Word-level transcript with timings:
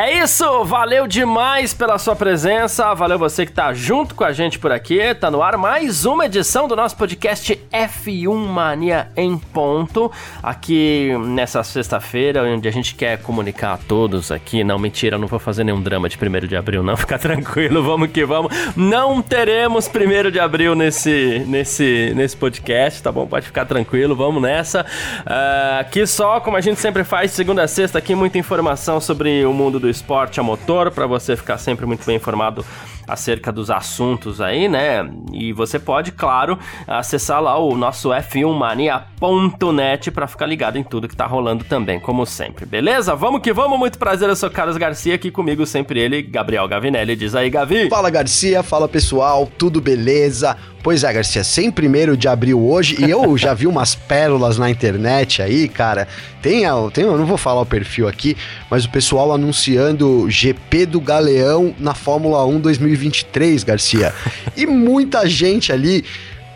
É 0.00 0.22
isso, 0.22 0.64
valeu 0.64 1.08
demais 1.08 1.74
pela 1.74 1.98
sua 1.98 2.14
presença, 2.14 2.94
valeu 2.94 3.18
você 3.18 3.44
que 3.44 3.50
tá 3.50 3.74
junto 3.74 4.14
com 4.14 4.22
a 4.22 4.30
gente 4.30 4.56
por 4.56 4.70
aqui, 4.70 5.12
tá 5.16 5.28
no 5.28 5.42
ar 5.42 5.56
mais 5.56 6.04
uma 6.04 6.26
edição 6.26 6.68
do 6.68 6.76
nosso 6.76 6.96
podcast 6.96 7.60
F1 7.72 8.32
Mania 8.32 9.08
em 9.16 9.36
ponto, 9.36 10.08
aqui 10.40 11.10
nessa 11.26 11.64
sexta-feira, 11.64 12.44
onde 12.44 12.68
a 12.68 12.70
gente 12.70 12.94
quer 12.94 13.20
comunicar 13.20 13.72
a 13.72 13.76
todos 13.76 14.30
aqui, 14.30 14.62
não, 14.62 14.78
mentira, 14.78 15.18
não 15.18 15.26
vou 15.26 15.40
fazer 15.40 15.64
nenhum 15.64 15.82
drama 15.82 16.08
de 16.08 16.16
1 16.16 16.46
de 16.46 16.54
abril 16.54 16.80
não, 16.84 16.94
fica 16.96 17.18
tranquilo, 17.18 17.82
vamos 17.82 18.12
que 18.12 18.24
vamos, 18.24 18.54
não 18.76 19.20
teremos 19.20 19.88
1 19.88 20.30
de 20.30 20.38
abril 20.38 20.76
nesse, 20.76 21.42
nesse, 21.48 22.12
nesse 22.14 22.36
podcast, 22.36 23.02
tá 23.02 23.10
bom? 23.10 23.26
Pode 23.26 23.46
ficar 23.46 23.64
tranquilo, 23.64 24.14
vamos 24.14 24.40
nessa, 24.40 24.82
uh, 24.82 25.80
aqui 25.80 26.06
só, 26.06 26.38
como 26.38 26.56
a 26.56 26.60
gente 26.60 26.78
sempre 26.78 27.02
faz, 27.02 27.32
segunda 27.32 27.64
a 27.64 27.66
sexta, 27.66 27.98
aqui 27.98 28.14
muita 28.14 28.38
informação 28.38 29.00
sobre 29.00 29.44
o 29.44 29.52
mundo 29.52 29.80
do 29.80 29.87
esporte 29.88 30.40
a 30.40 30.42
motor, 30.42 30.90
para 30.90 31.06
você 31.06 31.36
ficar 31.36 31.58
sempre 31.58 31.86
muito 31.86 32.04
bem 32.04 32.16
informado 32.16 32.64
acerca 33.08 33.50
dos 33.50 33.70
assuntos 33.70 34.40
aí, 34.40 34.68
né? 34.68 35.08
E 35.32 35.52
você 35.52 35.78
pode, 35.78 36.12
claro, 36.12 36.58
acessar 36.86 37.42
lá 37.42 37.58
o 37.58 37.74
nosso 37.74 38.10
f1mania.net 38.10 40.10
para 40.10 40.26
ficar 40.26 40.46
ligado 40.46 40.76
em 40.76 40.84
tudo 40.84 41.08
que 41.08 41.16
tá 41.16 41.26
rolando 41.26 41.64
também, 41.64 41.98
como 41.98 42.26
sempre. 42.26 42.66
Beleza? 42.66 43.14
Vamos 43.14 43.40
que 43.40 43.52
vamos, 43.52 43.78
muito 43.78 43.98
prazer, 43.98 44.28
eu 44.28 44.36
sou 44.36 44.50
Carlos 44.50 44.76
Garcia, 44.76 45.14
aqui 45.14 45.30
comigo 45.30 45.64
sempre 45.64 46.00
ele, 46.00 46.20
Gabriel 46.20 46.68
Gavinelli. 46.68 47.16
Diz 47.16 47.34
aí, 47.34 47.48
Gavi. 47.48 47.88
Fala, 47.88 48.10
Garcia, 48.10 48.62
fala 48.62 48.86
pessoal, 48.86 49.48
tudo 49.56 49.80
beleza? 49.80 50.56
Pois 50.88 51.04
é, 51.04 51.12
Garcia, 51.12 51.44
sem 51.44 51.70
primeiro 51.70 52.16
de 52.16 52.28
abril 52.28 52.66
hoje, 52.66 52.96
e 52.98 53.10
eu 53.10 53.36
já 53.36 53.52
vi 53.52 53.66
umas 53.66 53.94
pérolas 53.94 54.56
na 54.56 54.70
internet 54.70 55.42
aí, 55.42 55.68
cara. 55.68 56.08
Tem, 56.40 56.62
tem, 56.94 57.04
eu 57.04 57.18
não 57.18 57.26
vou 57.26 57.36
falar 57.36 57.60
o 57.60 57.66
perfil 57.66 58.08
aqui, 58.08 58.34
mas 58.70 58.86
o 58.86 58.88
pessoal 58.88 59.30
anunciando 59.30 60.30
GP 60.30 60.86
do 60.86 60.98
Galeão 60.98 61.74
na 61.78 61.92
Fórmula 61.92 62.42
1 62.46 62.60
2023, 62.60 63.64
Garcia. 63.64 64.14
E 64.56 64.64
muita 64.64 65.28
gente 65.28 65.70
ali 65.70 66.06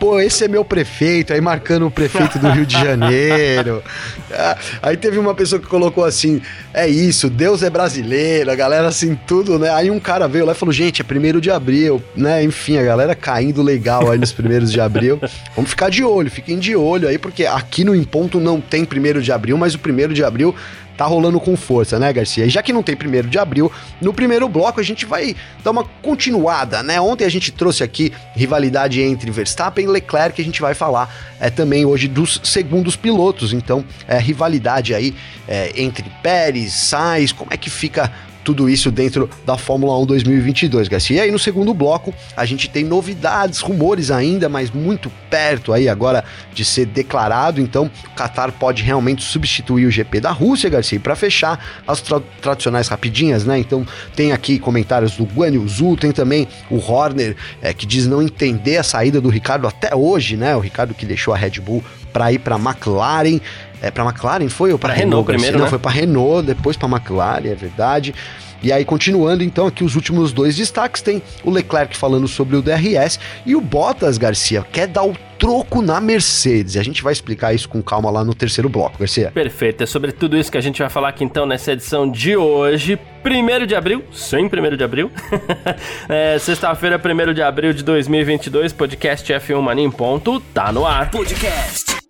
pô, 0.03 0.19
esse 0.19 0.43
é 0.43 0.49
meu 0.49 0.65
prefeito, 0.65 1.31
aí 1.31 1.39
marcando 1.39 1.87
o 1.87 1.91
prefeito 1.91 2.37
do 2.37 2.49
Rio 2.49 2.65
de 2.65 2.73
Janeiro. 2.73 3.81
Ah, 4.35 4.57
aí 4.81 4.97
teve 4.97 5.19
uma 5.19 5.35
pessoa 5.35 5.61
que 5.61 5.67
colocou 5.67 6.03
assim: 6.03 6.41
é 6.73 6.87
isso, 6.87 7.29
Deus 7.29 7.61
é 7.61 7.69
brasileiro, 7.69 8.49
a 8.49 8.55
galera 8.55 8.87
assim, 8.87 9.15
tudo, 9.27 9.59
né? 9.59 9.69
Aí 9.69 9.91
um 9.91 9.99
cara 9.99 10.27
veio 10.27 10.43
lá 10.43 10.53
e 10.53 10.55
falou: 10.55 10.73
gente, 10.73 11.01
é 11.01 11.03
primeiro 11.03 11.39
de 11.39 11.51
abril, 11.51 12.01
né? 12.15 12.43
Enfim, 12.43 12.79
a 12.79 12.83
galera 12.83 13.13
caindo 13.13 13.61
legal 13.61 14.09
aí 14.09 14.17
nos 14.17 14.31
primeiros 14.31 14.71
de 14.71 14.81
abril. 14.81 15.21
Vamos 15.55 15.69
ficar 15.69 15.89
de 15.89 16.03
olho, 16.03 16.31
fiquem 16.31 16.57
de 16.57 16.75
olho 16.75 17.07
aí, 17.07 17.19
porque 17.19 17.45
aqui 17.45 17.83
no 17.83 17.95
Em 17.95 18.03
Ponto 18.03 18.39
não 18.39 18.59
tem 18.59 18.83
primeiro 18.83 19.21
de 19.21 19.31
abril, 19.31 19.55
mas 19.55 19.75
o 19.75 19.79
primeiro 19.79 20.15
de 20.15 20.23
abril 20.23 20.55
tá 20.97 21.05
rolando 21.05 21.39
com 21.39 21.55
força, 21.55 21.99
né, 21.99 22.11
Garcia? 22.11 22.45
E 22.45 22.49
já 22.49 22.61
que 22.61 22.73
não 22.73 22.83
tem 22.83 22.95
primeiro 22.95 23.27
de 23.27 23.37
abril, 23.37 23.71
no 24.01 24.13
primeiro 24.13 24.47
bloco 24.47 24.79
a 24.79 24.83
gente 24.83 25.05
vai 25.05 25.35
dar 25.63 25.71
uma 25.71 25.83
continuada, 26.01 26.83
né? 26.83 26.99
Ontem 26.99 27.25
a 27.25 27.29
gente 27.29 27.51
trouxe 27.51 27.83
aqui 27.83 28.11
rivalidade 28.35 29.01
entre 29.01 29.29
Verstappen 29.31 29.85
e 29.85 29.87
Leclerc, 29.87 30.41
a 30.41 30.45
gente 30.45 30.61
vai 30.61 30.73
falar 30.73 31.13
é, 31.39 31.49
também 31.49 31.85
hoje 31.85 32.07
dos 32.07 32.39
segundos 32.43 32.95
pilotos, 32.95 33.53
então 33.53 33.83
é, 34.07 34.17
rivalidade 34.17 34.93
aí 34.93 35.15
é, 35.47 35.71
entre 35.75 36.05
Pérez, 36.21 36.73
Sainz, 36.73 37.31
como 37.31 37.51
é 37.51 37.57
que 37.57 37.69
fica 37.69 38.11
tudo 38.43 38.69
isso 38.69 38.91
dentro 38.91 39.29
da 39.45 39.57
Fórmula 39.57 39.97
1 39.99 40.05
2022, 40.05 40.87
Garcia. 40.87 41.17
E 41.17 41.19
aí 41.21 41.31
no 41.31 41.39
segundo 41.39 41.73
bloco 41.73 42.13
a 42.35 42.45
gente 42.45 42.69
tem 42.69 42.83
novidades, 42.83 43.59
rumores 43.59 44.11
ainda, 44.11 44.49
mas 44.49 44.71
muito 44.71 45.11
perto 45.29 45.73
aí 45.73 45.87
agora 45.87 46.23
de 46.53 46.65
ser 46.65 46.85
declarado. 46.85 47.61
Então 47.61 47.89
o 48.05 48.15
Qatar 48.15 48.51
pode 48.51 48.83
realmente 48.83 49.23
substituir 49.23 49.85
o 49.85 49.91
GP 49.91 50.19
da 50.19 50.31
Rússia, 50.31 50.69
Garcia. 50.69 50.97
E 50.97 50.99
para 50.99 51.15
fechar 51.15 51.83
as 51.87 52.01
tra 52.01 52.21
tradicionais 52.41 52.87
rapidinhas, 52.87 53.45
né? 53.45 53.57
Então 53.57 53.85
tem 54.15 54.31
aqui 54.31 54.59
comentários 54.59 55.15
do 55.15 55.23
Guan 55.25 55.51
Yu 55.51 55.67
Zhu, 55.67 55.97
tem 55.97 56.11
também 56.11 56.47
o 56.69 56.77
Horner 56.77 57.35
é, 57.61 57.73
que 57.73 57.85
diz 57.85 58.05
não 58.05 58.21
entender 58.21 58.77
a 58.77 58.83
saída 58.83 59.21
do 59.21 59.29
Ricardo 59.29 59.67
até 59.67 59.95
hoje, 59.95 60.35
né? 60.35 60.55
O 60.55 60.59
Ricardo 60.59 60.93
que 60.93 61.05
deixou 61.05 61.33
a 61.33 61.37
Red 61.37 61.59
Bull 61.61 61.83
para 62.13 62.31
ir 62.31 62.39
para 62.39 62.55
McLaren. 62.55 63.39
É, 63.83 63.91
para 63.91 64.05
McLaren 64.05 64.47
foi 64.47 64.71
ou 64.71 64.79
para 64.79 64.93
Renault, 64.93 65.09
Renault 65.09 65.27
primeiro? 65.27 65.57
Não, 65.57 65.65
né? 65.65 65.69
foi 65.69 65.77
para 65.77 65.91
Renault, 65.91 66.47
depois 66.47 66.77
para 66.77 66.87
McLaren, 66.87 67.49
é 67.49 67.55
verdade. 67.55 68.15
E 68.63 68.71
aí, 68.71 68.85
continuando 68.85 69.43
então 69.43 69.67
aqui 69.67 69.83
os 69.83 69.93
últimos 69.93 70.31
dois 70.31 70.55
destaques, 70.55 71.01
tem 71.01 71.21
o 71.43 71.51
Leclerc 71.51 71.97
falando 71.97 72.25
sobre 72.29 72.55
o 72.55 72.61
DRS 72.61 73.19
e 73.45 73.57
o 73.57 73.59
Bottas, 73.59 74.17
Garcia, 74.17 74.65
quer 74.71 74.87
dar 74.87 75.03
o 75.03 75.13
troco 75.37 75.81
na 75.81 75.99
Mercedes. 75.99 76.75
E 76.75 76.79
a 76.79 76.83
gente 76.83 77.03
vai 77.03 77.11
explicar 77.11 77.53
isso 77.53 77.67
com 77.67 77.83
calma 77.83 78.09
lá 78.09 78.23
no 78.23 78.33
terceiro 78.33 78.69
bloco, 78.69 78.97
Garcia. 78.97 79.31
Perfeito, 79.33 79.83
é 79.83 79.85
sobre 79.85 80.13
tudo 80.13 80.37
isso 80.37 80.49
que 80.49 80.57
a 80.57 80.61
gente 80.61 80.79
vai 80.79 80.89
falar 80.89 81.09
aqui 81.09 81.25
então 81.25 81.45
nessa 81.45 81.73
edição 81.73 82.09
de 82.09 82.37
hoje. 82.37 82.97
1 83.25 83.65
de 83.65 83.75
abril, 83.75 84.01
sim, 84.13 84.45
1 84.45 84.77
de 84.77 84.83
abril. 84.83 85.11
é, 86.07 86.39
Sexta-feira, 86.39 86.97
1 86.97 87.33
de 87.33 87.41
abril 87.41 87.73
de 87.73 87.83
2022, 87.83 88.71
podcast 88.71 89.33
F1 89.33 89.61
Mania 89.61 89.83
em 89.83 89.91
ponto, 89.91 90.39
tá 90.53 90.71
no 90.71 90.85
ar. 90.85 91.11
Podcast 91.11 92.02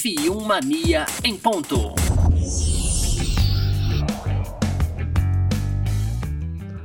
F1 0.00 0.42
Mania 0.46 1.04
em 1.22 1.36
ponto. 1.36 1.94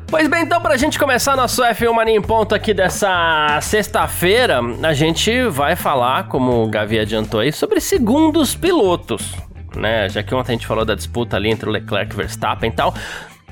Pois 0.07 0.27
bem, 0.27 0.43
então 0.43 0.59
pra 0.59 0.75
gente 0.75 0.99
começar 0.99 1.37
nosso 1.37 1.63
F1 1.63 1.93
Mania 1.93 2.15
em 2.17 2.21
ponto 2.21 2.53
aqui 2.53 2.73
dessa 2.73 3.57
sexta-feira, 3.61 4.59
a 4.83 4.93
gente 4.93 5.47
vai 5.47 5.77
falar, 5.77 6.27
como 6.27 6.65
o 6.65 6.67
Gavi 6.67 6.99
adiantou 6.99 7.39
aí, 7.39 7.53
sobre 7.53 7.79
segundos 7.79 8.53
pilotos, 8.53 9.33
né? 9.73 10.09
Já 10.09 10.21
que 10.21 10.35
ontem 10.35 10.51
a 10.51 10.55
gente 10.55 10.67
falou 10.67 10.83
da 10.83 10.93
disputa 10.93 11.37
ali 11.37 11.49
entre 11.49 11.69
o 11.69 11.71
Leclerc 11.71 12.13
e 12.13 12.17
Verstappen 12.17 12.69
e 12.69 12.73
tal. 12.73 12.93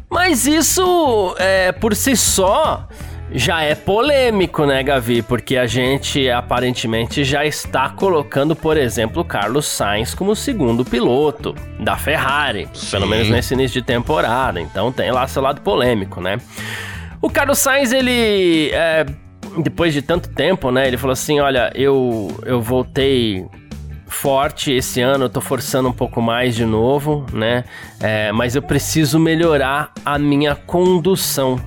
Mas 0.10 0.46
isso, 0.46 1.36
é, 1.40 1.72
por 1.72 1.96
si 1.96 2.18
só, 2.18 2.86
já 3.32 3.62
é 3.62 3.74
polêmico, 3.74 4.66
né, 4.66 4.84
Gavi? 4.84 5.22
Porque 5.22 5.58
a 5.58 5.66
gente 5.66 6.30
aparentemente 6.30 7.24
já 7.24 7.46
está 7.46 7.90
colocando, 7.90 8.56
por 8.56 8.78
exemplo, 8.78 9.22
o 9.22 9.26
Carlos 9.26 9.66
Sainz 9.66 10.14
como 10.14 10.36
segundo 10.36 10.86
piloto 10.86 11.56
da 11.80 11.96
Ferrari, 11.96 12.68
Sim. 12.74 12.92
pelo 12.92 13.08
menos 13.08 13.30
nesse 13.30 13.54
início 13.54 13.82
de 13.82 13.86
temporada. 13.86 14.62
Então 14.62 14.92
tem 14.92 15.12
lá 15.12 15.28
seu 15.28 15.42
lado 15.42 15.62
polêmico, 15.62 16.22
né? 16.22 16.38
O 17.22 17.30
Carlos 17.30 17.60
Sainz, 17.60 17.92
ele. 17.92 18.70
É, 18.72 19.06
depois 19.58 19.94
de 19.94 20.02
tanto 20.02 20.30
tempo, 20.30 20.72
né? 20.72 20.88
Ele 20.88 20.98
falou 20.98 21.14
assim: 21.14 21.40
olha, 21.40 21.72
eu, 21.74 22.36
eu 22.46 22.62
voltei 22.62 23.46
forte 24.06 24.72
esse 24.72 25.02
ano, 25.02 25.26
eu 25.26 25.30
tô 25.30 25.42
forçando 25.42 25.90
um 25.90 25.94
pouco 25.94 26.22
mais 26.22 26.56
de 26.56 26.66
novo, 26.66 27.26
né? 27.34 27.64
É, 28.00 28.32
mas 28.32 28.56
eu 28.56 28.62
preciso 28.62 29.20
melhorar 29.20 29.92
a 30.06 30.20
minha 30.20 30.56
condução 30.56 31.60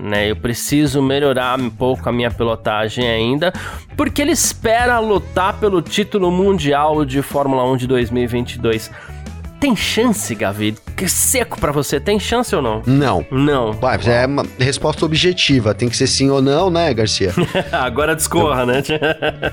né? 0.00 0.30
Eu 0.30 0.36
preciso 0.36 1.02
melhorar 1.02 1.60
um 1.60 1.70
pouco 1.70 2.08
a 2.08 2.12
minha 2.12 2.30
pilotagem 2.30 3.08
ainda, 3.08 3.52
porque 3.96 4.22
ele 4.22 4.32
espera 4.32 4.98
lutar 4.98 5.54
pelo 5.60 5.82
título 5.82 6.30
mundial 6.30 7.04
de 7.04 7.22
Fórmula 7.22 7.64
1 7.70 7.76
de 7.76 7.86
2022. 7.86 8.90
Tem 9.60 9.76
chance, 9.76 10.34
Gavi? 10.34 10.74
Que 10.96 11.06
seco 11.06 11.60
para 11.60 11.70
você. 11.70 12.00
Tem 12.00 12.18
chance 12.18 12.56
ou 12.56 12.62
não? 12.62 12.82
Não. 12.86 13.26
Não. 13.30 13.72
Vai, 13.74 13.98
é 14.06 14.24
uma 14.24 14.42
resposta 14.58 15.04
objetiva. 15.04 15.74
Tem 15.74 15.86
que 15.86 15.96
ser 15.98 16.06
sim 16.06 16.30
ou 16.30 16.40
não, 16.40 16.70
né, 16.70 16.94
Garcia? 16.94 17.34
agora 17.70 18.16
discorra, 18.16 18.62
Eu... 18.62 18.66
né? 18.66 18.82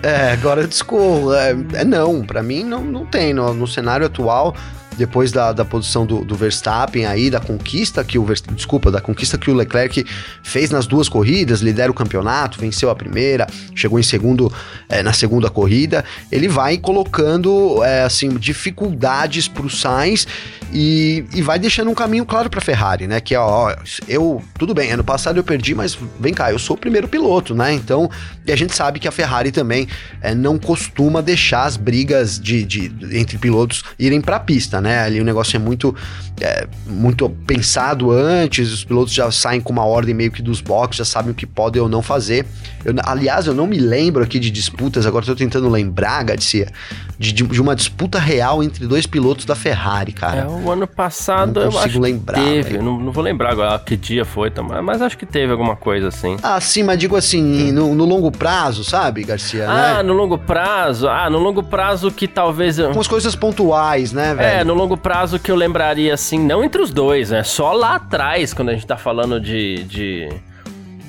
é, 0.01 0.31
agora 0.31 0.65
discorro. 0.65 1.33
É, 1.33 1.49
é 1.73 1.83
não. 1.83 2.25
Para 2.25 2.41
mim, 2.41 2.63
não, 2.63 2.85
não 2.85 3.05
tem. 3.05 3.33
No, 3.33 3.53
no 3.53 3.67
cenário 3.67 4.05
atual, 4.05 4.55
depois 4.97 5.31
da, 5.31 5.53
da 5.53 5.63
posição 5.63 6.05
do, 6.05 6.25
do 6.25 6.35
Verstappen 6.35 7.05
aí, 7.05 7.29
da 7.29 7.39
conquista 7.39 8.03
que 8.03 8.17
o 8.17 8.25
desculpa, 8.53 8.91
da 8.91 8.99
conquista 8.99 9.37
que 9.37 9.51
o 9.51 9.53
Leclerc 9.53 10.05
fez 10.43 10.71
nas 10.71 10.87
duas 10.87 11.07
corridas, 11.07 11.61
lidera 11.61 11.91
o 11.91 11.93
campeonato, 11.93 12.59
venceu 12.59 12.89
a 12.89 12.95
primeira, 12.95 13.47
chegou 13.75 13.99
em 13.99 14.03
segundo 14.03 14.51
é, 14.89 15.03
na 15.03 15.13
segunda 15.13 15.49
corrida, 15.49 16.03
ele 16.31 16.47
vai 16.47 16.77
colocando 16.77 17.83
é, 17.83 18.03
assim 18.03 18.29
dificuldades 18.29 19.47
para 19.47 19.65
o 19.65 19.69
Sainz 19.69 20.27
e, 20.73 21.25
e 21.33 21.41
vai 21.41 21.59
deixando 21.59 21.89
um 21.89 21.95
caminho 21.95 22.25
claro 22.25 22.49
para 22.49 22.59
Ferrari, 22.59 23.07
né? 23.07 23.21
Que 23.21 23.35
é, 23.35 23.39
ó, 23.39 23.73
eu 24.07 24.41
tudo 24.57 24.73
bem, 24.73 24.91
ano 24.91 25.03
passado 25.03 25.37
eu 25.37 25.43
perdi, 25.43 25.75
mas 25.75 25.97
vem 26.19 26.33
cá, 26.33 26.51
eu 26.51 26.59
sou 26.59 26.75
o 26.75 26.79
primeiro 26.79 27.07
piloto, 27.07 27.53
né? 27.53 27.73
Então, 27.73 28.09
e 28.45 28.51
a 28.51 28.55
gente 28.55 28.75
sabe 28.75 28.99
que 28.99 29.07
a 29.07 29.11
Ferrari 29.11 29.51
também 29.51 29.87
é, 30.21 30.33
não 30.33 30.57
costuma 30.57 31.21
deixar 31.21 31.65
as 31.65 31.77
brigas 31.77 32.39
de, 32.39 32.63
de 32.63 32.91
entre 33.13 33.37
pilotos 33.37 33.83
irem 33.99 34.19
para 34.21 34.37
a 34.37 34.39
pista, 34.39 34.81
né? 34.81 34.86
Né? 34.87 34.99
Ali 35.01 35.19
o 35.19 35.23
negócio 35.23 35.57
é 35.57 35.59
muito, 35.59 35.93
é, 36.39 36.65
muito 36.87 37.29
pensado 37.45 38.09
antes, 38.11 38.71
os 38.71 38.85
pilotos 38.85 39.13
já 39.13 39.29
saem 39.29 39.59
com 39.59 39.73
uma 39.73 39.85
ordem 39.85 40.15
meio 40.15 40.31
que 40.31 40.41
dos 40.41 40.61
boxes, 40.61 40.99
já 40.99 41.05
sabem 41.05 41.31
o 41.31 41.35
que 41.35 41.45
podem 41.45 41.81
ou 41.81 41.89
não 41.89 42.01
fazer. 42.01 42.45
Eu, 42.85 42.93
aliás, 43.03 43.47
eu 43.47 43.53
não 43.53 43.67
me 43.67 43.77
lembro 43.77 44.23
aqui 44.23 44.39
de 44.39 44.49
disputas, 44.49 45.05
agora 45.05 45.23
estou 45.23 45.35
tentando 45.35 45.67
lembrar, 45.67 46.23
Garcia, 46.23 46.71
de, 47.19 47.33
de, 47.33 47.61
uma 47.61 47.75
disputa 47.75 48.19
real 48.19 48.63
entre 48.63 48.87
dois 48.87 49.05
pilotos 49.05 49.43
da 49.43 49.55
Ferrari, 49.55 50.13
cara. 50.13 50.41
É, 50.41 50.47
o 50.47 50.71
ano 50.71 50.87
passado 50.87 51.59
não 51.59 51.71
consigo 51.71 51.99
lembrar, 51.99 52.41
teve, 52.41 52.77
não, 52.77 52.97
não, 52.99 53.11
vou 53.11 53.23
lembrar 53.23 53.51
agora 53.51 53.77
que 53.79 53.97
dia 53.97 54.23
foi, 54.23 54.51
mas 54.83 55.01
acho 55.01 55.17
que 55.17 55.25
teve 55.25 55.51
alguma 55.51 55.75
coisa 55.75 56.07
assim. 56.07 56.37
Ah, 56.41 56.61
sim, 56.61 56.83
mas 56.83 56.97
digo 56.97 57.15
assim, 57.15 57.71
no, 57.71 57.93
no 57.93 58.05
longo 58.05 58.31
prazo, 58.31 58.83
sabe, 58.83 59.23
Garcia? 59.23 59.69
Ah, 59.69 59.97
né? 59.97 60.03
no 60.03 60.13
longo 60.13 60.37
prazo, 60.37 61.09
ah, 61.09 61.29
no 61.29 61.39
longo 61.39 61.63
prazo 61.63 62.11
que 62.11 62.27
talvez... 62.27 62.77
Com 62.79 62.99
as 62.99 63.07
coisas 63.07 63.35
pontuais, 63.35 64.13
né, 64.13 64.33
velho? 64.33 64.59
É, 64.61 64.63
no 64.63 64.73
longo 64.77 64.95
prazo 64.95 65.39
que 65.39 65.51
eu 65.51 65.55
lembraria 65.55 66.13
assim, 66.13 66.39
não 66.39 66.63
entre 66.63 66.81
os 66.81 66.91
dois, 66.91 67.31
né, 67.31 67.43
só 67.43 67.73
lá 67.73 67.95
atrás, 67.95 68.53
quando 68.53 68.69
a 68.69 68.73
gente 68.73 68.85
tá 68.85 68.97
falando 68.97 69.39
de... 69.39 69.83
de 69.83 70.29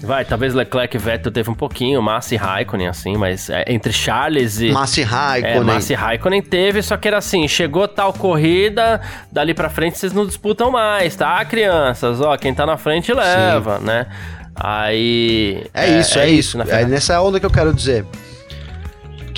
Vai, 0.01 0.25
talvez 0.25 0.55
Leclerc 0.55 0.97
e 0.97 0.99
Vettel 0.99 1.33
teve 1.33 1.51
um 1.51 1.55
pouquinho, 1.55 2.01
Massa 2.01 2.33
e 2.35 2.39
Raikkonen, 2.39 2.87
assim, 2.87 3.17
mas 3.17 3.51
é, 3.51 3.65
entre 3.67 3.93
Charles 3.93 4.61
e. 4.61 4.71
Massa 4.71 5.01
e 5.01 5.03
Raikkonen. 5.03 5.57
É, 5.57 5.65
Massa 5.65 5.93
e 5.93 5.97
Raikkonen 5.97 6.41
teve, 6.41 6.83
só 6.83 6.97
que 6.97 7.09
era 7.09 7.19
assim: 7.19 7.49
chegou 7.49 7.89
tal 7.89 8.13
corrida, 8.13 9.01
dali 9.33 9.55
pra 9.55 9.69
frente 9.69 9.99
vocês 9.99 10.13
não 10.13 10.25
disputam 10.25 10.71
mais, 10.71 11.17
tá, 11.17 11.45
crianças? 11.45 12.21
Ó, 12.21 12.37
quem 12.37 12.55
tá 12.55 12.65
na 12.65 12.77
frente 12.77 13.13
leva, 13.13 13.81
Sim. 13.81 13.87
né? 13.87 14.07
Aí. 14.55 15.67
É, 15.75 15.91
é 15.91 15.99
isso, 15.99 16.17
é, 16.17 16.23
é 16.23 16.31
isso. 16.31 16.63
isso 16.63 16.71
é 16.73 16.85
nessa 16.85 17.21
onda 17.21 17.41
que 17.41 17.47
eu 17.47 17.51
quero 17.51 17.75
dizer 17.75 18.07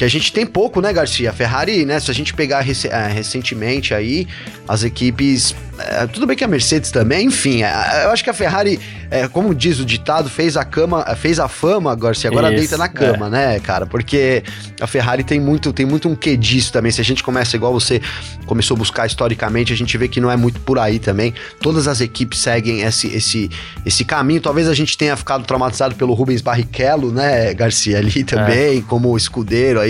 que 0.00 0.05
a 0.05 0.08
gente 0.08 0.32
tem 0.32 0.47
pouco, 0.47 0.81
né, 0.81 0.94
Garcia? 0.94 1.29
A 1.29 1.32
Ferrari, 1.35 1.85
né? 1.85 2.00
Se 2.00 2.11
a 2.11 2.14
gente 2.14 2.32
pegar 2.32 2.62
rec 2.62 2.87
é, 2.87 3.08
recentemente 3.08 3.93
aí, 3.93 4.26
as 4.67 4.82
equipes. 4.82 5.55
É, 5.79 6.06
tudo 6.06 6.26
bem 6.26 6.35
que 6.35 6.43
a 6.43 6.49
Mercedes 6.49 6.91
também, 6.91 7.26
enfim, 7.26 7.62
é, 7.62 8.05
eu 8.05 8.11
acho 8.11 8.25
que 8.25 8.31
a 8.31 8.32
Ferrari 8.32 8.81
é, 9.11 9.26
como 9.26 9.52
diz 9.52 9.81
o 9.81 9.85
ditado, 9.85 10.31
fez 10.31 10.56
a 10.56 10.64
cama, 10.64 11.05
fez 11.17 11.41
a 11.41 11.49
fama, 11.49 11.94
Garcia, 11.97 12.31
agora 12.31 12.49
Isso, 12.49 12.58
deita 12.58 12.79
na 12.79 12.88
cama, 12.88 13.26
é. 13.26 13.31
né, 13.31 13.61
cara? 13.61 13.85
Porque 13.85 14.44
a 14.81 14.87
Ferrari 14.87 15.25
tem 15.25 15.41
muito, 15.41 15.73
tem 15.73 15.85
muito 15.85 16.08
um 16.08 16.14
quê 16.14 16.37
disso 16.37 16.73
também. 16.73 16.93
Se 16.93 17.00
a 17.00 17.05
gente 17.05 17.23
começa 17.25 17.56
igual 17.56 17.73
você 17.73 18.00
começou 18.47 18.76
a 18.76 18.79
buscar 18.79 19.06
historicamente, 19.06 19.73
a 19.73 19.76
gente 19.76 19.99
vê 19.99 20.06
que 20.06 20.20
não 20.20 20.31
é 20.31 20.37
muito 20.37 20.61
por 20.61 20.79
aí 20.79 21.00
também. 21.00 21.35
Todas 21.61 21.88
as 21.88 22.00
equipes 22.00 22.38
seguem 22.38 22.82
esse, 22.82 23.08
esse, 23.08 23.50
esse 23.85 24.05
caminho. 24.05 24.41
Talvez 24.41 24.69
a 24.69 24.75
gente 24.75 24.97
tenha 24.97 25.17
ficado 25.17 25.44
traumatizado 25.44 25.97
pelo 25.97 26.14
Rubens 26.14 26.41
Barrichello, 26.41 27.11
né, 27.11 27.52
Garcia, 27.52 27.99
ali 27.99 28.23
também, 28.23 28.79
é. 28.79 28.82
como 28.82 29.17
escudeiro 29.17 29.81
aí 29.81 29.89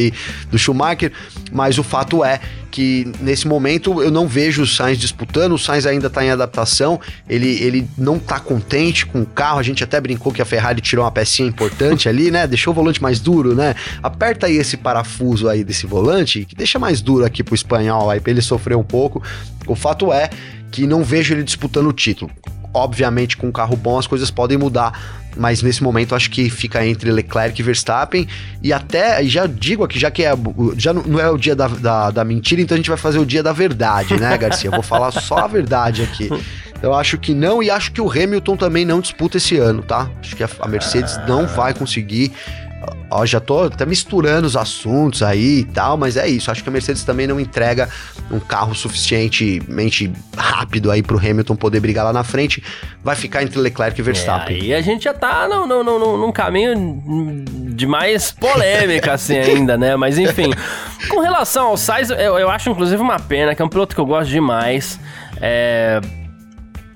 do 0.51 0.59
Schumacher, 0.59 1.13
mas 1.53 1.79
o 1.79 1.83
fato 1.83 2.25
é 2.25 2.41
que 2.71 3.11
nesse 3.21 3.49
momento 3.49 4.03
eu 4.03 4.11
não 4.11 4.29
vejo 4.29 4.63
o 4.63 4.67
Sainz 4.67 4.99
disputando, 4.99 5.53
o 5.53 5.59
Sainz 5.59 5.87
ainda 5.87 6.07
está 6.07 6.25
em 6.25 6.31
adaptação, 6.31 7.01
ele, 7.29 7.63
ele 7.63 7.89
não 7.99 8.17
está 8.17 8.39
contente 8.39 9.05
com 9.05 9.23
o 9.23 9.27
carro, 9.27 9.59
a 9.59 9.63
gente 9.63 9.83
até 9.83 10.01
brincou 10.01 10.33
que 10.33 10.41
a 10.41 10.45
Ferrari 10.45 10.81
tirou 10.81 11.05
uma 11.05 11.11
pecinha 11.11 11.49
importante 11.49 12.09
ali, 12.09 12.31
né? 12.31 12.47
Deixou 12.47 12.73
o 12.73 12.75
volante 12.75 13.03
mais 13.03 13.19
duro, 13.19 13.55
né? 13.55 13.75
Aperta 14.03 14.47
aí 14.47 14.57
esse 14.57 14.77
parafuso 14.77 15.49
aí 15.49 15.65
desse 15.65 15.87
volante, 15.87 16.45
que 16.45 16.55
deixa 16.55 16.79
mais 16.79 17.01
duro 17.01 17.25
aqui 17.25 17.43
pro 17.43 17.55
espanhol 17.55 18.09
aí, 18.09 18.21
pra 18.21 18.31
ele 18.31 18.43
sofrer 18.43 18.77
um 18.77 18.85
pouco. 18.85 19.23
O 19.67 19.75
fato 19.75 20.13
é 20.13 20.31
que 20.71 20.87
não 20.87 21.03
vejo 21.03 21.35
ele 21.35 21.43
disputando 21.43 21.89
o 21.89 21.93
título. 21.93 22.31
Obviamente, 22.73 23.37
com 23.37 23.49
um 23.49 23.53
carro 23.53 23.77
bom 23.77 23.99
as 23.99 24.07
coisas 24.07 24.31
podem 24.31 24.57
mudar, 24.57 25.20
mas 25.37 25.63
nesse 25.63 25.83
momento 25.83 26.15
acho 26.15 26.31
que 26.31 26.51
fica 26.51 26.85
entre 26.85 27.11
Leclerc 27.11 27.61
e 27.61 27.63
Verstappen. 27.63 28.27
E 28.63 28.73
até, 28.73 29.25
já 29.25 29.47
digo 29.47 29.85
aqui, 29.85 29.99
já 29.99 30.11
que 30.11 30.25
é, 30.25 30.33
já 30.77 30.93
não 30.93 31.19
é 31.19 31.31
o 31.31 31.37
dia 31.37 31.55
da, 31.55 31.69
da, 31.69 32.11
da 32.11 32.25
mentira, 32.25 32.61
então 32.61 32.75
a 32.75 32.79
gente 32.79 32.89
vai 32.89 32.99
fazer 32.99 33.19
o 33.19 33.27
dia 33.27 33.43
da 33.43 33.53
verdade, 33.53 34.19
né, 34.19 34.37
Garcia? 34.37 34.69
Eu 34.69 34.73
vou 34.73 34.83
falar 34.83 35.11
só 35.11 35.39
a 35.39 35.47
verdade 35.47 36.03
aqui. 36.03 36.29
Eu 36.83 36.95
acho 36.95 37.19
que 37.19 37.35
não, 37.35 37.63
e 37.63 37.71
acho 37.71 37.93
que 37.93 38.01
o 38.01 38.11
Hamilton 38.11 38.57
também 38.57 38.85
não 38.85 39.01
disputa 39.01 39.37
esse 39.37 39.57
ano, 39.59 39.83
tá? 39.83 40.09
Acho 40.21 40.35
que 40.35 40.43
a 40.43 40.69
Mercedes 40.69 41.19
não 41.29 41.47
vai 41.47 41.75
conseguir 41.75 42.33
Ó, 43.11 43.27
já 43.27 43.41
tô 43.41 43.65
até 43.65 43.85
misturando 43.85 44.47
os 44.47 44.57
assuntos 44.57 45.23
aí 45.23 45.61
e 45.61 45.65
tal, 45.65 45.97
mas 45.97 46.17
é 46.17 46.29
isso. 46.29 46.51
Acho 46.51 46.63
que 46.63 46.69
a 46.69 46.73
Mercedes 46.73 47.05
também 47.05 47.27
não 47.27 47.41
entrega 47.41 47.89
um 48.31 48.39
carro 48.39 48.75
suficientemente 48.75 50.11
rápido 50.37 50.91
aí 50.91 51.03
pro 51.03 51.19
Hamilton 51.19 51.57
poder 51.57 51.81
brigar 51.81 52.05
lá 52.05 52.13
na 52.13 52.23
frente. 52.23 52.63
Vai 53.03 53.17
ficar 53.17 53.43
entre 53.43 53.59
Leclerc 53.59 54.01
e 54.01 54.03
Verstappen. 54.03 54.61
É, 54.61 54.65
e 54.65 54.75
a 54.75 54.81
gente 54.81 55.05
já 55.05 55.13
tá 55.13 55.49
no, 55.49 55.67
no, 55.67 55.83
no, 55.83 56.17
num 56.17 56.33
caminho 56.33 57.45
de 57.75 57.87
mais 57.87 58.31
polêmica, 58.31 59.13
assim, 59.13 59.37
ainda, 59.39 59.77
né? 59.77 59.97
Mas 59.97 60.17
enfim. 60.17 60.51
Com 61.09 61.21
relação 61.21 61.69
ao 61.69 61.77
Sainz, 61.77 62.11
eu, 62.11 62.39
eu 62.39 62.49
acho 62.49 62.71
inclusive 62.71 63.03
uma 63.03 63.19
pena, 63.19 63.55
que 63.55 63.61
é 63.61 63.65
um 63.65 63.69
piloto 63.69 63.95
que 63.95 64.01
eu 64.01 64.07
gosto 64.07 64.31
demais. 64.31 65.01
É 65.41 66.01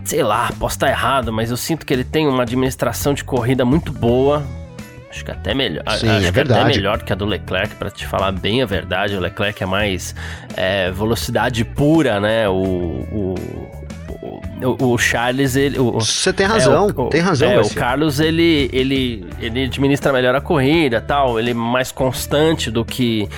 sei 0.04 0.22
lá, 0.22 0.52
posso 0.58 0.76
estar 0.76 0.90
errado, 0.90 1.32
mas 1.32 1.50
eu 1.50 1.56
sinto 1.56 1.86
que 1.86 1.92
ele 1.92 2.04
tem 2.04 2.28
uma 2.28 2.42
administração 2.42 3.14
de 3.14 3.24
corrida 3.24 3.64
muito 3.64 3.90
boa. 3.90 4.44
Acho 5.14 5.24
que 5.24 5.30
até 5.30 5.54
melhor. 5.54 5.84
Sim, 5.90 6.08
acho 6.08 6.24
é 6.24 6.26
que 6.26 6.30
verdade. 6.32 6.60
até 6.60 6.76
melhor 6.76 7.02
que 7.02 7.12
a 7.12 7.16
do 7.16 7.24
Leclerc, 7.24 7.76
para 7.76 7.88
te 7.88 8.04
falar 8.04 8.32
bem 8.32 8.62
a 8.62 8.66
verdade. 8.66 9.14
O 9.14 9.20
Leclerc 9.20 9.62
é 9.62 9.66
mais 9.66 10.12
é, 10.56 10.90
velocidade 10.90 11.64
pura, 11.64 12.18
né? 12.18 12.48
O, 12.48 12.52
o, 12.52 13.34
o, 14.60 14.92
o 14.92 14.98
Charles, 14.98 15.54
ele. 15.54 15.78
Você 15.78 16.32
tem 16.32 16.46
razão, 16.46 16.88
é, 16.88 17.00
o, 17.00 17.08
tem 17.08 17.20
razão. 17.20 17.48
É, 17.48 17.60
o 17.60 17.70
Carlos, 17.70 18.18
ele, 18.18 18.68
ele, 18.72 19.24
ele 19.38 19.64
administra 19.66 20.12
melhor 20.12 20.34
a 20.34 20.40
corrida 20.40 21.00
tal. 21.00 21.38
Ele 21.38 21.52
é 21.52 21.54
mais 21.54 21.92
constante 21.92 22.68
do 22.68 22.84
que 22.84 23.28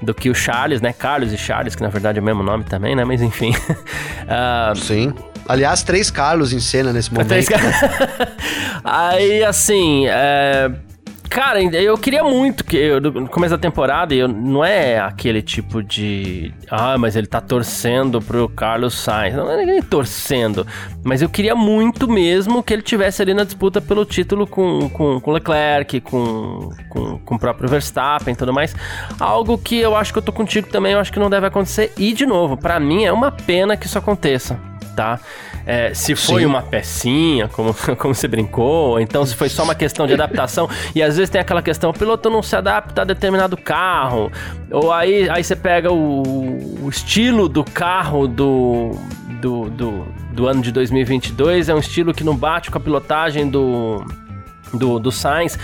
do 0.00 0.14
que 0.14 0.30
o 0.30 0.34
Charles, 0.34 0.80
né? 0.80 0.94
Carlos 0.94 1.34
e 1.34 1.38
Charles, 1.38 1.74
que 1.74 1.82
na 1.82 1.88
verdade 1.90 2.18
é 2.18 2.22
o 2.22 2.24
mesmo 2.24 2.42
nome 2.42 2.64
também, 2.64 2.96
né? 2.96 3.04
Mas 3.04 3.20
enfim. 3.20 3.50
uh, 3.50 4.74
Sim. 4.80 5.12
Aliás, 5.48 5.82
três 5.82 6.10
Carlos 6.10 6.52
em 6.52 6.60
cena 6.60 6.92
nesse 6.92 7.12
momento. 7.12 7.28
Três... 7.28 7.46
Aí, 8.82 9.44
assim, 9.44 10.06
é, 10.08 10.70
Cara, 11.28 11.62
eu 11.62 11.96
queria 11.98 12.22
muito 12.22 12.64
que 12.64 12.76
eu, 12.76 13.00
no 13.00 13.28
começo 13.28 13.56
da 13.56 13.60
temporada, 13.60 14.14
eu, 14.14 14.28
não 14.28 14.64
é 14.64 14.98
aquele 14.98 15.42
tipo 15.42 15.82
de. 15.82 16.52
Ah, 16.70 16.96
mas 16.96 17.16
ele 17.16 17.26
tá 17.26 17.40
torcendo 17.40 18.20
pro 18.20 18.48
Carlos 18.48 18.94
Sainz. 18.94 19.34
Não 19.34 19.50
é 19.50 19.64
nem 19.64 19.82
torcendo. 19.82 20.66
Mas 21.04 21.22
eu 21.22 21.28
queria 21.28 21.54
muito 21.54 22.08
mesmo 22.08 22.62
que 22.62 22.72
ele 22.72 22.82
tivesse 22.82 23.22
ali 23.22 23.34
na 23.34 23.44
disputa 23.44 23.80
pelo 23.80 24.04
título 24.04 24.46
com, 24.46 24.88
com, 24.90 25.20
com 25.20 25.32
Leclerc, 25.32 26.00
com, 26.00 26.70
com, 26.88 27.18
com 27.18 27.34
o 27.34 27.38
próprio 27.38 27.68
Verstappen 27.68 28.32
e 28.32 28.36
tudo 28.36 28.52
mais. 28.52 28.74
Algo 29.18 29.58
que 29.58 29.78
eu 29.78 29.96
acho 29.96 30.12
que 30.12 30.18
eu 30.18 30.22
tô 30.22 30.32
contigo 30.32 30.68
também, 30.68 30.92
eu 30.92 31.00
acho 31.00 31.12
que 31.12 31.18
não 31.18 31.30
deve 31.30 31.46
acontecer. 31.46 31.92
E, 31.96 32.12
de 32.12 32.24
novo, 32.24 32.56
para 32.56 32.80
mim 32.80 33.04
é 33.04 33.12
uma 33.12 33.30
pena 33.30 33.76
que 33.76 33.86
isso 33.86 33.98
aconteça 33.98 34.58
tá? 34.96 35.20
É, 35.66 35.92
se 35.92 36.14
foi 36.14 36.42
Sim. 36.42 36.46
uma 36.46 36.62
pecinha, 36.62 37.48
como, 37.48 37.74
como 37.98 38.14
você 38.14 38.28
brincou, 38.28 38.90
ou 38.90 39.00
então 39.00 39.26
se 39.26 39.34
foi 39.34 39.48
só 39.48 39.64
uma 39.64 39.74
questão 39.74 40.06
de 40.06 40.14
adaptação, 40.14 40.70
e 40.94 41.02
às 41.02 41.16
vezes 41.16 41.28
tem 41.28 41.40
aquela 41.40 41.60
questão, 41.60 41.90
o 41.90 41.92
piloto 41.92 42.30
não 42.30 42.40
se 42.40 42.54
adapta 42.54 43.02
a 43.02 43.04
determinado 43.04 43.56
carro, 43.56 44.30
ou 44.70 44.92
aí, 44.92 45.28
aí 45.28 45.42
você 45.42 45.56
pega 45.56 45.92
o, 45.92 46.84
o 46.84 46.88
estilo 46.88 47.48
do 47.48 47.64
carro 47.64 48.28
do, 48.28 48.92
do, 49.40 49.68
do, 49.70 50.06
do 50.32 50.46
ano 50.46 50.62
de 50.62 50.70
2022, 50.70 51.68
é 51.68 51.74
um 51.74 51.80
estilo 51.80 52.14
que 52.14 52.22
não 52.22 52.36
bate 52.36 52.70
com 52.70 52.78
a 52.78 52.80
pilotagem 52.80 53.50
do 53.50 54.04
do, 54.72 54.98
do 54.98 55.12
Sainz. 55.12 55.58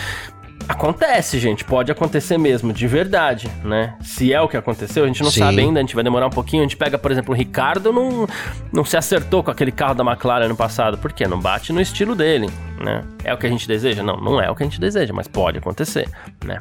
Acontece, 0.73 1.38
gente, 1.38 1.67
pode 1.67 1.93
acontecer 1.93 2.38
mesmo, 2.38 2.73
de 2.73 2.87
verdade, 2.87 3.50
né? 3.62 3.95
Se 4.00 4.33
é 4.33 4.41
o 4.41 4.49
que 4.49 4.57
aconteceu, 4.57 5.05
a 5.05 5.07
gente 5.07 5.23
não 5.23 5.31
Sim. 5.31 5.41
sabe 5.41 5.61
ainda, 5.61 5.79
a 5.79 5.83
gente 5.83 5.95
vai 5.95 6.02
demorar 6.02 6.26
um 6.26 6.31
pouquinho. 6.31 6.62
A 6.62 6.64
gente 6.64 6.79
pega, 6.79 6.97
por 6.97 7.12
exemplo, 7.12 7.35
o 7.35 7.37
Ricardo 7.37 7.93
não, 7.93 8.26
não 8.73 8.83
se 8.83 8.97
acertou 8.97 9.43
com 9.45 9.50
aquele 9.50 9.71
carro 9.71 9.95
da 9.95 10.02
McLaren 10.02 10.49
no 10.49 10.57
passado, 10.57 10.97
por 10.97 11.12
quê? 11.12 11.26
Não 11.26 11.38
bate 11.38 11.75
no 11.75 11.81
estilo 11.81 12.14
dele, 12.14 12.49
né? 12.81 13.05
É 13.23 13.35
o 13.35 13.37
que 13.37 13.47
a 13.47 13.50
gente 13.50 13.69
deseja? 13.69 14.02
Não, 14.02 14.17
não 14.17 14.41
é 14.41 14.50
o 14.50 14.55
que 14.55 14.62
a 14.62 14.67
gente 14.67 14.81
deseja, 14.81 15.12
mas 15.12 15.29
pode 15.29 15.59
acontecer, 15.59 16.09
né? 16.43 16.61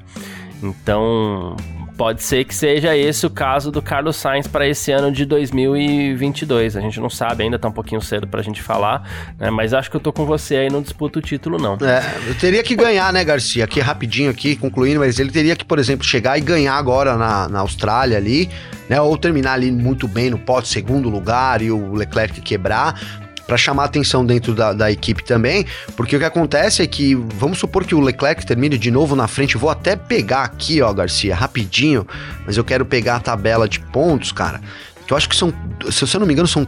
Então, 0.61 1.55
pode 1.97 2.23
ser 2.23 2.43
que 2.45 2.53
seja 2.53 2.95
esse 2.95 3.25
o 3.25 3.29
caso 3.29 3.71
do 3.71 3.81
Carlos 3.81 4.15
Sainz 4.15 4.47
para 4.47 4.67
esse 4.67 4.91
ano 4.91 5.11
de 5.11 5.25
2022. 5.25 6.75
A 6.75 6.81
gente 6.81 6.99
não 6.99 7.09
sabe 7.09 7.43
ainda, 7.43 7.59
tá 7.59 7.67
um 7.67 7.71
pouquinho 7.71 8.01
cedo 8.01 8.27
pra 8.27 8.41
gente 8.41 8.61
falar, 8.61 9.07
né? 9.37 9.49
Mas 9.49 9.73
acho 9.73 9.89
que 9.89 9.95
eu 9.95 10.01
tô 10.01 10.11
com 10.11 10.25
você 10.25 10.55
aí, 10.55 10.69
não 10.69 10.81
disputa 10.81 11.19
o 11.19 11.21
título, 11.21 11.57
não. 11.57 11.77
É, 11.85 12.03
eu 12.27 12.35
teria 12.35 12.63
que 12.63 12.75
ganhar, 12.75 13.11
né, 13.13 13.23
Garcia? 13.23 13.65
Aqui 13.65 13.79
rapidinho, 13.79 14.31
aqui, 14.31 14.55
concluindo, 14.55 14.99
mas 14.99 15.19
ele 15.19 15.31
teria 15.31 15.55
que, 15.55 15.65
por 15.65 15.79
exemplo, 15.79 16.05
chegar 16.05 16.37
e 16.37 16.41
ganhar 16.41 16.75
agora 16.75 17.15
na, 17.15 17.47
na 17.47 17.59
Austrália 17.59 18.17
ali, 18.17 18.49
né? 18.89 18.99
Ou 18.99 19.17
terminar 19.17 19.53
ali 19.53 19.71
muito 19.71 20.07
bem 20.07 20.29
no 20.29 20.37
pote, 20.37 20.67
segundo 20.67 21.09
lugar, 21.09 21.61
e 21.61 21.71
o 21.71 21.93
Leclerc 21.93 22.41
quebrar, 22.41 22.99
para 23.51 23.57
chamar 23.57 23.83
atenção 23.83 24.25
dentro 24.25 24.55
da, 24.55 24.71
da, 24.71 24.89
equipe 24.89 25.21
também, 25.25 25.65
porque 25.97 26.15
o 26.15 26.19
que 26.19 26.23
acontece 26.23 26.81
é 26.81 26.87
que, 26.87 27.15
vamos 27.15 27.59
supor 27.59 27.83
que 27.83 27.93
o 27.93 27.99
Leclerc 27.99 28.45
termine 28.45 28.77
de 28.77 28.89
novo 28.89 29.13
na 29.13 29.27
frente, 29.27 29.57
vou 29.57 29.69
até 29.69 29.93
pegar 29.93 30.43
aqui, 30.43 30.81
ó, 30.81 30.93
Garcia, 30.93 31.35
rapidinho, 31.35 32.07
mas 32.45 32.55
eu 32.55 32.63
quero 32.63 32.85
pegar 32.85 33.17
a 33.17 33.19
tabela 33.19 33.67
de 33.67 33.81
pontos, 33.81 34.31
cara, 34.31 34.61
que 35.05 35.11
eu 35.11 35.17
acho 35.17 35.27
que 35.27 35.35
são, 35.35 35.53
se 35.91 36.15
eu 36.15 36.19
não 36.21 36.25
me 36.25 36.31
engano, 36.31 36.47
são 36.47 36.65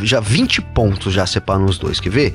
já 0.00 0.18
20 0.18 0.62
pontos 0.62 1.12
já 1.12 1.26
separam 1.26 1.66
os 1.66 1.76
dois, 1.76 2.00
quer 2.00 2.08
ver? 2.08 2.34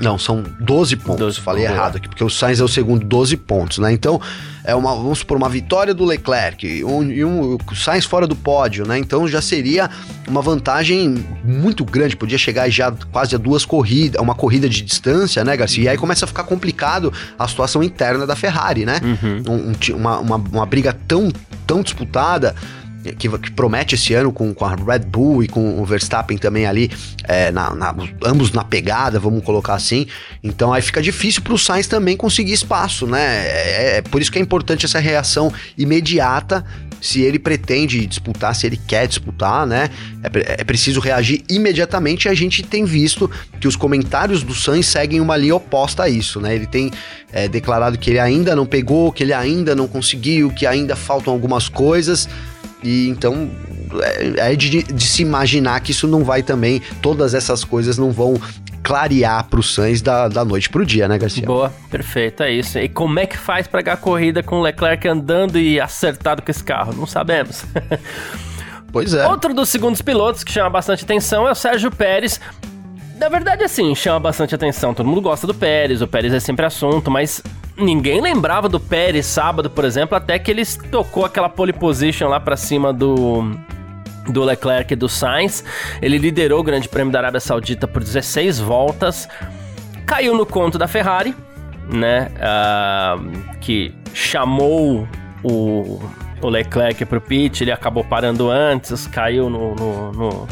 Não, 0.00 0.18
são 0.18 0.44
12 0.60 0.96
pontos. 0.96 1.20
12, 1.20 1.40
Falei 1.40 1.66
boa. 1.66 1.74
errado 1.74 1.96
aqui, 1.96 2.08
porque 2.08 2.24
o 2.24 2.30
Sainz 2.30 2.60
é 2.60 2.64
o 2.64 2.68
segundo, 2.68 3.04
12 3.04 3.36
pontos, 3.36 3.78
né? 3.78 3.92
Então, 3.92 4.20
é 4.66 4.74
uma, 4.74 4.94
vamos 4.94 5.20
supor, 5.20 5.36
uma 5.36 5.48
vitória 5.48 5.94
do 5.94 6.04
Leclerc 6.04 6.84
um, 6.84 7.02
e 7.04 7.24
um, 7.24 7.54
o 7.54 7.74
Sainz 7.74 8.04
fora 8.04 8.26
do 8.26 8.34
pódio, 8.34 8.86
né? 8.86 8.98
Então 8.98 9.26
já 9.28 9.40
seria 9.40 9.88
uma 10.26 10.42
vantagem 10.42 11.24
muito 11.44 11.84
grande, 11.84 12.16
podia 12.16 12.36
chegar 12.36 12.68
já 12.68 12.92
quase 13.12 13.34
a 13.34 13.38
duas 13.38 13.64
corridas, 13.64 14.20
uma 14.20 14.34
corrida 14.34 14.68
de 14.68 14.82
distância, 14.82 15.44
né, 15.44 15.56
Garcia? 15.56 15.84
E 15.84 15.88
aí 15.88 15.96
começa 15.96 16.24
a 16.24 16.28
ficar 16.28 16.42
complicado 16.44 17.12
a 17.38 17.46
situação 17.46 17.82
interna 17.82 18.26
da 18.26 18.34
Ferrari, 18.34 18.84
né? 18.84 19.00
Uhum. 19.02 19.42
Um, 19.48 19.94
uma, 19.94 20.18
uma, 20.18 20.36
uma 20.36 20.66
briga 20.66 20.92
tão, 21.06 21.30
tão 21.64 21.82
disputada 21.82 22.54
que, 23.14 23.28
que, 23.38 23.50
promete 23.50 23.94
esse 23.94 24.14
ano 24.14 24.32
com, 24.32 24.52
com, 24.54 24.64
a 24.64 24.74
Red 24.74 25.00
Bull 25.00 25.42
e 25.42 25.48
com 25.48 25.80
o 25.80 25.84
Verstappen 25.84 26.36
também 26.38 26.66
ali, 26.66 26.90
é, 27.24 27.50
na, 27.50 27.74
na, 27.74 27.94
ambos 28.24 28.52
na 28.52 28.64
pegada, 28.64 29.18
vamos 29.18 29.44
colocar 29.44 29.74
assim. 29.74 30.06
Então 30.42 30.72
aí 30.72 30.82
fica 30.82 31.02
difícil 31.02 31.42
para 31.42 31.54
o 31.54 31.58
Sainz 31.58 31.86
também 31.86 32.16
conseguir 32.16 32.52
espaço, 32.52 33.06
né? 33.06 33.46
É, 33.46 33.96
é, 33.98 34.02
por 34.02 34.20
isso 34.20 34.30
que 34.30 34.38
é 34.38 34.42
importante 34.42 34.84
essa 34.86 34.98
reação 34.98 35.52
imediata. 35.76 36.64
Se 36.98 37.20
ele 37.20 37.38
pretende 37.38 38.04
disputar, 38.06 38.54
se 38.54 38.66
ele 38.66 38.78
quer 38.78 39.06
disputar, 39.06 39.66
né? 39.66 39.90
É, 40.22 40.60
é 40.60 40.64
preciso 40.64 40.98
reagir 40.98 41.44
imediatamente. 41.48 42.24
E 42.24 42.28
a 42.28 42.34
gente 42.34 42.62
tem 42.62 42.84
visto 42.84 43.30
que 43.60 43.68
os 43.68 43.76
comentários 43.76 44.42
do 44.42 44.54
Sainz 44.54 44.86
seguem 44.86 45.20
uma 45.20 45.36
linha 45.36 45.54
oposta 45.54 46.04
a 46.04 46.08
isso, 46.08 46.40
né? 46.40 46.54
Ele 46.54 46.66
tem 46.66 46.90
é, 47.32 47.48
declarado 47.48 47.98
que 47.98 48.10
ele 48.10 48.18
ainda 48.18 48.56
não 48.56 48.64
pegou, 48.64 49.12
que 49.12 49.22
ele 49.22 49.32
ainda 49.32 49.74
não 49.74 49.86
conseguiu, 49.86 50.50
que 50.50 50.66
ainda 50.66 50.96
faltam 50.96 51.32
algumas 51.32 51.68
coisas. 51.68 52.28
E 52.82 53.08
então 53.08 53.50
é, 54.02 54.52
é 54.52 54.56
de, 54.56 54.82
de, 54.82 55.04
se 55.04 55.22
imaginar 55.22 55.80
que 55.80 55.90
isso 55.90 56.06
não 56.06 56.22
vai 56.22 56.42
também, 56.42 56.82
todas 57.00 57.34
essas 57.34 57.64
coisas 57.64 57.96
não 57.96 58.10
vão 58.10 58.40
clarear 58.82 59.44
pro 59.44 59.62
Sainz 59.62 60.00
da, 60.00 60.28
da 60.28 60.44
noite 60.44 60.70
pro 60.70 60.86
dia, 60.86 61.08
né, 61.08 61.18
Garcia? 61.18 61.44
Boa, 61.44 61.72
perfeito, 61.90 62.42
é 62.42 62.52
isso. 62.52 62.78
E 62.78 62.88
como 62.88 63.18
é 63.18 63.26
que 63.26 63.36
faz 63.36 63.66
pra 63.66 63.82
ganhar 63.82 63.96
corrida 63.96 64.42
com 64.42 64.60
o 64.60 64.62
Leclerc 64.62 65.08
andando 65.08 65.58
e 65.58 65.80
acertado 65.80 66.42
com 66.42 66.50
esse 66.50 66.62
carro? 66.62 66.94
Não 66.94 67.06
sabemos. 67.06 67.64
Pois 68.92 69.12
é. 69.12 69.26
Outro 69.26 69.52
dos 69.52 69.68
segundos 69.68 70.00
pilotos 70.00 70.42
que 70.42 70.50
chama 70.50 70.70
bastante 70.70 71.04
atenção 71.04 71.46
é 71.46 71.50
o 71.50 71.54
Sérgio 71.54 71.90
Pérez. 71.90 72.40
Na 73.18 73.28
verdade, 73.28 73.62
assim, 73.62 73.94
chama 73.94 74.20
bastante 74.20 74.54
atenção. 74.54 74.94
Todo 74.94 75.06
mundo 75.06 75.20
gosta 75.20 75.46
do 75.46 75.52
Pérez, 75.52 76.00
o 76.00 76.06
Pérez 76.06 76.32
é 76.32 76.40
sempre 76.40 76.64
assunto, 76.64 77.10
mas 77.10 77.42
ninguém 77.76 78.20
lembrava 78.20 78.68
do 78.68 78.80
Pérez 78.80 79.26
sábado, 79.26 79.70
por 79.70 79.84
exemplo, 79.84 80.16
até 80.16 80.38
que 80.38 80.50
ele 80.50 80.64
tocou 80.90 81.24
aquela 81.24 81.48
pole 81.48 81.72
position 81.72 82.28
lá 82.28 82.40
para 82.40 82.56
cima 82.56 82.92
do 82.92 83.56
do 84.28 84.42
Leclerc 84.42 84.92
e 84.92 84.96
do 84.96 85.08
Sainz. 85.08 85.64
Ele 86.02 86.18
liderou 86.18 86.60
o 86.60 86.62
Grande 86.62 86.88
Prêmio 86.88 87.12
da 87.12 87.20
Arábia 87.20 87.40
Saudita 87.40 87.86
por 87.86 88.02
16 88.02 88.58
voltas. 88.58 89.28
Caiu 90.04 90.36
no 90.36 90.44
conto 90.44 90.78
da 90.78 90.88
Ferrari, 90.88 91.34
né? 91.88 92.28
Uh, 92.36 93.58
que 93.60 93.94
chamou 94.12 95.06
o, 95.44 96.00
o 96.42 96.48
Leclerc 96.48 97.04
pro 97.04 97.20
pit, 97.20 97.62
ele 97.62 97.72
acabou 97.72 98.02
parando 98.02 98.50
antes, 98.50 99.06
caiu 99.06 99.48
no, 99.48 99.74
no, 99.74 100.12
no 100.12 100.48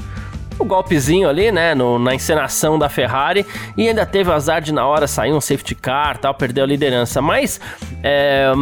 o 0.58 0.64
golpezinho 0.64 1.28
ali, 1.28 1.50
né, 1.50 1.74
no, 1.74 1.98
na 1.98 2.14
encenação 2.14 2.78
da 2.78 2.88
Ferrari 2.88 3.44
e 3.76 3.88
ainda 3.88 4.06
teve 4.06 4.30
o 4.30 4.32
azar 4.32 4.60
de 4.60 4.72
na 4.72 4.86
hora 4.86 5.06
sair 5.06 5.32
um 5.32 5.40
safety 5.40 5.74
car, 5.74 6.18
tal, 6.18 6.34
perdeu 6.34 6.64
a 6.64 6.66
liderança, 6.66 7.20
mas 7.20 7.60
é, 8.02 8.52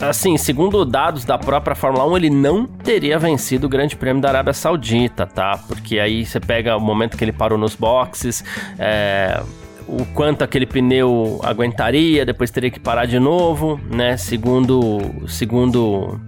assim, 0.00 0.36
segundo 0.36 0.84
dados 0.84 1.24
da 1.24 1.36
própria 1.38 1.74
Fórmula 1.74 2.06
1, 2.06 2.16
ele 2.16 2.30
não 2.30 2.66
teria 2.66 3.18
vencido 3.18 3.66
o 3.66 3.70
Grande 3.70 3.96
Prêmio 3.96 4.22
da 4.22 4.28
Arábia 4.28 4.52
Saudita, 4.52 5.26
tá? 5.26 5.58
Porque 5.66 5.98
aí 5.98 6.24
você 6.24 6.38
pega 6.38 6.76
o 6.76 6.80
momento 6.80 7.16
que 7.16 7.24
ele 7.24 7.32
parou 7.32 7.58
nos 7.58 7.74
boxes, 7.74 8.44
é, 8.78 9.42
o 9.86 10.04
quanto 10.14 10.42
aquele 10.44 10.66
pneu 10.66 11.40
aguentaria, 11.42 12.24
depois 12.24 12.50
teria 12.50 12.70
que 12.70 12.78
parar 12.78 13.06
de 13.06 13.18
novo, 13.18 13.80
né? 13.90 14.16
Segundo, 14.16 15.00
segundo 15.26 16.20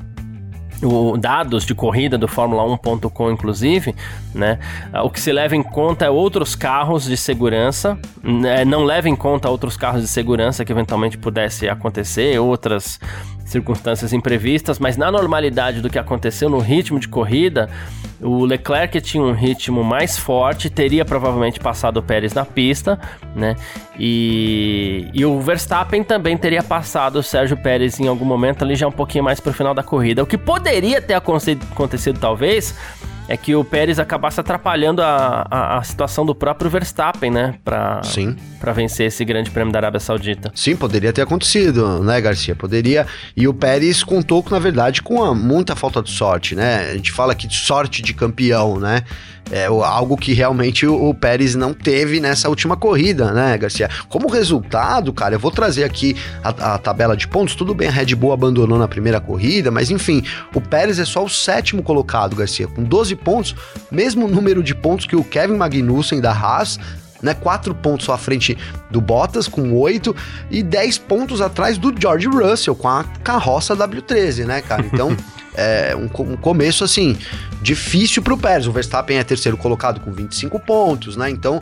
o, 0.82 1.16
dados 1.16 1.64
de 1.64 1.74
corrida 1.74 2.16
do 2.16 2.26
Fórmula 2.28 2.62
1.com, 2.64 3.30
inclusive, 3.30 3.94
né? 4.34 4.58
O 5.02 5.10
que 5.10 5.20
se 5.20 5.32
leva 5.32 5.56
em 5.56 5.62
conta 5.62 6.04
é 6.04 6.10
outros 6.10 6.54
carros 6.54 7.04
de 7.04 7.16
segurança, 7.16 7.98
né? 8.22 8.64
não 8.64 8.84
leva 8.84 9.08
em 9.08 9.16
conta 9.16 9.48
outros 9.48 9.76
carros 9.76 10.02
de 10.02 10.08
segurança 10.08 10.64
que 10.64 10.72
eventualmente 10.72 11.18
pudesse 11.18 11.68
acontecer, 11.68 12.38
outras 12.38 12.98
circunstâncias 13.50 14.12
imprevistas, 14.12 14.78
mas 14.78 14.96
na 14.96 15.10
normalidade 15.10 15.80
do 15.80 15.90
que 15.90 15.98
aconteceu 15.98 16.48
no 16.48 16.58
ritmo 16.58 16.98
de 16.98 17.08
corrida, 17.08 17.68
o 18.20 18.44
Leclerc 18.44 19.00
tinha 19.00 19.22
um 19.22 19.32
ritmo 19.32 19.82
mais 19.82 20.18
forte, 20.18 20.68
teria 20.68 21.04
provavelmente 21.04 21.58
passado 21.58 21.98
o 21.98 22.02
Pérez 22.02 22.34
na 22.34 22.44
pista, 22.44 22.98
né? 23.34 23.56
E, 23.98 25.08
e 25.12 25.24
o 25.24 25.40
Verstappen 25.40 26.04
também 26.04 26.36
teria 26.36 26.62
passado 26.62 27.16
o 27.16 27.22
Sérgio 27.22 27.56
Pérez 27.56 27.98
em 27.98 28.06
algum 28.06 28.24
momento 28.24 28.62
ali 28.62 28.76
já 28.76 28.86
um 28.86 28.92
pouquinho 28.92 29.24
mais 29.24 29.40
para 29.40 29.50
o 29.50 29.54
final 29.54 29.74
da 29.74 29.82
corrida. 29.82 30.22
O 30.22 30.26
que 30.26 30.38
poderia 30.38 31.00
ter 31.00 31.14
acontecido 31.14 32.18
talvez 32.20 32.74
é 33.30 33.36
que 33.36 33.54
o 33.54 33.62
Pérez 33.64 34.00
acabasse 34.00 34.40
atrapalhando 34.40 35.00
a, 35.00 35.46
a, 35.48 35.78
a 35.78 35.82
situação 35.84 36.26
do 36.26 36.34
próprio 36.34 36.68
Verstappen, 36.68 37.30
né? 37.30 37.54
Pra, 37.64 38.02
Sim. 38.02 38.34
Pra 38.58 38.72
vencer 38.72 39.06
esse 39.06 39.24
grande 39.24 39.52
prêmio 39.52 39.72
da 39.72 39.78
Arábia 39.78 40.00
Saudita. 40.00 40.50
Sim, 40.52 40.74
poderia 40.74 41.12
ter 41.12 41.22
acontecido, 41.22 42.02
né, 42.02 42.20
Garcia? 42.20 42.56
Poderia. 42.56 43.06
E 43.36 43.46
o 43.46 43.54
Pérez 43.54 44.02
contou, 44.02 44.44
na 44.50 44.58
verdade, 44.58 45.00
com 45.00 45.22
a, 45.22 45.32
muita 45.32 45.76
falta 45.76 46.02
de 46.02 46.10
sorte, 46.10 46.56
né? 46.56 46.90
A 46.90 46.96
gente 46.96 47.12
fala 47.12 47.32
aqui 47.32 47.46
de 47.46 47.54
sorte 47.54 48.02
de 48.02 48.12
campeão, 48.12 48.80
né? 48.80 49.04
É 49.50 49.66
algo 49.66 50.16
que 50.16 50.32
realmente 50.32 50.86
o, 50.86 51.12
Pérez 51.12 51.56
não 51.56 51.74
teve 51.74 52.20
nessa 52.20 52.48
última 52.48 52.76
corrida, 52.76 53.32
né, 53.32 53.58
Garcia? 53.58 53.90
Como 54.08 54.28
resultado, 54.28 55.12
cara, 55.12 55.34
eu 55.34 55.40
vou 55.40 55.50
trazer 55.50 55.82
aqui 55.82 56.16
a, 56.42 56.74
a, 56.74 56.78
tabela 56.78 57.16
de 57.16 57.26
pontos. 57.26 57.56
Tudo 57.56 57.74
bem, 57.74 57.88
a 57.88 57.90
Red 57.90 58.14
Bull 58.14 58.32
abandonou 58.32 58.78
na 58.78 58.86
primeira 58.86 59.20
corrida, 59.20 59.70
mas 59.70 59.90
enfim, 59.90 60.22
o 60.54 60.60
Pérez 60.60 61.00
é 61.00 61.04
só 61.04 61.24
o 61.24 61.28
sétimo 61.28 61.82
colocado, 61.82 62.36
Garcia, 62.36 62.68
com 62.68 62.84
12 62.84 63.16
pontos, 63.16 63.56
mesmo 63.90 64.28
número 64.28 64.62
de 64.62 64.74
pontos 64.74 65.06
que 65.06 65.16
o 65.16 65.24
Kevin 65.24 65.56
Magnussen 65.56 66.20
da 66.20 66.32
Haas 66.32 66.78
né? 67.22 67.34
Quatro 67.34 67.74
pontos 67.74 68.08
à 68.08 68.16
frente 68.16 68.56
do 68.90 69.00
Bottas, 69.00 69.46
com 69.46 69.72
oito, 69.74 70.14
e 70.50 70.62
dez 70.62 70.98
pontos 70.98 71.40
atrás 71.40 71.78
do 71.78 71.94
George 71.98 72.26
Russell, 72.26 72.74
com 72.74 72.88
a 72.88 73.04
carroça 73.22 73.76
W13, 73.76 74.46
né, 74.46 74.62
cara? 74.62 74.84
Então, 74.86 75.14
é 75.54 75.94
um, 75.96 76.04
um 76.04 76.36
começo, 76.36 76.84
assim, 76.84 77.16
difícil 77.60 78.22
para 78.22 78.34
o 78.34 78.38
Pérez. 78.38 78.66
O 78.66 78.72
Verstappen 78.72 79.18
é 79.18 79.24
terceiro 79.24 79.56
colocado 79.56 80.00
com 80.00 80.12
25 80.12 80.58
pontos, 80.60 81.16
né? 81.16 81.30
Então, 81.30 81.60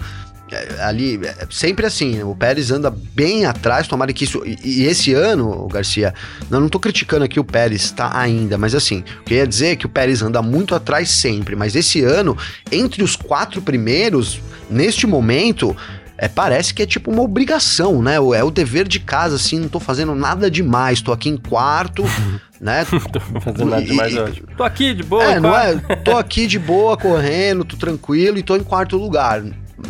é, 0.51 0.83
ali, 0.83 1.21
é, 1.23 1.47
sempre 1.51 1.85
assim, 1.85 2.23
o 2.23 2.35
Pérez 2.35 2.71
anda 2.71 2.91
bem 2.91 3.45
atrás, 3.45 3.87
tomara 3.87 4.13
que 4.13 4.25
isso. 4.25 4.43
E, 4.47 4.59
e 4.63 4.85
esse 4.85 5.13
ano, 5.13 5.67
Garcia, 5.69 6.15
não, 6.49 6.61
não 6.61 6.69
tô 6.69 6.81
criticando 6.81 7.25
aqui 7.25 7.39
o 7.39 7.45
Pérez, 7.45 7.91
tá 7.91 8.19
ainda, 8.19 8.57
mas 8.57 8.75
assim, 8.75 9.05
o 9.21 9.25
que 9.25 9.35
eu 9.35 9.39
ia 9.39 9.47
dizer 9.47 9.69
é 9.69 9.77
que 9.77 9.87
o 9.87 9.91
Pérez 9.91 10.23
anda 10.23 10.41
muito 10.41 10.75
atrás 10.75 11.11
sempre, 11.11 11.55
mas 11.55 11.77
esse 11.77 12.03
ano, 12.03 12.37
entre 12.73 13.03
os 13.03 13.15
quatro 13.15 13.61
primeiros, 13.61 14.41
neste 14.71 15.07
momento, 15.07 15.77
é, 16.19 16.27
parece 16.27 16.75
que 16.75 16.83
é 16.83 16.87
tipo 16.87 17.13
uma 17.13 17.23
obrigação, 17.23 18.03
né? 18.03 18.17
É 18.17 18.43
o 18.43 18.51
dever 18.51 18.89
de 18.89 18.99
casa, 18.99 19.37
assim, 19.37 19.61
não 19.61 19.69
tô 19.69 19.79
fazendo 19.79 20.17
nada 20.17 20.51
demais, 20.51 21.01
tô 21.01 21.13
aqui 21.13 21.29
em 21.29 21.37
quarto, 21.37 22.03
né? 22.61 22.85
tô 23.13 23.21
fazendo 23.41 23.71
nada 23.71 23.83
demais 23.83 24.13
e, 24.13 24.19
hoje. 24.19 24.43
Tô 24.57 24.65
aqui 24.65 24.93
de 24.95 25.05
boa, 25.05 25.23
É, 25.23 25.39
não 25.39 25.57
é? 25.57 25.77
Tô 26.05 26.17
aqui 26.17 26.49
de 26.49 26.59
boa, 26.59 26.97
correndo, 26.97 27.65
tô 27.65 27.77
tranquilo 27.77 28.37
e 28.37 28.43
tô 28.43 28.57
em 28.57 28.65
quarto 28.65 28.97
lugar. 28.97 29.43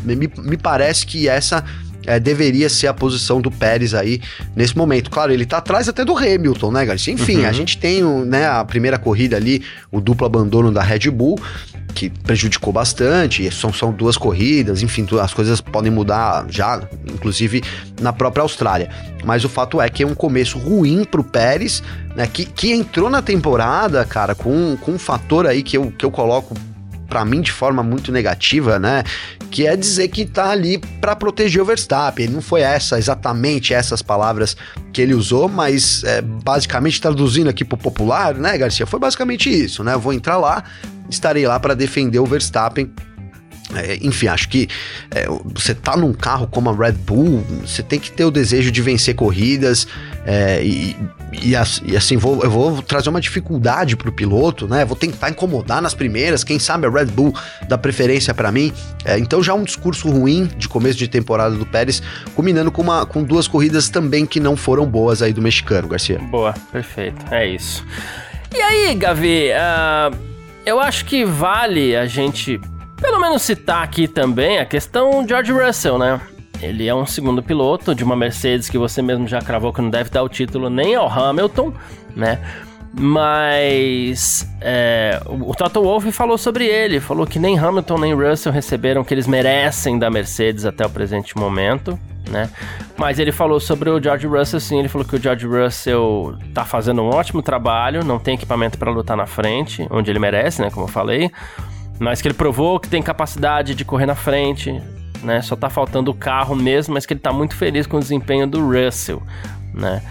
Me, 0.05 0.15
me 0.15 0.57
parece 0.59 1.07
que 1.07 1.27
essa 1.27 1.65
é, 2.09 2.21
deveria 2.21 2.69
ser 2.69 2.89
a 2.89 2.95
posição 2.95 3.41
do 3.41 3.51
Pérez 3.51 3.95
aí 3.95 4.21
nesse 4.55 4.77
momento. 4.77 5.11
Claro, 5.11 5.33
ele 5.33 5.47
tá 5.47 5.59
atrás 5.59 5.89
até 5.89 6.05
do 6.05 6.17
Hamilton, 6.17 6.73
né, 6.73 6.85
Garcia? 6.85 7.13
Enfim, 7.13 7.41
uhum. 7.41 7.49
a 7.49 7.53
gente 7.53 7.79
tem 7.79 8.03
né, 8.03 8.47
a 8.47 8.63
primeira 8.65 8.99
corrida 8.99 9.37
ali, 9.37 9.63
o 9.91 10.01
duplo 10.01 10.27
abandono 10.27 10.71
da 10.71 10.83
Red 10.83 11.11
Bull, 11.11 11.39
que 11.95 12.11
prejudicou 12.11 12.73
bastante, 12.73 13.51
são, 13.51 13.73
são 13.73 13.93
duas 13.93 14.17
corridas, 14.17 14.83
enfim, 14.83 15.07
as 15.21 15.35
coisas 15.35 15.61
podem 15.61 15.91
mudar 15.91 16.47
já, 16.49 16.81
inclusive 17.13 17.63
na 18.01 18.13
própria 18.13 18.43
Austrália. 18.43 18.91
Mas 19.25 19.45
o 19.45 19.49
fato 19.49 19.81
é 19.81 19.89
que 19.89 20.03
é 20.03 20.07
um 20.07 20.15
começo 20.15 20.59
ruim 20.59 21.05
pro 21.05 21.25
Pérez, 21.25 21.83
né, 22.15 22.27
que, 22.27 22.45
que 22.45 22.73
entrou 22.73 23.11
na 23.11 23.23
temporada, 23.23 24.05
cara, 24.05 24.35
com, 24.35 24.77
com 24.81 24.93
um 24.93 24.99
fator 24.99 25.47
aí 25.47 25.63
que 25.63 25.77
eu, 25.77 25.91
que 25.91 26.05
eu 26.05 26.11
coloco 26.11 26.55
para 27.09 27.25
mim 27.25 27.41
de 27.41 27.51
forma 27.51 27.83
muito 27.83 28.13
negativa, 28.13 28.79
né? 28.79 29.03
Que 29.51 29.67
é 29.67 29.75
dizer 29.75 30.09
que 30.09 30.27
tá 30.27 30.51
ali 30.51 30.79
para 31.01 31.17
proteger 31.17 31.63
o 31.63 31.65
Verstappen. 31.65 32.29
Não 32.29 32.43
foi 32.43 32.61
essa 32.61 32.99
exatamente 32.99 33.73
essas 33.73 34.03
palavras 34.03 34.57
que 34.93 35.01
ele 35.01 35.15
usou, 35.15 35.49
mas 35.49 36.05
é, 36.05 36.21
basicamente 36.21 37.01
traduzindo 37.01 37.49
aqui 37.49 37.65
pro 37.65 37.79
popular, 37.79 38.35
né, 38.35 38.57
Garcia? 38.59 38.87
Foi 38.87 39.01
basicamente 39.01 39.49
isso, 39.51 39.83
né? 39.83 39.95
Eu 39.95 40.01
vou 40.01 40.13
entrar 40.13 40.37
lá, 40.37 40.63
estarei 41.09 41.47
lá 41.47 41.59
para 41.59 41.75
defender 41.75 42.19
o 42.19 42.27
Verstappen 42.27 42.93
É, 43.75 43.99
enfim, 44.01 44.29
acho 44.29 44.49
que 44.49 44.67
é, 45.11 45.27
você 45.55 45.75
tá 45.75 45.95
num 45.95 46.15
carro 46.15 46.47
como 46.47 46.71
a 46.71 46.75
Red 46.75 46.93
Bull, 46.93 47.45
você 47.67 47.83
tem 47.83 48.01
que 48.01 48.11
ter 48.11 48.25
o 48.25 48.31
desejo 48.31 48.71
de 48.71 48.81
vencer 48.81 49.15
corridas 49.15 49.87
é, 50.31 50.63
e, 50.63 50.95
e, 51.43 51.57
assim, 51.57 52.19
vou, 52.19 52.43
eu 52.43 52.51
vou 52.51 52.83
trazer 52.83 53.09
uma 53.09 53.19
dificuldade 53.19 53.97
pro 53.97 54.13
piloto, 54.13 54.69
né? 54.69 54.85
Vou 54.85 54.95
tentar 54.95 55.31
incomodar 55.31 55.81
nas 55.81 55.95
primeiras, 55.95 56.45
quem 56.45 56.59
sabe 56.59 56.87
a 56.87 56.91
Red 56.91 57.07
Bull 57.07 57.35
dá 57.67 57.79
preferência 57.79 58.35
para 58.35 58.53
mim. 58.53 58.71
É, 59.07 59.19
então 59.19 59.43
já 59.43 59.55
um 59.55 59.65
discurso 59.65 60.11
ruim 60.11 60.45
de 60.45 60.69
começo 60.69 60.99
de 60.99 61.09
temporada 61.09 61.57
do 61.57 61.65
Pérez, 61.65 62.03
combinando 62.35 62.71
com, 62.71 62.83
uma, 62.83 63.07
com 63.07 63.25
duas 63.25 63.49
corridas 63.49 63.89
também 63.89 64.27
que 64.27 64.39
não 64.39 64.55
foram 64.55 64.85
boas 64.85 65.23
aí 65.23 65.33
do 65.33 65.41
mexicano, 65.41 65.89
Garcia. 65.89 66.19
Boa, 66.19 66.53
perfeito, 66.71 67.25
é 67.31 67.47
isso. 67.47 67.83
E 68.55 68.61
aí, 68.61 68.95
Gavi, 68.97 69.49
uh, 69.49 70.15
eu 70.67 70.79
acho 70.79 71.07
que 71.07 71.25
vale 71.25 71.97
a 71.97 72.05
gente 72.05 72.61
pelo 73.01 73.19
menos 73.19 73.41
citar 73.41 73.83
aqui 73.83 74.07
também 74.07 74.59
a 74.59 74.67
questão 74.67 75.27
George 75.27 75.53
Russell, 75.53 75.99
né? 75.99 76.21
Ele 76.61 76.87
é 76.87 76.95
um 76.95 77.07
segundo 77.07 77.43
piloto 77.43 77.95
de 77.95 78.03
uma 78.03 78.17
Mercedes 78.17 78.69
que 78.69 78.79
você 78.79 79.01
mesmo 79.01 79.27
já 79.27 79.41
cravou 79.41 79.73
que 79.73 79.81
não 79.81 79.91
deve 79.91 80.11
dar 80.11 80.23
o 80.23 80.29
título 80.29 80.69
nem 80.69 80.95
ao 80.95 81.09
Hamilton, 81.09 81.73
né? 82.17 82.39
Mas 82.93 84.49
é, 84.61 85.21
o 85.27 85.55
Toto 85.55 85.83
Wolff 85.83 86.11
falou 86.11 86.39
sobre 86.39 86.67
ele, 86.67 87.01
falou 87.01 87.27
que 87.27 87.39
nem 87.39 87.59
Hamilton 87.59 87.99
nem 87.99 88.15
Russell 88.15 88.51
receberam 88.51 89.03
o 89.03 89.05
que 89.05 89.15
eles 89.15 89.27
merecem 89.27 89.99
da 89.99 90.11
Mercedes 90.11 90.65
até 90.65 90.85
o 90.85 90.91
presente 90.91 91.37
momento, 91.37 91.99
né? 92.29 92.51
Mas 92.97 93.19
ele 93.19 93.31
falou 93.31 93.61
sobre 93.61 93.91
o 93.91 94.03
George 94.03 94.27
Russell, 94.27 94.59
sim, 94.59 94.79
ele 94.79 94.89
falou 94.89 95.07
que 95.07 95.15
o 95.15 95.21
George 95.21 95.47
Russell 95.47 96.37
tá 96.55 96.65
fazendo 96.65 97.03
um 97.03 97.11
ótimo 97.11 97.43
trabalho, 97.43 98.05
não 98.05 98.19
tem 98.19 98.35
equipamento 98.35 98.79
para 98.79 98.91
lutar 98.91 99.17
na 99.17 99.27
frente, 99.27 99.87
onde 99.91 100.11
ele 100.11 100.19
merece, 100.19 100.61
né? 100.63 100.71
Como 100.71 100.87
eu 100.87 100.91
falei. 100.91 101.31
Mas 102.01 102.21
que 102.23 102.29
ele 102.29 102.35
provou 102.35 102.81
que 102.81 102.89
tem 102.89 103.03
capacidade 103.03 103.75
de 103.75 103.85
correr 103.85 104.07
na 104.07 104.15
frente, 104.15 104.81
né? 105.23 105.43
Só 105.43 105.57
tá 105.57 105.69
faltando 105.69 106.11
o 106.11 106.15
carro 106.15 106.55
mesmo, 106.55 106.95
mas 106.95 107.07
que 107.07 107.13
ele 107.13 107.21
tá 107.21 107.33
muito 107.33 107.55
feliz 107.55 107.87
com 107.87 107.97
o 107.97 108.01
desempenho 108.01 108.47
do 108.47 108.61
Russell, 108.67 109.23
né? 109.75 110.03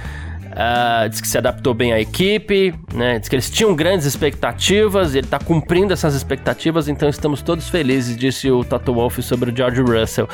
Uh, 0.58 1.08
diz 1.10 1.22
que 1.22 1.28
se 1.28 1.38
adaptou 1.38 1.74
bem 1.74 1.94
à 1.94 2.00
equipe, 2.00 2.74
né? 2.92 3.20
Diz 3.20 3.30
que 3.30 3.36
eles 3.36 3.50
tinham 3.50 3.76
grandes 3.76 4.08
expectativas, 4.08 5.14
ele 5.14 5.28
está 5.28 5.38
cumprindo 5.38 5.94
essas 5.94 6.16
expectativas, 6.16 6.88
então 6.88 7.08
estamos 7.08 7.44
todos 7.44 7.70
felizes, 7.70 8.18
disse 8.18 8.50
o 8.50 8.64
Toto 8.64 8.94
Wolff 8.94 9.22
sobre 9.22 9.52
o 9.52 9.56
George 9.56 9.82
Russell. 9.82 10.28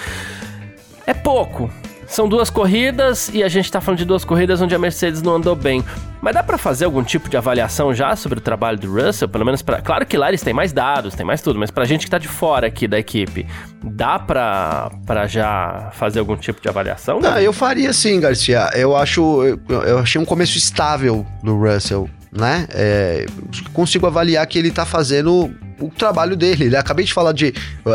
É 1.06 1.14
pouco, 1.14 1.70
são 2.14 2.30
duas 2.30 2.50
corridas 2.50 3.30
e 3.34 3.44
a 3.44 3.50
gente 3.50 3.72
tá 3.72 3.82
falando 3.82 3.98
de 3.98 4.06
duas 4.06 4.24
corridas 4.24 4.62
onde 4.62 4.76
a 4.76 4.80
Mercedes 4.80 5.22
não 5.22 5.36
andou 5.36 5.56
bem. 5.56 5.84
Mas 6.22 6.34
dá 6.36 6.44
para 6.44 6.58
fazer 6.58 6.86
algum 6.86 7.04
tipo 7.04 7.28
de 7.28 7.36
avaliação 7.36 7.94
já 7.94 8.16
sobre 8.16 8.40
o 8.40 8.42
trabalho 8.42 8.78
do 8.78 8.94
Russell? 8.94 9.28
Pelo 9.28 9.44
menos 9.44 9.62
para. 9.62 9.82
Claro 9.82 10.06
que 10.06 10.16
lá 10.16 10.30
eles 10.30 10.42
têm 10.42 10.54
mais 10.54 10.72
dados, 10.72 11.16
tem 11.16 11.26
mais 11.26 11.42
tudo, 11.42 11.60
mas 11.60 11.72
pra 11.72 11.86
gente 11.86 12.06
que 12.06 12.12
tá 12.12 12.18
de 12.18 12.28
fora 12.28 12.68
aqui 12.68 12.88
da 12.88 12.98
equipe, 13.00 13.46
dá 13.84 14.20
pra, 14.20 14.92
pra 15.06 15.28
já 15.28 15.90
fazer 15.94 16.20
algum 16.20 16.38
tipo 16.38 16.62
de 16.62 16.70
avaliação? 16.70 17.20
Não, 17.20 17.38
eu 17.40 17.52
faria 17.52 17.92
sim, 17.92 18.20
Garcia. 18.20 18.70
Eu 18.74 18.96
acho. 18.96 19.44
Eu 19.68 20.00
achei 20.00 20.22
um 20.22 20.26
começo 20.26 20.58
estável 20.58 21.26
do 21.44 21.58
Russell 21.58 22.10
né? 22.36 22.68
É, 22.72 23.26
consigo 23.74 24.08
avaliar 24.08 24.46
que 24.48 24.58
ele 24.58 24.72
tá 24.72 24.86
fazendo 24.86 25.54
o 25.80 25.90
trabalho 25.90 26.36
dele. 26.36 26.70
Né? 26.70 26.78
Acabei 26.78 27.06
de 27.06 27.14
falar 27.14 27.32
de, 27.32 27.54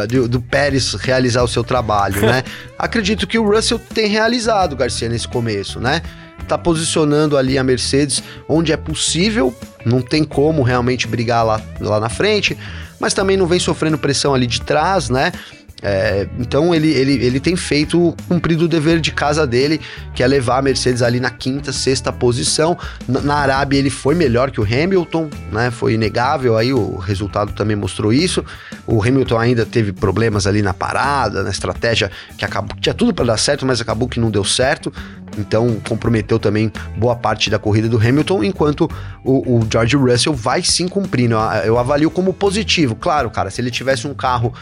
de, 0.08 0.28
do 0.28 0.40
Pérez 0.40 0.94
realizar 0.94 1.42
o 1.42 1.48
seu 1.48 1.64
trabalho, 1.64 2.20
né? 2.20 2.42
Acredito 2.78 3.26
que 3.26 3.38
o 3.38 3.48
Russell 3.48 3.78
tem 3.78 4.06
realizado, 4.06 4.76
Garcia, 4.76 5.08
nesse 5.08 5.26
começo, 5.26 5.80
né? 5.80 6.02
Tá 6.46 6.56
posicionando 6.56 7.36
ali 7.36 7.58
a 7.58 7.64
Mercedes 7.64 8.22
onde 8.48 8.72
é 8.72 8.76
possível, 8.76 9.54
não 9.84 10.00
tem 10.00 10.24
como 10.24 10.62
realmente 10.62 11.06
brigar 11.06 11.44
lá, 11.44 11.60
lá 11.80 12.00
na 12.00 12.08
frente, 12.08 12.56
mas 12.98 13.12
também 13.12 13.36
não 13.36 13.46
vem 13.46 13.58
sofrendo 13.58 13.98
pressão 13.98 14.34
ali 14.34 14.46
de 14.46 14.60
trás, 14.62 15.10
né? 15.10 15.32
É, 15.80 16.26
então 16.38 16.74
ele, 16.74 16.90
ele, 16.90 17.24
ele 17.24 17.38
tem 17.38 17.54
feito, 17.54 18.14
cumprido 18.26 18.64
o 18.64 18.68
dever 18.68 19.00
de 19.00 19.12
casa 19.12 19.46
dele, 19.46 19.80
que 20.12 20.22
é 20.22 20.26
levar 20.26 20.58
a 20.58 20.62
Mercedes 20.62 21.02
ali 21.02 21.20
na 21.20 21.30
quinta, 21.30 21.72
sexta 21.72 22.12
posição. 22.12 22.76
Na, 23.06 23.20
na 23.20 23.34
Arábia 23.36 23.78
ele 23.78 23.90
foi 23.90 24.14
melhor 24.14 24.50
que 24.50 24.60
o 24.60 24.64
Hamilton, 24.64 25.30
né? 25.52 25.70
Foi 25.70 25.94
inegável, 25.94 26.56
aí 26.56 26.72
o 26.72 26.96
resultado 26.96 27.52
também 27.52 27.76
mostrou 27.76 28.12
isso. 28.12 28.44
O 28.86 29.02
Hamilton 29.02 29.38
ainda 29.38 29.64
teve 29.64 29.92
problemas 29.92 30.46
ali 30.46 30.62
na 30.62 30.74
parada, 30.74 31.42
na 31.42 31.50
estratégia, 31.50 32.10
que 32.36 32.44
acabou, 32.44 32.76
tinha 32.80 32.94
tudo 32.94 33.14
para 33.14 33.26
dar 33.26 33.38
certo, 33.38 33.64
mas 33.64 33.80
acabou 33.80 34.08
que 34.08 34.18
não 34.18 34.30
deu 34.30 34.44
certo. 34.44 34.92
Então 35.36 35.76
comprometeu 35.86 36.38
também 36.38 36.72
boa 36.96 37.14
parte 37.14 37.48
da 37.48 37.58
corrida 37.58 37.88
do 37.88 37.98
Hamilton, 37.98 38.42
enquanto 38.42 38.90
o, 39.22 39.58
o 39.58 39.66
George 39.70 39.96
Russell 39.96 40.34
vai 40.34 40.62
sim 40.62 40.88
cumprindo. 40.88 41.36
Eu 41.64 41.78
avalio 41.78 42.10
como 42.10 42.32
positivo. 42.32 42.96
Claro, 42.96 43.30
cara, 43.30 43.50
se 43.50 43.60
ele 43.60 43.70
tivesse 43.70 44.08
um 44.08 44.14
carro 44.14 44.52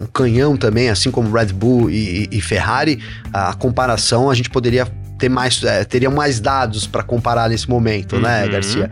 um 0.00 0.06
canhão 0.06 0.56
também, 0.56 0.88
assim 0.88 1.10
como 1.10 1.30
Red 1.30 1.46
Bull 1.46 1.90
e, 1.90 2.28
e 2.30 2.40
Ferrari, 2.40 3.02
a 3.32 3.52
comparação 3.54 4.30
a 4.30 4.34
gente 4.34 4.50
poderia 4.50 4.86
ter 5.18 5.28
mais, 5.28 5.62
é, 5.62 5.84
teria 5.84 6.10
mais 6.10 6.40
dados 6.40 6.86
para 6.86 7.02
comparar 7.02 7.48
nesse 7.50 7.68
momento, 7.68 8.18
né, 8.18 8.40
uhum. 8.40 8.46
né, 8.46 8.52
Garcia? 8.52 8.90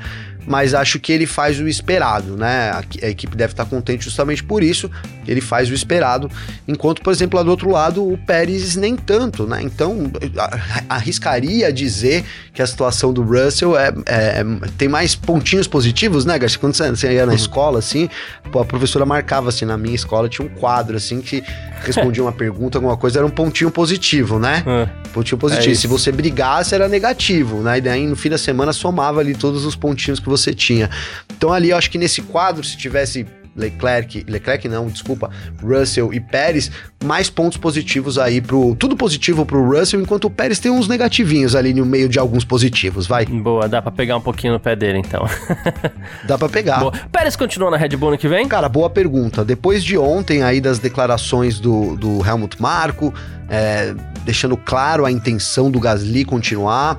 Mas 0.48 0.72
acho 0.72 0.98
que 0.98 1.12
ele 1.12 1.26
faz 1.26 1.60
o 1.60 1.68
esperado, 1.68 2.36
né? 2.36 2.70
A, 2.70 2.82
a, 3.02 3.08
equipe 3.08 3.36
deve 3.36 3.52
estar 3.52 3.66
contente 3.66 4.04
justamente 4.04 4.42
por 4.42 4.62
isso, 4.62 4.90
ele 5.26 5.42
faz 5.42 5.70
o 5.70 5.74
esperado, 5.74 6.30
enquanto, 6.66 7.02
por 7.02 7.12
exemplo, 7.12 7.38
lá 7.38 7.42
do 7.42 7.50
outro 7.50 7.70
lado, 7.70 8.11
o 8.11 8.16
Pérez 8.16 8.74
nem 8.74 8.96
tanto, 8.96 9.46
né? 9.46 9.61
Então, 9.62 10.11
arriscaria 10.88 11.70
dizer 11.70 12.24
que 12.54 12.62
a 12.62 12.66
situação 12.66 13.12
do 13.12 13.22
Russell 13.22 13.78
é, 13.78 13.92
é 14.06 14.44
tem 14.78 14.88
mais 14.88 15.14
pontinhos 15.14 15.68
positivos, 15.68 16.24
né, 16.24 16.38
Garcia? 16.38 16.58
Quando 16.58 16.74
você, 16.74 16.88
você 16.90 17.12
ia 17.12 17.26
na 17.26 17.32
uhum. 17.32 17.37
escola, 17.37 17.78
assim, 17.78 18.08
a 18.46 18.64
professora 18.64 19.04
marcava, 19.04 19.50
assim, 19.50 19.66
na 19.66 19.76
minha 19.76 19.94
escola 19.94 20.28
tinha 20.28 20.46
um 20.46 20.50
quadro, 20.50 20.96
assim, 20.96 21.20
que 21.20 21.44
respondia 21.84 22.22
uma 22.22 22.32
pergunta, 22.38 22.78
alguma 22.78 22.96
coisa, 22.96 23.18
era 23.18 23.26
um 23.26 23.30
pontinho 23.30 23.70
positivo, 23.70 24.38
né? 24.38 24.64
Uhum. 24.66 25.11
Pontinho 25.12 25.37
positivo. 25.37 25.72
É 25.72 25.74
Se 25.74 25.87
você 25.87 26.11
brigasse, 26.11 26.74
era 26.74 26.88
negativo, 26.88 27.61
né? 27.61 27.78
E 27.78 27.80
daí, 27.82 28.06
no 28.06 28.16
fim 28.16 28.30
da 28.30 28.38
semana, 28.38 28.72
somava 28.72 29.20
ali 29.20 29.34
todos 29.34 29.66
os 29.66 29.76
pontinhos 29.76 30.18
que 30.18 30.28
você 30.28 30.38
você 30.38 30.55
tinha. 30.55 30.88
Então 31.37 31.53
ali 31.53 31.70
eu 31.70 31.77
acho 31.77 31.90
que 31.90 31.98
nesse 31.98 32.22
quadro, 32.22 32.64
se 32.64 32.77
tivesse 32.77 33.27
Leclerc, 33.59 34.24
Leclerc 34.29 34.68
não, 34.68 34.87
desculpa, 34.87 35.31
Russell 35.61 36.14
e 36.14 36.20
Pérez, 36.20 36.70
mais 37.05 37.29
pontos 37.29 37.59
positivos 37.59 38.16
aí 38.16 38.40
pro. 38.40 38.77
Tudo 38.77 38.96
positivo 38.96 39.44
pro 39.44 39.68
Russell, 39.68 40.01
enquanto 40.01 40.27
o 40.27 40.31
Pérez 40.31 40.61
tem 40.61 40.70
uns 40.70 40.87
negativinhos 40.87 41.57
ali 41.57 41.74
no 41.74 41.85
meio 41.85 42.09
de 42.09 42.18
alguns 42.18 42.44
positivos, 42.44 43.07
vai. 43.07 43.27
Boa, 43.27 43.68
dá 43.68 43.83
pra 43.83 43.90
pegar 43.90 44.16
um 44.16 44.20
pouquinho 44.20 44.53
no 44.53 44.61
pé 44.61 44.77
dele 44.77 44.98
então. 44.98 45.27
dá 46.24 46.38
pra 46.38 46.48
pegar. 46.48 46.79
Boa. 46.79 46.92
Pérez 47.11 47.35
continua 47.35 47.70
na 47.70 47.77
Red 47.77 47.96
Bull 47.96 48.12
no 48.12 48.18
que 48.18 48.29
vem? 48.29 48.46
Cara, 48.46 48.68
boa 48.68 48.88
pergunta. 48.88 49.44
Depois 49.44 49.83
de 49.83 49.98
ontem 49.98 50.42
aí 50.42 50.61
das 50.61 50.79
declarações 50.79 51.59
do, 51.59 51.96
do 51.96 52.24
Helmut 52.24 52.61
Marko, 52.62 53.12
é, 53.48 53.94
deixando 54.24 54.57
claro 54.57 55.05
a 55.05 55.11
intenção 55.11 55.70
do 55.70 55.81
Gasly 55.81 56.24
continuar 56.24 56.98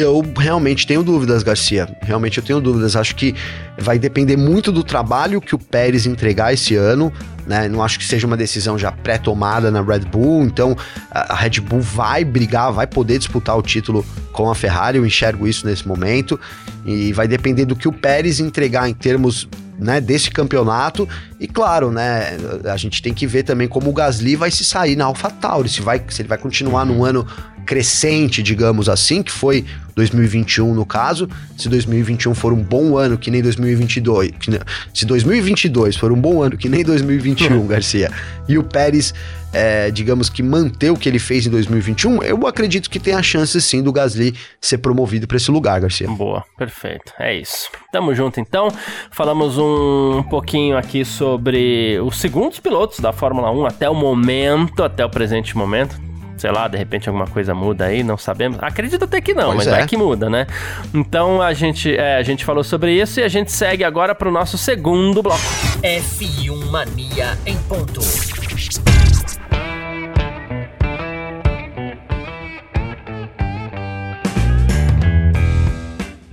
eu 0.00 0.24
realmente 0.36 0.86
tenho 0.86 1.02
dúvidas, 1.02 1.42
Garcia. 1.42 1.88
Realmente 2.02 2.38
eu 2.38 2.44
tenho 2.44 2.60
dúvidas. 2.60 2.96
Acho 2.96 3.14
que 3.14 3.34
vai 3.78 3.98
depender 3.98 4.36
muito 4.36 4.72
do 4.72 4.82
trabalho 4.82 5.40
que 5.40 5.54
o 5.54 5.58
Pérez 5.58 6.06
entregar 6.06 6.52
esse 6.52 6.74
ano. 6.74 7.12
Né? 7.46 7.68
Não 7.68 7.82
acho 7.82 7.98
que 7.98 8.04
seja 8.04 8.26
uma 8.26 8.36
decisão 8.36 8.78
já 8.78 8.90
pré-tomada 8.90 9.70
na 9.70 9.82
Red 9.82 10.00
Bull. 10.00 10.44
Então 10.44 10.76
a 11.10 11.34
Red 11.34 11.60
Bull 11.60 11.80
vai 11.80 12.24
brigar, 12.24 12.72
vai 12.72 12.86
poder 12.86 13.18
disputar 13.18 13.56
o 13.56 13.62
título 13.62 14.04
com 14.32 14.50
a 14.50 14.54
Ferrari. 14.54 14.98
Eu 14.98 15.06
enxergo 15.06 15.46
isso 15.46 15.66
nesse 15.66 15.86
momento. 15.86 16.38
E 16.84 17.12
vai 17.12 17.28
depender 17.28 17.64
do 17.64 17.76
que 17.76 17.88
o 17.88 17.92
Pérez 17.92 18.40
entregar 18.40 18.88
em 18.88 18.94
termos 18.94 19.48
né, 19.80 20.00
desse 20.00 20.30
campeonato. 20.30 21.08
E 21.40 21.48
claro, 21.48 21.90
né, 21.90 22.36
a 22.70 22.76
gente 22.76 23.02
tem 23.02 23.14
que 23.14 23.26
ver 23.26 23.42
também 23.42 23.66
como 23.66 23.88
o 23.88 23.92
Gasly 23.92 24.36
vai 24.36 24.50
se 24.50 24.64
sair 24.64 24.94
na 24.94 25.06
AlphaTauri, 25.06 25.68
se 25.68 25.80
vai 25.80 26.02
se 26.08 26.20
ele 26.20 26.28
vai 26.28 26.38
continuar 26.38 26.84
num 26.84 27.04
ano 27.04 27.26
crescente, 27.70 28.42
digamos 28.42 28.88
assim, 28.88 29.22
que 29.22 29.30
foi 29.30 29.64
2021 29.94 30.74
no 30.74 30.84
caso. 30.84 31.28
Se 31.56 31.68
2021 31.68 32.34
for 32.34 32.52
um 32.52 32.60
bom 32.60 32.98
ano 32.98 33.16
que 33.16 33.30
nem 33.30 33.40
2022, 33.40 34.32
que, 34.40 34.50
se 34.92 35.06
2022 35.06 35.96
for 35.96 36.10
um 36.10 36.20
bom 36.20 36.42
ano 36.42 36.56
que 36.56 36.68
nem 36.68 36.82
2021, 36.82 37.64
Garcia, 37.68 38.10
e 38.48 38.58
o 38.58 38.64
Pérez, 38.64 39.14
é, 39.52 39.88
digamos 39.92 40.28
que 40.28 40.42
manter 40.42 40.90
o 40.90 40.96
que 40.96 41.08
ele 41.08 41.20
fez 41.20 41.46
em 41.46 41.50
2021, 41.50 42.24
eu 42.24 42.44
acredito 42.44 42.90
que 42.90 42.98
tem 42.98 43.14
a 43.14 43.22
chance 43.22 43.60
sim 43.62 43.84
do 43.84 43.92
Gasly 43.92 44.34
ser 44.60 44.78
promovido 44.78 45.28
para 45.28 45.36
esse 45.36 45.52
lugar, 45.52 45.80
Garcia. 45.80 46.08
Boa, 46.08 46.42
perfeito. 46.58 47.12
É 47.20 47.32
isso. 47.38 47.70
Tamo 47.92 48.12
junto 48.16 48.40
então. 48.40 48.66
Falamos 49.12 49.56
um 49.58 50.24
pouquinho 50.28 50.76
aqui 50.76 51.04
sobre 51.04 52.00
os 52.00 52.18
segundos 52.18 52.58
pilotos 52.58 52.98
da 52.98 53.12
Fórmula 53.12 53.52
1 53.52 53.66
até 53.66 53.88
o 53.88 53.94
momento, 53.94 54.82
até 54.82 55.04
o 55.04 55.08
presente 55.08 55.56
momento 55.56 56.09
sei 56.40 56.50
lá, 56.50 56.66
de 56.66 56.78
repente 56.78 57.08
alguma 57.08 57.26
coisa 57.26 57.54
muda 57.54 57.84
aí, 57.84 58.02
não 58.02 58.16
sabemos. 58.16 58.58
Acredito 58.62 59.04
até 59.04 59.20
que 59.20 59.34
não, 59.34 59.46
pois 59.46 59.58
mas 59.58 59.66
é. 59.66 59.70
vai 59.70 59.86
que 59.86 59.96
muda, 59.96 60.30
né? 60.30 60.46
Então 60.94 61.42
a 61.42 61.52
gente, 61.52 61.94
é, 61.94 62.16
a 62.16 62.22
gente 62.22 62.44
falou 62.44 62.64
sobre 62.64 62.98
isso 63.00 63.20
e 63.20 63.22
a 63.22 63.28
gente 63.28 63.52
segue 63.52 63.84
agora 63.84 64.14
para 64.14 64.28
o 64.28 64.32
nosso 64.32 64.56
segundo 64.56 65.22
bloco. 65.22 65.40
F1 65.82 66.70
Mania 66.70 67.38
em 67.44 67.56
ponto. 67.58 68.00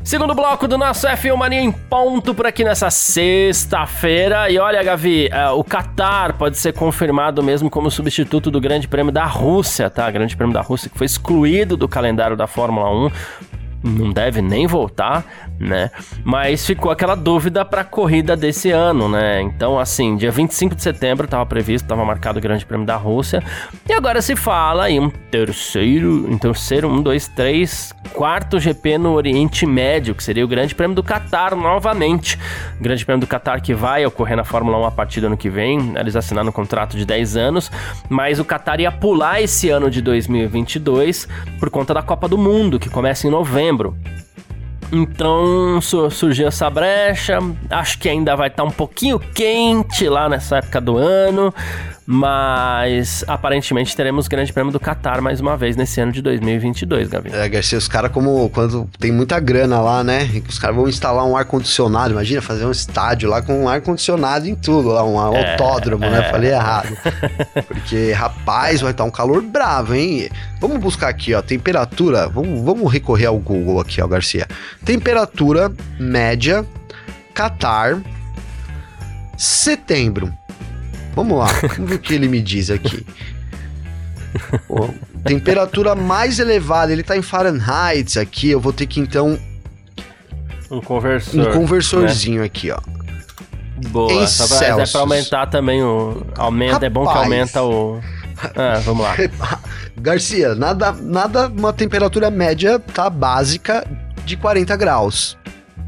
Segundo 0.08 0.34
bloco 0.34 0.70
do 0.70 0.78
nosso 0.78 1.06
F1 1.06 1.36
Mania 1.36 1.60
em 1.60 1.70
ponto 1.70 2.34
por 2.34 2.48
aqui 2.48 2.64
nessa 2.64 2.90
sexta-feira. 2.90 4.50
E 4.50 4.58
olha, 4.58 4.82
Gavi, 4.82 5.28
uh, 5.28 5.60
o 5.60 5.66
Qatar 5.66 6.38
pode 6.38 6.58
ser 6.58 6.72
confirmado 6.72 7.44
mesmo 7.44 7.70
como 7.70 7.92
substituto 7.92 8.50
do 8.50 8.62
Grande 8.62 8.88
Prêmio 8.88 9.12
da 9.12 9.26
Rússia, 9.26 9.90
tá? 9.90 10.10
Grande 10.10 10.38
Prêmio 10.38 10.54
da 10.54 10.62
Rússia 10.62 10.90
que 10.90 10.98
foi 10.98 11.04
excluído 11.04 11.76
do 11.76 11.90
calendário 11.90 12.38
da 12.38 12.48
Fórmula 12.48 12.90
1 12.90 13.12
não 13.84 14.12
deve 14.12 14.42
nem 14.42 14.68
voltar, 14.68 15.26
né? 15.60 15.90
Mas 16.24 16.66
ficou 16.66 16.92
aquela 16.92 17.16
dúvida 17.16 17.64
para 17.64 17.82
a 17.82 17.84
corrida 17.84 18.36
desse 18.36 18.72
ano, 18.72 19.08
né? 19.08 19.42
Então, 19.42 19.80
assim, 19.80 20.16
dia 20.16 20.32
25 20.32 20.76
de 20.76 20.84
setembro 20.84 21.26
estava 21.26 21.46
previsto, 21.46 21.86
estava 21.86 22.04
marcado 22.04 22.40
o 22.40 22.42
Grande 22.42 22.66
Prêmio 22.66 22.86
da 22.86 22.96
Rússia, 22.96 23.44
e 23.88 23.94
agora 23.94 24.22
se 24.22 24.36
fala 24.36 24.90
em 24.90 25.00
um 25.00 25.10
terceiro, 25.10 26.26
em 26.30 26.38
terceiro, 26.38 26.90
um, 26.90 27.02
dois, 27.02 27.28
três, 27.28 27.94
quarto 28.14 28.60
GP 28.60 28.98
no 28.98 29.14
Oriente 29.14 29.66
Médio, 29.66 30.16
que 30.16 30.24
seria 30.24 30.44
o 30.44 30.48
Grande 30.48 30.74
Prêmio 30.74 30.96
do 30.96 31.04
Catar 31.04 31.56
novamente. 31.56 32.38
O 32.80 32.84
Grande 32.84 33.06
Prêmio 33.06 33.22
do 33.22 33.28
Catar 33.28 33.62
que 33.62 33.74
vai 33.74 34.06
ocorrer 34.06 34.36
na 34.36 34.44
Fórmula 34.44 34.78
1 34.80 34.86
a 34.86 34.92
partir 34.92 35.22
do 35.22 35.28
ano 35.28 35.38
que 35.38 35.50
vem, 35.50 35.94
eles 35.98 36.16
assinaram 36.16 36.50
um 36.50 36.52
contrato 36.52 36.98
de 36.98 37.06
10 37.06 37.38
anos, 37.38 37.72
mas 38.10 38.40
o 38.40 38.46
Catar 38.46 38.80
ia 38.80 38.92
pular 38.92 39.42
esse 39.42 39.70
ano 39.70 39.90
de 39.90 40.02
2022 40.02 41.28
por 41.60 41.70
conta 41.70 41.94
da 41.94 42.02
Copa 42.02 42.28
do 42.28 42.38
Mundo, 42.38 42.80
que 42.80 42.90
começa 42.90 43.28
em 43.28 43.30
novembro. 43.30 43.67
Então 44.92 45.80
surgiu 45.82 46.48
essa 46.48 46.70
brecha. 46.70 47.40
Acho 47.70 48.00
que 48.00 48.08
ainda 48.08 48.36
vai 48.36 48.48
estar 48.48 48.64
tá 48.64 48.70
um 48.70 48.72
pouquinho 48.72 49.20
quente 49.20 50.08
lá 50.08 50.30
nessa 50.30 50.58
época 50.58 50.80
do 50.80 50.98
ano. 50.98 51.54
Mas 52.10 53.22
aparentemente 53.28 53.94
teremos 53.94 54.28
o 54.28 54.30
Grande 54.30 54.54
Prêmio 54.54 54.72
do 54.72 54.80
Qatar 54.80 55.22
mais 55.22 55.42
uma 55.42 55.58
vez 55.58 55.76
nesse 55.76 56.00
ano 56.00 56.14
de 56.14 56.22
2022, 56.22 57.10
Gavi. 57.10 57.32
É, 57.34 57.50
Garcia, 57.50 57.78
os 57.78 57.90
caras, 57.90 58.14
como 58.14 58.50
quando 58.50 58.90
tem 58.98 59.12
muita 59.12 59.42
grana 59.42 59.82
lá, 59.82 60.06
né? 60.06 60.42
Os 60.48 60.58
caras 60.58 60.78
vão 60.78 60.88
instalar 60.88 61.26
um 61.26 61.36
ar-condicionado. 61.36 62.14
Imagina 62.14 62.42
fazer 62.42 62.66
um 62.66 62.72
estádio 62.72 63.30
lá 63.30 63.42
com 63.42 63.64
um 63.64 63.68
ar-condicionado 63.68 64.48
em 64.48 64.56
tudo, 64.56 64.88
lá, 64.88 65.04
um 65.04 65.36
é, 65.36 65.52
autódromo, 65.52 66.06
né? 66.06 66.20
é, 66.20 66.22
né? 66.22 66.32
Falei 66.32 66.52
errado. 66.52 66.98
Porque, 67.68 68.14
rapaz, 68.14 68.80
vai 68.80 68.92
estar 68.92 69.04
um 69.04 69.12
calor 69.12 69.42
bravo, 69.42 69.94
hein? 69.94 70.30
Vamos 70.62 70.78
buscar 70.78 71.10
aqui, 71.10 71.34
ó, 71.34 71.42
temperatura. 71.42 72.30
Vamos, 72.30 72.64
vamos 72.64 72.90
recorrer 72.90 73.26
ao 73.26 73.38
Google 73.38 73.82
aqui, 73.82 74.02
ó, 74.02 74.08
Garcia. 74.08 74.48
Temperatura 74.86 75.70
média, 76.00 76.66
Qatar, 77.34 78.02
setembro. 79.36 80.32
Vamos 81.18 81.40
lá, 81.40 81.48
vamos 81.76 81.90
ver 81.90 81.96
o 81.96 82.00
que 82.00 82.14
ele 82.14 82.28
me 82.28 82.40
diz 82.40 82.70
aqui. 82.70 83.04
temperatura 85.26 85.96
mais 85.96 86.38
elevada, 86.38 86.92
ele 86.92 87.02
tá 87.02 87.18
em 87.18 87.24
Fahrenheit 87.24 88.20
aqui, 88.20 88.52
eu 88.52 88.60
vou 88.60 88.72
ter 88.72 88.86
que 88.86 89.00
então... 89.00 89.40
Um 90.70 90.80
conversor. 90.80 91.40
Um 91.40 91.54
conversorzinho 91.54 92.42
né? 92.42 92.46
aqui, 92.46 92.70
ó. 92.70 92.80
Boa, 93.90 94.14
em 94.14 94.28
só 94.28 94.48
pra, 94.48 94.68
é 94.68 94.86
pra 94.86 95.00
aumentar 95.00 95.48
também 95.48 95.82
o... 95.82 96.24
Aumenta, 96.38 96.74
Rapaz, 96.74 96.84
é 96.84 96.90
bom 96.92 97.08
que 97.08 97.18
aumenta 97.18 97.64
o... 97.64 98.00
Ah, 98.56 98.80
vamos 98.86 99.04
lá. 99.04 99.16
Garcia, 99.98 100.54
nada, 100.54 100.92
nada, 100.92 101.48
uma 101.48 101.74
temperatura 101.74 102.30
média, 102.30 102.78
tá, 102.78 103.10
básica 103.10 103.84
de 104.24 104.38
40 104.38 104.76
graus, 104.76 105.36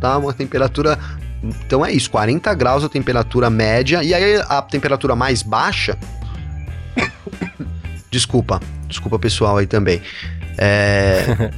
tá? 0.02 0.18
Uma 0.18 0.34
temperatura 0.34 0.98
então 1.44 1.86
é 1.86 1.92
isso, 1.92 2.10
40 2.12 2.54
graus 2.54 2.84
a 2.84 2.90
temperatura 2.90 3.50
média. 3.50 4.04
E 4.04 4.14
aí 4.14 4.42
a 4.48 4.62
temperatura 4.62 5.16
mais 5.16 5.42
baixa. 5.42 5.98
desculpa, 8.12 8.60
desculpa 8.88 9.18
pessoal 9.18 9.58
aí 9.58 9.68
também. 9.68 10.02
É... 10.58 11.52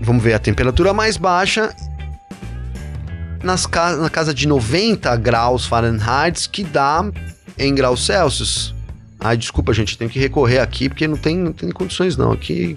Vamos 0.00 0.22
ver 0.22 0.34
a 0.34 0.38
temperatura 0.38 0.92
mais 0.92 1.16
baixa. 1.16 1.74
Nas 3.42 3.66
ca... 3.66 3.96
Na 3.96 4.10
casa 4.10 4.34
de 4.34 4.46
90 4.46 5.16
graus 5.16 5.66
Fahrenheit, 5.66 6.48
que 6.48 6.64
dá 6.64 7.04
em 7.58 7.74
graus 7.74 8.04
Celsius. 8.04 8.74
Ai, 9.18 9.36
desculpa, 9.36 9.74
gente, 9.74 9.98
tenho 9.98 10.10
que 10.10 10.18
recorrer 10.18 10.58
aqui 10.58 10.88
porque 10.88 11.06
não 11.06 11.16
tem, 11.16 11.36
não 11.36 11.52
tem 11.52 11.70
condições 11.70 12.16
não. 12.16 12.32
Aqui 12.32 12.76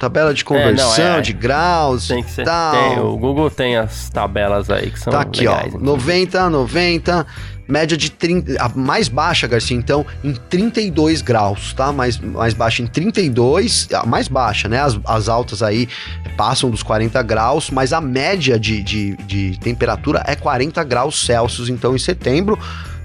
tabela 0.00 0.32
de 0.32 0.42
conversão, 0.42 1.04
é, 1.04 1.08
não, 1.10 1.18
é, 1.18 1.20
de 1.20 1.34
graus 1.34 2.08
tem 2.08 2.22
que 2.22 2.30
ser, 2.30 2.44
tal. 2.44 2.72
Tem, 2.72 2.98
o 3.00 3.18
Google 3.18 3.50
tem 3.50 3.76
as 3.76 4.08
tabelas 4.08 4.70
aí 4.70 4.90
que 4.90 4.98
são 4.98 5.12
Tá 5.12 5.20
aqui, 5.20 5.40
legais, 5.40 5.74
ó, 5.74 5.78
90, 5.78 6.48
90, 6.48 7.26
média 7.68 7.96
de 7.98 8.10
30, 8.10 8.62
a 8.62 8.68
mais 8.70 9.08
baixa, 9.08 9.46
Garcia, 9.46 9.76
então, 9.76 10.06
em 10.24 10.32
32 10.32 11.20
graus, 11.20 11.74
tá? 11.74 11.92
Mais, 11.92 12.18
mais 12.18 12.54
baixa 12.54 12.82
em 12.82 12.86
32, 12.86 13.88
a 13.92 14.06
mais 14.06 14.26
baixa, 14.26 14.68
né? 14.68 14.80
As, 14.80 14.98
as 15.04 15.28
altas 15.28 15.62
aí 15.62 15.86
passam 16.34 16.70
dos 16.70 16.82
40 16.82 17.22
graus, 17.22 17.70
mas 17.70 17.92
a 17.92 18.00
média 18.00 18.58
de, 18.58 18.82
de, 18.82 19.16
de 19.18 19.58
temperatura 19.60 20.22
é 20.26 20.34
40 20.34 20.82
graus 20.82 21.26
Celsius, 21.26 21.68
então, 21.68 21.94
em 21.94 21.98
setembro 21.98 22.58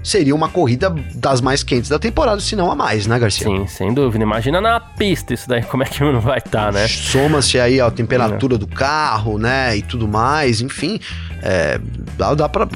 seria 0.06 0.34
uma 0.34 0.48
corrida 0.48 0.94
das 1.16 1.40
mais 1.40 1.64
quentes 1.64 1.90
da 1.90 1.98
temporada, 1.98 2.40
se 2.40 2.54
não 2.54 2.70
a 2.70 2.76
mais, 2.76 3.08
né, 3.08 3.18
Garcia? 3.18 3.44
Sim, 3.44 3.66
sem 3.66 3.92
dúvida. 3.92 4.22
Imagina 4.22 4.60
na 4.60 4.78
pista 4.78 5.34
isso 5.34 5.48
daí, 5.48 5.62
como 5.66 5.82
é 5.82 5.86
que 5.86 6.00
não 6.00 6.20
vai 6.20 6.38
estar, 6.38 6.66
tá, 6.66 6.72
né? 6.72 6.86
Soma-se 6.86 7.58
aí 7.58 7.80
a 7.80 7.90
temperatura 7.90 8.54
é. 8.54 8.58
do 8.58 8.68
carro, 8.68 9.36
né, 9.36 9.76
e 9.76 9.82
tudo 9.82 10.06
mais, 10.06 10.60
enfim, 10.60 11.00
é, 11.42 11.80
dá, 12.16 12.34
dá 12.34 12.48
pra 12.48 12.68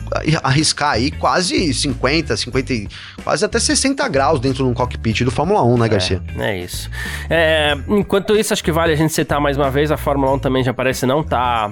arriscar 0.43 0.93
aí 0.95 1.13
quase 1.13 1.73
50, 1.73 2.37
50, 2.37 2.75
quase 3.23 3.45
até 3.45 3.61
60 3.61 4.09
graus 4.09 4.41
dentro 4.41 4.65
de 4.65 4.71
um 4.71 4.75
cockpit 4.75 5.23
do 5.23 5.31
Fórmula 5.31 5.63
1, 5.63 5.79
né, 5.79 5.89
Garcia? 5.89 6.21
É, 6.37 6.51
é 6.51 6.65
isso. 6.65 6.91
É, 7.29 7.79
enquanto 7.87 8.37
isso, 8.37 8.53
acho 8.53 8.65
que 8.65 8.73
vale 8.73 8.93
a 8.93 8.97
gente 8.97 9.13
citar 9.13 9.41
mais 9.41 9.57
uma 9.57 9.71
vez, 9.71 9.93
a 9.93 9.97
Fórmula 9.97 10.33
1 10.33 10.39
também 10.41 10.65
já 10.65 10.75
parece 10.75 11.07
não 11.07 11.23
tá 11.23 11.71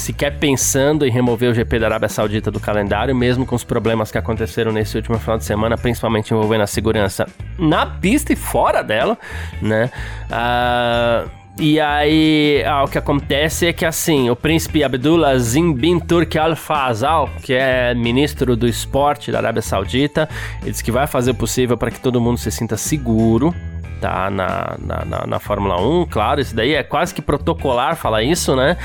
sequer 0.00 0.38
pensando 0.38 1.06
em 1.06 1.10
remover 1.10 1.50
o 1.50 1.54
GP 1.54 1.78
da 1.78 1.86
Arábia 1.86 2.08
Saudita 2.08 2.50
do 2.50 2.60
calendário, 2.60 3.14
mesmo 3.14 3.46
com 3.46 3.54
os 3.54 3.64
problemas 3.64 4.10
que 4.10 4.18
aconteceram 4.18 4.72
nesse 4.72 4.96
último 4.96 5.18
final 5.18 5.38
de 5.38 5.44
semana, 5.44 5.76
principalmente 5.76 6.32
envolvendo 6.32 6.62
a 6.62 6.66
segurança 6.66 7.26
na 7.58 7.86
pista 7.86 8.32
e 8.32 8.36
fora 8.36 8.82
dela, 8.82 9.18
né? 9.60 9.90
Uh, 10.30 11.46
e 11.58 11.80
aí, 11.80 12.62
ah, 12.66 12.84
o 12.84 12.88
que 12.88 12.98
acontece 12.98 13.66
é 13.66 13.72
que, 13.72 13.86
assim, 13.86 14.28
o 14.28 14.36
príncipe 14.36 14.84
Abdullah 14.84 15.32
bin 15.74 15.98
Turki 15.98 16.38
Al 16.38 16.54
Fazal, 16.54 17.30
que 17.42 17.54
é 17.54 17.94
ministro 17.94 18.54
do 18.54 18.68
esporte 18.68 19.32
da 19.32 19.38
Arábia 19.38 19.62
Saudita, 19.62 20.28
ele 20.60 20.72
disse 20.72 20.84
que 20.84 20.92
vai 20.92 21.06
fazer 21.06 21.30
o 21.30 21.34
possível 21.34 21.78
para 21.78 21.90
que 21.90 21.98
todo 21.98 22.20
mundo 22.20 22.36
se 22.36 22.50
sinta 22.50 22.76
seguro, 22.76 23.54
tá 24.00 24.30
na, 24.30 24.76
na, 24.78 25.04
na, 25.04 25.26
na, 25.26 25.38
Fórmula 25.38 25.80
1, 25.80 26.06
claro, 26.06 26.40
isso 26.40 26.54
daí 26.54 26.74
é 26.74 26.82
quase 26.82 27.14
que 27.14 27.22
protocolar 27.22 27.96
falar 27.96 28.22
isso, 28.22 28.54
né? 28.54 28.76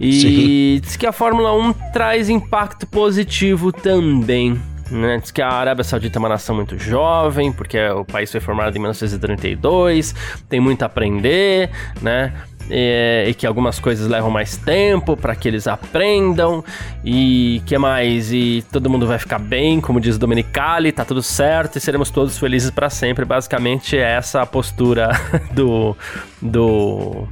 E 0.00 0.12
Sim. 0.12 0.80
diz 0.82 0.96
que 0.96 1.06
a 1.06 1.12
Fórmula 1.12 1.54
1 1.54 1.72
traz 1.92 2.28
impacto 2.28 2.86
positivo 2.86 3.72
também. 3.72 4.60
Né? 4.90 5.18
Diz 5.18 5.30
que 5.30 5.42
a 5.42 5.48
Arábia 5.48 5.82
Saudita 5.84 6.18
é 6.18 6.20
uma 6.20 6.28
nação 6.28 6.54
muito 6.54 6.78
jovem, 6.78 7.52
porque 7.52 7.78
o 7.88 8.04
país 8.04 8.30
foi 8.30 8.40
formado 8.40 8.76
em 8.76 8.78
1932, 8.78 10.14
tem 10.48 10.60
muito 10.60 10.82
a 10.82 10.86
aprender, 10.86 11.70
né? 12.00 12.32
e, 12.70 13.26
e, 13.28 13.34
que 13.34 13.46
algumas 13.46 13.78
coisas 13.78 14.08
levam 14.08 14.30
mais 14.30 14.56
tempo 14.56 15.16
para 15.16 15.34
que 15.34 15.48
eles 15.48 15.66
aprendam 15.66 16.64
e 17.04 17.62
que 17.66 17.76
mais 17.78 18.32
e 18.32 18.64
todo 18.72 18.90
mundo 18.90 19.06
vai 19.06 19.18
ficar 19.18 19.38
bem, 19.38 19.80
como 19.80 20.00
diz 20.00 20.18
Domenicali, 20.18 20.92
tá 20.92 21.04
tudo 21.04 21.22
certo 21.22 21.76
e 21.76 21.80
seremos 21.80 22.10
todos 22.10 22.38
felizes 22.38 22.70
para 22.70 22.90
sempre. 22.90 23.24
Basicamente 23.24 23.96
é 23.96 24.12
essa 24.16 24.42
a 24.42 24.46
postura 24.46 25.10
do 25.52 25.96
do 26.40 27.26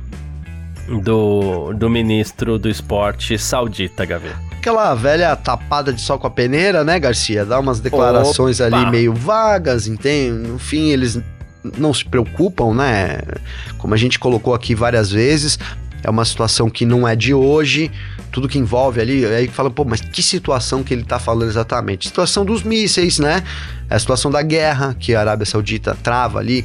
do, 0.88 1.72
do 1.72 1.88
ministro 1.88 2.58
do 2.58 2.68
esporte 2.68 3.38
saudita, 3.38 4.04
Gavi. 4.04 4.53
Aquela 4.64 4.94
velha 4.94 5.37
tapada 5.37 5.92
de 5.92 6.00
sol 6.00 6.18
com 6.18 6.27
a 6.27 6.31
peneira, 6.31 6.83
né, 6.83 6.98
Garcia? 6.98 7.44
Dá 7.44 7.61
umas 7.61 7.81
declarações 7.81 8.61
Opa. 8.61 8.74
ali 8.74 8.90
meio 8.90 9.12
vagas, 9.12 9.87
entende? 9.87 10.48
No 10.48 10.59
fim, 10.59 10.88
eles 10.88 11.20
não 11.77 11.92
se 11.92 12.03
preocupam, 12.03 12.72
né? 12.72 13.18
Como 13.77 13.92
a 13.92 13.96
gente 13.98 14.18
colocou 14.18 14.55
aqui 14.55 14.74
várias 14.74 15.11
vezes, 15.11 15.59
é 16.03 16.09
uma 16.09 16.24
situação 16.24 16.70
que 16.70 16.87
não 16.87 17.07
é 17.07 17.14
de 17.14 17.35
hoje, 17.35 17.92
tudo 18.33 18.48
que 18.48 18.59
envolve 18.59 19.03
ali, 19.03 19.27
aí 19.27 19.48
fala, 19.48 19.70
pô, 19.70 19.85
mas 19.85 20.00
que 20.00 20.22
situação 20.22 20.83
que 20.83 20.94
ele 20.94 21.05
tá 21.05 21.18
falando 21.18 21.50
exatamente? 21.50 22.09
Situação 22.09 22.42
dos 22.42 22.62
mísseis, 22.62 23.18
né? 23.18 23.44
É 23.90 23.96
a 23.96 23.98
situação 23.98 24.31
da 24.31 24.40
guerra 24.40 24.96
que 24.98 25.14
a 25.14 25.20
Arábia 25.20 25.44
Saudita 25.44 25.94
trava 26.03 26.38
ali 26.38 26.64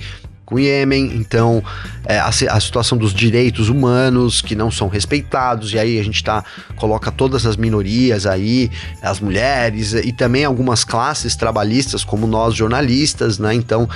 com 0.49 0.55
o 0.55 0.59
Iêmen, 0.59 1.11
então 1.15 1.63
é, 2.03 2.17
a, 2.17 2.27
a, 2.27 2.59
situação 2.59 2.97
dos 2.97 3.13
direitos 3.13 3.69
humanos 3.69 4.41
que 4.41 4.55
não 4.55 4.71
são 4.71 4.87
respeitados, 4.87 5.73
e 5.73 5.77
aí 5.77 5.99
a 5.99 6.03
gente 6.03 6.23
tá, 6.23 6.43
coloca 6.75 7.11
todas 7.11 7.45
as 7.45 7.55
minorias 7.55 8.25
aí, 8.25 8.71
as 8.99 9.19
mulheres 9.19 9.93
e 9.93 10.11
também 10.11 10.43
algumas 10.43 10.83
classes 10.83 11.35
trabalhistas, 11.35 12.03
como 12.03 12.25
nós 12.25 12.55
jornalistas, 12.55 13.37
né? 13.37 13.53
Então 13.53 13.87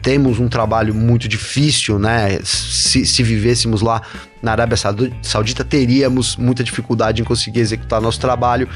temos 0.00 0.38
um 0.38 0.48
trabalho 0.48 0.94
muito 0.94 1.28
difícil, 1.28 1.98
né? 1.98 2.40
Se, 2.42 3.04
se 3.04 3.22
vivêssemos 3.22 3.82
lá 3.82 4.00
na 4.42 4.52
Arábia 4.52 4.78
Saudita, 5.22 5.62
teríamos 5.62 6.34
muita 6.36 6.64
dificuldade 6.64 7.20
em 7.20 7.24
conseguir 7.26 7.60
executar 7.60 8.00
nosso 8.00 8.18
trabalho. 8.18 8.66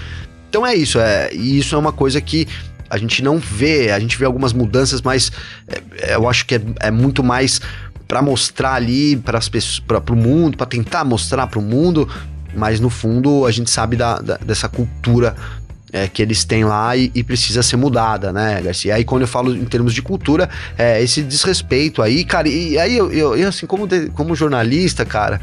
Então 0.51 0.67
é 0.67 0.75
isso, 0.75 1.01
é, 1.01 1.33
e 1.33 1.59
isso 1.59 1.75
é 1.75 1.79
uma 1.79 1.91
coisa 1.91 2.21
que 2.21 2.47
a 2.88 2.99
gente 2.99 3.23
não 3.23 3.38
vê, 3.38 3.90
a 3.90 3.99
gente 3.99 4.16
vê 4.16 4.25
algumas 4.25 4.53
mudanças, 4.53 5.03
mas 5.03 5.33
é, 5.99 6.14
eu 6.14 6.29
acho 6.29 6.47
que 6.47 6.57
é, 6.57 6.61
é 6.81 6.90
muito 6.90 7.23
mais 7.23 7.61
para 8.07 8.20
mostrar 8.20 8.75
ali 8.75 9.16
para 9.16 9.38
as 9.38 9.49
pessoas, 9.49 9.81
para 9.81 10.12
o 10.12 10.16
mundo, 10.16 10.57
para 10.57 10.66
tentar 10.66 11.05
mostrar 11.05 11.47
para 11.47 11.59
o 11.59 11.62
mundo, 11.62 12.09
mas 12.55 12.79
no 12.79 12.90
fundo 12.90 13.47
a 13.47 13.51
gente 13.51 13.70
sabe 13.70 13.97
da, 13.97 14.18
da 14.20 14.37
dessa 14.37 14.68
cultura 14.68 15.35
é, 15.94 16.09
que 16.09 16.20
eles 16.20 16.44
têm 16.44 16.64
lá 16.64 16.97
e, 16.97 17.11
e, 17.14 17.23
precisa 17.23 17.62
ser 17.62 17.77
mudada, 17.77 18.33
né, 18.33 18.61
Garcia? 18.61 18.97
Aí, 18.97 19.05
quando 19.05 19.23
eu 19.23 19.29
falo 19.29 19.55
em 19.55 19.64
termos 19.64 19.94
de 19.94 20.03
cultura, 20.03 20.51
é 20.77 21.01
esse 21.01 21.23
desrespeito 21.23 22.03
aí, 22.03 22.25
cara, 22.25 22.49
e, 22.49 22.77
aí 22.77 22.97
eu, 22.97 23.12
eu, 23.12 23.37
eu 23.37 23.49
assim, 23.49 23.64
como, 23.64 23.87
de, 23.87 24.09
como 24.11 24.35
jornalista, 24.35 25.05
cara, 25.05 25.40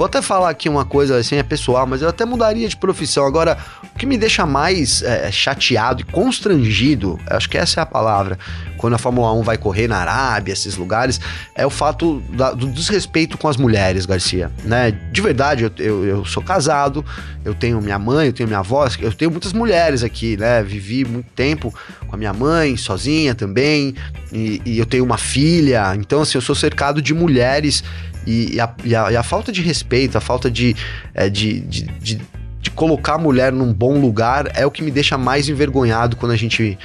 Vou 0.00 0.06
até 0.06 0.22
falar 0.22 0.48
aqui 0.48 0.66
uma 0.66 0.86
coisa 0.86 1.18
assim, 1.18 1.36
é 1.36 1.42
pessoal, 1.42 1.86
mas 1.86 2.00
eu 2.00 2.08
até 2.08 2.24
mudaria 2.24 2.66
de 2.66 2.74
profissão. 2.74 3.26
Agora, 3.26 3.58
o 3.84 3.98
que 3.98 4.06
me 4.06 4.16
deixa 4.16 4.46
mais 4.46 5.02
é, 5.02 5.30
chateado 5.30 6.00
e 6.00 6.04
constrangido, 6.04 7.20
acho 7.26 7.50
que 7.50 7.58
essa 7.58 7.80
é 7.80 7.82
a 7.82 7.86
palavra, 7.86 8.38
quando 8.78 8.94
a 8.94 8.98
Fórmula 8.98 9.30
1 9.34 9.42
vai 9.42 9.58
correr 9.58 9.86
na 9.88 9.98
Arábia, 9.98 10.54
esses 10.54 10.74
lugares, 10.74 11.20
é 11.54 11.66
o 11.66 11.70
fato 11.70 12.22
da, 12.30 12.52
do 12.52 12.66
desrespeito 12.68 13.36
com 13.36 13.46
as 13.46 13.58
mulheres, 13.58 14.06
Garcia. 14.06 14.50
Né? 14.64 14.90
De 14.90 15.20
verdade, 15.20 15.64
eu, 15.64 15.72
eu, 15.76 16.06
eu, 16.06 16.24
sou 16.24 16.42
casado, 16.42 17.04
eu 17.44 17.52
tenho 17.52 17.78
minha 17.82 17.98
mãe, 17.98 18.28
eu 18.28 18.32
tenho 18.32 18.48
minha 18.48 18.60
avó, 18.60 18.88
eu 19.00 19.12
tenho 19.12 19.30
muitas 19.30 19.52
mulheres 19.52 20.02
aqui, 20.02 20.34
né? 20.34 20.62
Vivi 20.62 21.04
muito 21.04 21.28
tempo 21.32 21.74
com 22.06 22.14
a 22.14 22.18
minha 22.18 22.32
mãe, 22.32 22.74
sozinha 22.78 23.34
também, 23.34 23.94
e, 24.32 24.62
e 24.64 24.78
eu 24.78 24.86
tenho 24.86 25.04
uma 25.04 25.18
filha, 25.18 25.94
então 25.94 26.22
assim, 26.22 26.38
eu 26.38 26.42
sou 26.42 26.54
cercado 26.54 27.02
de 27.02 27.12
mulheres 27.12 27.84
e, 28.26 28.54
e, 28.54 28.60
a, 28.60 28.74
e, 28.84 28.94
a, 28.94 29.12
e 29.12 29.16
a, 29.16 29.22
falta 29.22 29.50
de 29.50 29.62
respeito, 29.62 30.16
a 30.16 30.20
falta 30.20 30.50
de, 30.50 30.76
é, 31.14 31.28
de, 31.28 31.60
de, 31.60 31.84
de, 31.84 32.20
de, 32.60 32.70
colocar 32.70 33.14
a 33.14 33.18
mulher 33.18 33.52
num 33.52 33.72
bom 33.72 33.98
lugar 33.98 34.50
é 34.54 34.64
o 34.66 34.70
que 34.70 34.82
me 34.82 34.90
deixa 34.90 35.18
mais 35.18 35.48
envergonhado 35.48 36.16
quando 36.16 36.32
a 36.32 36.36
gente 36.36 36.78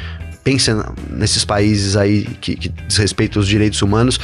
pensa 0.43 0.93
nesses 1.09 1.43
países 1.43 1.95
aí 1.95 2.23
que, 2.39 2.55
que 2.55 2.69
desrespeitam 2.69 3.41
os 3.41 3.47
direitos 3.47 3.81
humanos. 3.81 4.19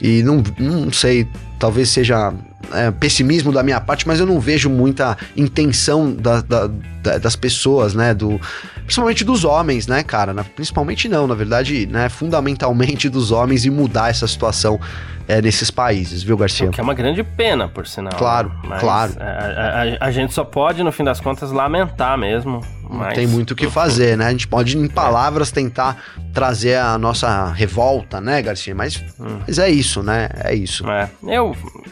E 0.00 0.22
não, 0.22 0.42
não 0.58 0.92
sei, 0.92 1.26
talvez 1.58 1.88
seja 1.88 2.32
é, 2.72 2.90
pessimismo 2.90 3.52
da 3.52 3.62
minha 3.62 3.80
parte, 3.80 4.06
mas 4.06 4.20
eu 4.20 4.26
não 4.26 4.40
vejo 4.40 4.68
muita 4.68 5.16
intenção 5.36 6.12
da, 6.12 6.40
da, 6.40 6.66
da, 7.02 7.18
das 7.18 7.36
pessoas, 7.36 7.94
né? 7.94 8.14
Do, 8.14 8.40
principalmente 8.84 9.24
dos 9.24 9.44
homens, 9.44 9.86
né, 9.86 10.02
cara? 10.02 10.34
Principalmente 10.54 11.08
não, 11.08 11.26
na 11.26 11.34
verdade, 11.34 11.86
né? 11.86 12.08
Fundamentalmente 12.08 13.08
dos 13.08 13.30
homens 13.30 13.64
e 13.64 13.70
mudar 13.70 14.10
essa 14.10 14.26
situação 14.26 14.80
é, 15.28 15.42
nesses 15.42 15.70
países, 15.70 16.22
viu, 16.22 16.36
Garcia? 16.36 16.68
Que 16.68 16.80
é 16.80 16.82
uma 16.82 16.94
grande 16.94 17.22
pena, 17.22 17.68
por 17.68 17.86
sinal. 17.86 18.12
Claro, 18.16 18.52
Mas 18.64 18.80
claro. 18.80 19.12
A, 19.18 19.24
a, 19.24 20.06
a, 20.06 20.10
gente 20.10 20.32
só 20.32 20.44
pode, 20.44 20.82
no 20.82 20.92
fim 20.92 21.02
das 21.02 21.20
contas, 21.20 21.50
lamentar 21.50 22.16
mesmo. 22.16 22.60
Não 22.88 23.08
tem 23.12 23.26
muito 23.26 23.50
o 23.50 23.56
que 23.56 23.68
fazer, 23.68 24.16
né? 24.16 24.26
A 24.26 24.30
gente 24.30 24.46
pode, 24.46 24.78
em 24.78 24.86
palavras, 24.86 25.50
tentar 25.50 25.96
trazer 26.32 26.76
a 26.76 26.96
nossa 26.96 27.50
revolta, 27.50 28.20
né, 28.20 28.40
Garcia? 28.40 28.74
Mas, 28.74 29.02
hum. 29.18 29.40
mas 29.46 29.58
é 29.58 29.68
isso, 29.68 30.02
né? 30.02 30.28
É 30.44 30.54
isso. 30.54 30.88
É. 30.88 31.10
Eu, 31.26 31.45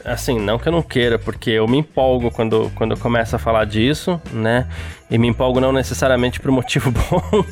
assim, 0.05 0.38
não 0.38 0.59
que 0.59 0.69
eu 0.69 0.73
não 0.73 0.83
queira, 0.83 1.19
porque 1.19 1.51
eu 1.51 1.69
me 1.69 1.79
empolgo 1.79 2.31
quando, 2.31 2.71
quando 2.75 2.93
eu 2.93 2.97
começo 2.97 3.37
a 3.37 3.38
falar 3.38 3.64
disso, 3.67 4.21
né? 4.33 4.67
E 5.11 5.19
me 5.19 5.29
empolgo 5.29 5.61
não 5.61 5.73
necessariamente 5.73 6.40
por 6.40 6.51
motivo 6.51 6.90
bom, 7.11 7.45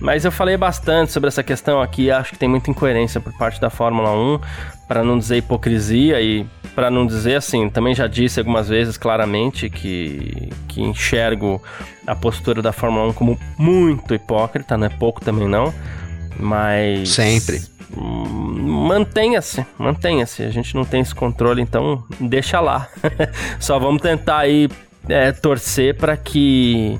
mas 0.00 0.24
eu 0.24 0.30
falei 0.30 0.56
bastante 0.56 1.12
sobre 1.12 1.28
essa 1.28 1.42
questão 1.42 1.80
aqui. 1.80 2.10
Acho 2.10 2.32
que 2.32 2.38
tem 2.38 2.48
muita 2.48 2.70
incoerência 2.70 3.20
por 3.20 3.32
parte 3.36 3.60
da 3.60 3.70
Fórmula 3.70 4.12
1 4.12 4.40
para 4.86 5.02
não 5.02 5.18
dizer 5.18 5.38
hipocrisia 5.38 6.20
e 6.20 6.46
para 6.74 6.90
não 6.90 7.06
dizer 7.06 7.36
assim, 7.36 7.68
também 7.68 7.94
já 7.94 8.06
disse 8.06 8.38
algumas 8.40 8.68
vezes 8.68 8.96
claramente 8.96 9.68
que, 9.68 10.50
que 10.68 10.82
enxergo 10.82 11.62
a 12.06 12.14
postura 12.14 12.62
da 12.62 12.72
Fórmula 12.72 13.08
1 13.08 13.12
como 13.12 13.38
muito 13.58 14.14
hipócrita, 14.14 14.76
não 14.76 14.86
é 14.86 14.88
pouco 14.88 15.20
também 15.20 15.46
não, 15.48 15.74
mas 16.38 17.08
sempre 17.10 17.62
mantenha-se, 18.00 19.66
mantenha-se. 19.78 20.42
A 20.42 20.50
gente 20.50 20.74
não 20.74 20.84
tem 20.84 21.00
esse 21.00 21.14
controle, 21.14 21.60
então 21.60 22.04
deixa 22.20 22.60
lá. 22.60 22.88
Só 23.58 23.78
vamos 23.78 24.00
tentar 24.00 24.38
aí 24.38 24.68
é, 25.08 25.32
torcer 25.32 25.96
para 25.96 26.16
que 26.16 26.98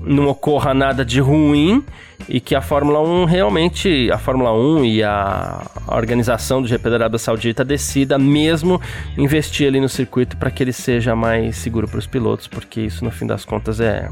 não 0.00 0.28
ocorra 0.28 0.74
nada 0.74 1.04
de 1.04 1.20
ruim 1.20 1.84
e 2.28 2.40
que 2.40 2.54
a 2.54 2.60
Fórmula 2.60 3.00
1 3.00 3.24
realmente, 3.26 4.10
a 4.10 4.18
Fórmula 4.18 4.52
1 4.52 4.84
e 4.84 5.02
a 5.02 5.62
organização 5.88 6.62
do 6.62 6.68
GP 6.68 6.88
da 6.88 6.96
Arábia 6.96 7.18
Saudita 7.18 7.64
decida 7.64 8.18
mesmo 8.18 8.80
investir 9.16 9.68
ali 9.68 9.80
no 9.80 9.88
circuito 9.88 10.36
para 10.36 10.50
que 10.50 10.62
ele 10.62 10.72
seja 10.72 11.14
mais 11.14 11.56
seguro 11.56 11.86
para 11.86 11.98
os 11.98 12.06
pilotos, 12.06 12.48
porque 12.48 12.80
isso 12.80 13.04
no 13.04 13.10
fim 13.10 13.26
das 13.26 13.44
contas 13.44 13.78
é 13.78 14.08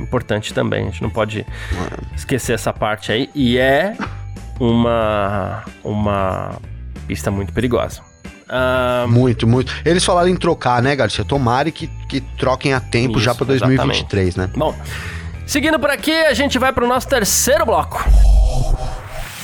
importante 0.00 0.52
também. 0.52 0.82
A 0.82 0.90
gente 0.90 1.02
não 1.02 1.10
pode 1.10 1.46
esquecer 2.14 2.52
essa 2.52 2.72
parte 2.72 3.12
aí 3.12 3.30
e 3.34 3.58
é 3.58 3.96
uma 4.60 5.64
uma 5.82 6.58
pista 7.06 7.30
muito 7.30 7.52
perigosa. 7.52 8.02
Uh... 8.44 9.08
Muito, 9.08 9.46
muito. 9.46 9.72
Eles 9.84 10.04
falaram 10.04 10.28
em 10.28 10.36
trocar, 10.36 10.82
né, 10.82 10.94
Garcia? 10.94 11.24
Tomara 11.24 11.70
que, 11.70 11.88
que 12.08 12.20
troquem 12.20 12.74
a 12.74 12.80
tempo 12.80 13.16
Isso, 13.16 13.24
já 13.24 13.34
para 13.34 13.46
2023, 13.46 14.28
exatamente. 14.28 14.52
né? 14.52 14.58
Bom, 14.58 14.74
Seguindo 15.46 15.78
por 15.78 15.90
aqui, 15.90 16.12
a 16.12 16.32
gente 16.32 16.58
vai 16.58 16.72
para 16.72 16.84
o 16.84 16.88
nosso 16.88 17.06
terceiro 17.06 17.66
bloco. 17.66 18.02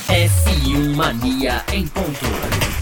F1 0.07 0.95
Mania 0.95 1.63
em 1.71 1.87
ponto. 1.87 2.80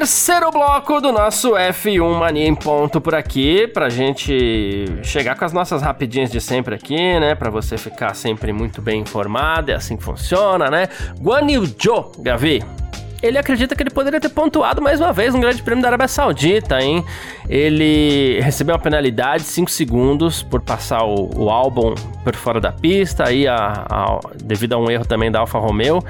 Terceiro 0.00 0.50
bloco 0.50 0.98
do 0.98 1.12
nosso 1.12 1.50
F1 1.50 2.18
Mania 2.18 2.46
em 2.46 2.54
ponto 2.54 3.02
por 3.02 3.14
aqui, 3.14 3.68
pra 3.68 3.90
gente 3.90 4.86
chegar 5.02 5.36
com 5.36 5.44
as 5.44 5.52
nossas 5.52 5.82
rapidinhas 5.82 6.30
de 6.30 6.40
sempre 6.40 6.74
aqui, 6.74 6.96
né? 6.96 7.34
Pra 7.34 7.50
você 7.50 7.76
ficar 7.76 8.14
sempre 8.14 8.50
muito 8.50 8.80
bem 8.80 9.02
informado, 9.02 9.70
é 9.70 9.74
assim 9.74 9.98
que 9.98 10.02
funciona, 10.02 10.70
né? 10.70 10.88
Guan 11.20 11.50
Yu 11.50 11.64
Gavi, 12.18 12.64
ele 13.22 13.36
acredita 13.36 13.76
que 13.76 13.82
ele 13.82 13.90
poderia 13.90 14.18
ter 14.18 14.30
pontuado 14.30 14.80
mais 14.80 15.00
uma 15.00 15.12
vez 15.12 15.34
no 15.34 15.40
Grande 15.40 15.62
Prêmio 15.62 15.82
da 15.82 15.88
Arábia 15.88 16.08
Saudita, 16.08 16.80
hein? 16.80 17.04
Ele 17.46 18.40
recebeu 18.40 18.74
uma 18.74 18.80
penalidade 18.80 19.42
de 19.42 19.50
5 19.50 19.70
segundos 19.70 20.42
por 20.42 20.62
passar 20.62 21.04
o, 21.04 21.28
o 21.36 21.50
álbum 21.50 21.94
por 22.24 22.34
fora 22.34 22.58
da 22.58 22.72
pista, 22.72 23.28
aí 23.28 23.46
a, 23.46 23.84
a, 23.90 24.20
devido 24.42 24.72
a 24.72 24.78
um 24.78 24.90
erro 24.90 25.04
também 25.04 25.30
da 25.30 25.40
Alfa 25.40 25.58
Romeo 25.58 26.02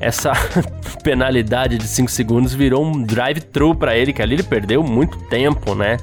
essa 0.00 0.32
penalidade 1.02 1.78
de 1.78 1.86
5 1.86 2.10
segundos 2.10 2.54
virou 2.54 2.84
um 2.84 3.02
drive-thru 3.02 3.74
para 3.74 3.96
ele, 3.96 4.12
que 4.12 4.22
ali 4.22 4.34
ele 4.34 4.42
perdeu 4.42 4.82
muito 4.82 5.18
tempo, 5.24 5.74
né? 5.74 5.96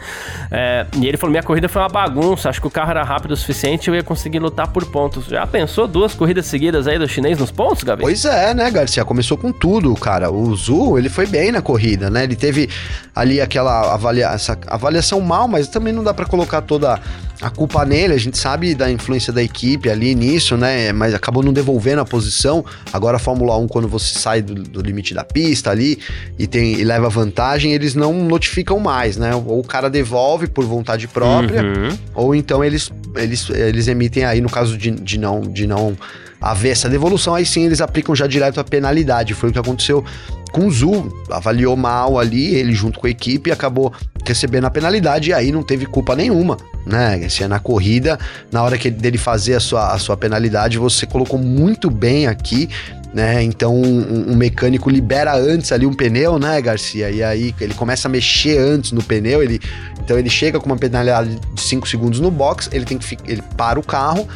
É, 0.52 0.86
e 0.98 1.08
ele 1.08 1.18
falou: 1.18 1.32
minha 1.32 1.44
corrida 1.44 1.70
foi 1.70 1.82
uma 1.82 1.90
bagunça, 1.90 2.50
acho 2.50 2.60
que 2.60 2.68
o 2.68 2.72
carro 2.72 2.92
era 2.92 3.04
rápido 3.04 3.32
o 3.32 3.38
suficiente 3.38 3.88
e 3.88 3.90
eu 3.90 3.96
ia 3.96 4.04
conseguir 4.04 4.40
lutar 4.40 4.68
por 4.68 4.86
pontos. 4.86 5.26
Já 5.26 5.46
pensou 5.48 5.88
duas 5.88 6.14
corridas 6.14 6.46
seguidas 6.46 6.88
aí 6.88 7.00
do 7.00 7.08
chinês 7.08 7.38
nos 7.40 7.52
pontos, 7.52 7.84
Gabi? 7.84 8.04
Pois 8.04 8.26
é, 8.26 8.54
né, 8.54 8.70
Garcia? 8.70 9.06
Começou 9.06 9.38
com 9.38 9.52
tudo, 9.52 9.94
cara. 9.96 10.32
O 10.32 10.56
Zu, 10.56 10.98
ele 10.98 11.10
foi 11.10 11.26
bem 11.26 11.52
na 11.52 11.62
corrida, 11.62 12.10
né? 12.10 12.24
Ele 12.24 12.36
teve 12.36 12.70
ali 13.16 13.40
aquela 13.40 13.94
avalia 13.94 14.36
avaliação 14.68 15.22
mal, 15.22 15.48
mas 15.48 15.68
também 15.68 15.94
não 15.94 16.04
dá 16.04 16.14
para 16.14 16.26
colocar 16.26 16.62
toda 16.62 17.00
a 17.42 17.50
culpa 17.50 17.86
nele, 17.86 18.14
a 18.14 18.18
gente 18.18 18.38
sabe 18.38 18.74
da 18.74 18.90
influência 18.90 19.32
da 19.32 19.44
equipe 19.44 19.90
ali 19.90 20.16
nisso, 20.16 20.56
né? 20.56 20.92
Mas 20.92 21.14
acabou 21.14 21.44
não 21.44 21.52
devolvendo 21.52 22.02
a 22.02 22.06
posição. 22.06 22.64
Agora 22.94 23.18
a 23.18 23.20
Fórmula 23.20 23.58
1, 23.58 23.68
quando 23.68 23.85
você 23.88 24.20
sai 24.20 24.42
do, 24.42 24.56
do 24.56 24.82
limite 24.82 25.14
da 25.14 25.24
pista 25.24 25.72
ali 25.72 26.00
e, 26.38 26.48
tem, 26.48 26.74
e 26.74 26.84
leva 26.84 27.10
vantagem, 27.10 27.74
eles 27.74 27.96
não 27.96 28.14
notificam 28.26 28.80
mais, 28.80 29.18
né? 29.18 29.34
Ou 29.36 29.60
o 29.60 29.64
cara 29.64 29.90
devolve 29.90 30.48
por 30.48 30.66
vontade 30.66 31.08
própria, 31.08 31.62
uhum. 31.64 31.98
ou 32.14 32.36
então 32.36 32.64
eles, 32.64 32.92
eles, 33.16 33.50
eles 33.50 33.88
emitem 33.88 34.26
aí, 34.26 34.42
no 34.42 34.50
caso 34.50 34.78
de, 34.78 34.92
de 34.92 35.20
não. 35.20 35.42
De 35.42 35.68
não 35.68 35.96
haver 36.42 36.70
essa 36.70 36.88
devolução, 36.88 37.34
aí 37.34 37.46
sim 37.46 37.66
eles 37.66 37.82
aplicam 37.82 38.16
já 38.16 38.28
direto 38.28 38.60
a 38.60 38.64
penalidade. 38.64 39.34
Foi 39.34 39.50
o 39.50 39.54
que 39.54 39.58
aconteceu 39.58 40.06
com 40.52 40.68
o 40.68 40.72
Zu. 40.72 41.12
Avaliou 41.32 41.76
mal 41.76 42.20
ali, 42.20 42.54
ele 42.54 42.74
junto 42.74 43.00
com 43.00 43.08
a 43.08 43.10
equipe, 43.10 43.52
acabou 43.52 43.92
recebendo 44.26 44.66
a 44.66 44.70
penalidade 44.70 45.30
e 45.30 45.34
aí 45.34 45.52
não 45.52 45.64
teve 45.64 45.86
culpa 45.86 46.16
nenhuma, 46.16 46.58
né? 46.86 47.28
Se 47.30 47.44
é 47.44 47.48
na 47.48 47.60
corrida, 47.60 48.20
na 48.52 48.64
hora 48.64 48.78
que 48.78 48.90
dele 48.90 49.18
fazer 49.18 49.56
a 49.56 49.60
sua, 49.60 49.94
a 49.94 49.98
sua 49.98 50.18
penalidade, 50.18 50.78
você 50.78 51.06
colocou 51.06 51.40
muito 51.40 51.90
bem 51.90 52.28
aqui. 52.28 52.70
Né? 53.16 53.42
Então 53.44 53.74
um, 53.74 54.34
um, 54.34 54.36
mecânico 54.36 54.90
libera 54.90 55.34
antes 55.34 55.72
ali 55.72 55.86
um 55.86 55.94
pneu, 55.94 56.38
né, 56.38 56.62
Garcia? 56.62 57.10
E 57.10 57.24
aí 57.24 57.56
ele 57.62 57.74
começa 57.74 58.10
a 58.10 58.12
mexer 58.12 58.58
antes 58.58 58.92
no 58.92 59.02
pneu, 59.02 59.42
ele 59.42 59.62
então 60.04 60.20
ele 60.20 60.30
chega 60.30 60.60
com 60.60 60.66
uma 60.66 60.76
penalidade 60.76 61.40
de 61.54 61.62
5 61.62 61.88
segundos 61.88 62.20
no 62.20 62.30
box, 62.30 62.70
ele 62.74 62.84
tem 62.84 62.98
que 62.98 63.18
ele 63.26 63.42
para 63.56 63.80
o 63.80 63.84
carro, 63.84 64.28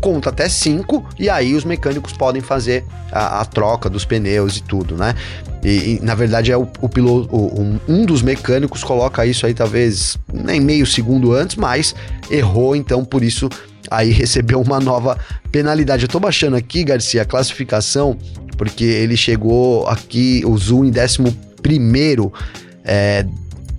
conta 0.00 0.30
até 0.30 0.48
5 0.48 1.10
e 1.18 1.28
aí 1.28 1.54
os 1.54 1.62
mecânicos 1.62 2.14
podem 2.14 2.40
fazer 2.40 2.86
a, 3.12 3.42
a 3.42 3.44
troca 3.44 3.90
dos 3.90 4.06
pneus 4.06 4.56
e 4.56 4.62
tudo, 4.62 4.96
né? 4.96 5.14
E, 5.62 5.68
e 5.68 6.00
na 6.02 6.14
verdade 6.14 6.50
é 6.50 6.56
o, 6.56 6.66
o 6.80 6.88
piloto, 6.88 7.28
o, 7.36 7.60
um, 7.60 7.78
um 7.86 8.06
dos 8.06 8.22
mecânicos 8.22 8.82
coloca 8.82 9.26
isso 9.26 9.44
aí 9.44 9.52
talvez 9.52 10.16
nem 10.32 10.58
meio 10.58 10.86
segundo 10.86 11.34
antes, 11.34 11.56
mas 11.56 11.94
errou, 12.30 12.74
então 12.74 13.04
por 13.04 13.22
isso 13.22 13.50
aí 13.92 14.10
recebeu 14.10 14.60
uma 14.60 14.80
nova 14.80 15.18
penalidade. 15.50 16.04
Eu 16.04 16.08
tô 16.08 16.20
baixando 16.20 16.56
aqui, 16.56 16.84
Garcia, 16.84 17.22
a 17.22 17.24
classificação, 17.24 18.16
porque 18.56 18.84
ele 18.84 19.16
chegou 19.16 19.86
aqui, 19.88 20.42
o 20.44 20.56
Zoom 20.56 20.84
em 20.84 20.90
11 20.90 21.36
primeiro, 21.62 22.32
é, 22.84 23.24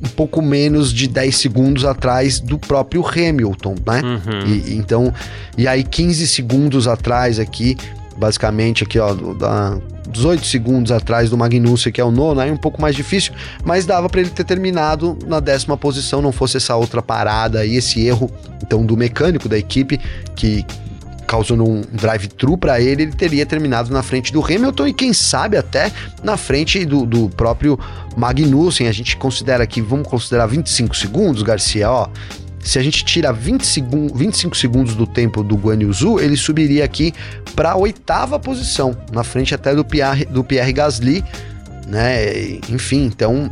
um 0.04 0.10
pouco 0.10 0.42
menos 0.42 0.94
de 0.94 1.08
10 1.08 1.36
segundos 1.36 1.86
atrás 1.86 2.40
do 2.40 2.58
próprio 2.58 3.06
Hamilton, 3.06 3.76
né? 3.86 4.02
Uhum. 4.04 4.48
E, 4.48 4.76
então, 4.76 5.14
e 5.58 5.68
aí 5.68 5.84
15 5.84 6.28
segundos 6.28 6.88
atrás 6.88 7.40
aqui, 7.40 7.78
basicamente 8.18 8.84
aqui, 8.84 9.00
ó, 9.00 9.14
da, 9.14 9.78
18 10.10 10.46
segundos 10.46 10.92
atrás 10.92 11.30
do 11.30 11.38
Magnussen, 11.38 11.92
que 11.92 12.02
é 12.02 12.04
o 12.04 12.12
nono, 12.12 12.40
aí 12.40 12.52
um 12.52 12.58
pouco 12.58 12.82
mais 12.82 12.96
difícil, 12.96 13.34
mas 13.64 13.86
dava 13.86 14.10
para 14.10 14.22
ele 14.22 14.30
ter 14.30 14.44
terminado 14.44 15.18
na 15.26 15.40
décima 15.40 15.78
posição, 15.78 16.22
não 16.22 16.32
fosse 16.32 16.58
essa 16.58 16.76
outra 16.76 17.02
parada 17.02 17.66
e 17.66 17.76
esse 17.76 18.06
erro, 18.06 18.30
então, 18.62 18.86
do 18.86 18.96
mecânico 18.96 19.50
da 19.50 19.58
equipe, 19.58 20.00
que 20.36 20.66
causando 21.26 21.64
um 21.64 21.82
drive-thru 21.92 22.58
para 22.58 22.80
ele, 22.80 23.04
ele 23.04 23.12
teria 23.12 23.46
terminado 23.46 23.92
na 23.92 24.04
frente 24.04 24.32
do 24.32 24.44
Hamilton 24.44 24.88
e 24.88 24.94
quem 24.94 25.14
sabe 25.14 25.58
até 25.58 25.92
na 26.22 26.38
frente 26.38 26.86
do, 26.86 27.06
do 27.06 27.30
próprio 27.30 27.80
Magnussen. 28.16 28.88
A 28.88 28.92
gente 28.92 29.18
considera 29.18 29.64
aqui, 29.64 29.82
vamos 29.82 30.08
considerar 30.08 30.46
25 30.48 30.96
segundos, 30.96 31.42
Garcia, 31.42 31.90
ó. 31.90 32.08
Se 32.64 32.80
a 32.80 32.84
gente 32.84 33.04
tira 33.04 33.32
20 33.32 33.66
segun 33.66 34.08
25 34.08 34.56
segundos 34.56 34.96
do 34.96 35.06
tempo 35.06 35.44
do 35.44 35.56
Guan 35.56 35.80
Yu 35.82 36.20
ele 36.20 36.38
subiria 36.38 36.86
aqui 36.86 37.14
para 37.56 37.72
a 37.72 37.76
oitava 37.76 38.40
posição, 38.40 38.96
na 39.12 39.24
frente 39.24 39.54
até 39.54 39.76
do 39.76 39.84
Pierre, 39.84 40.26
do 40.26 40.44
Pierre 40.44 40.74
Gasly, 40.74 41.24
né? 41.88 42.60
Enfim, 42.70 43.06
então 43.06 43.52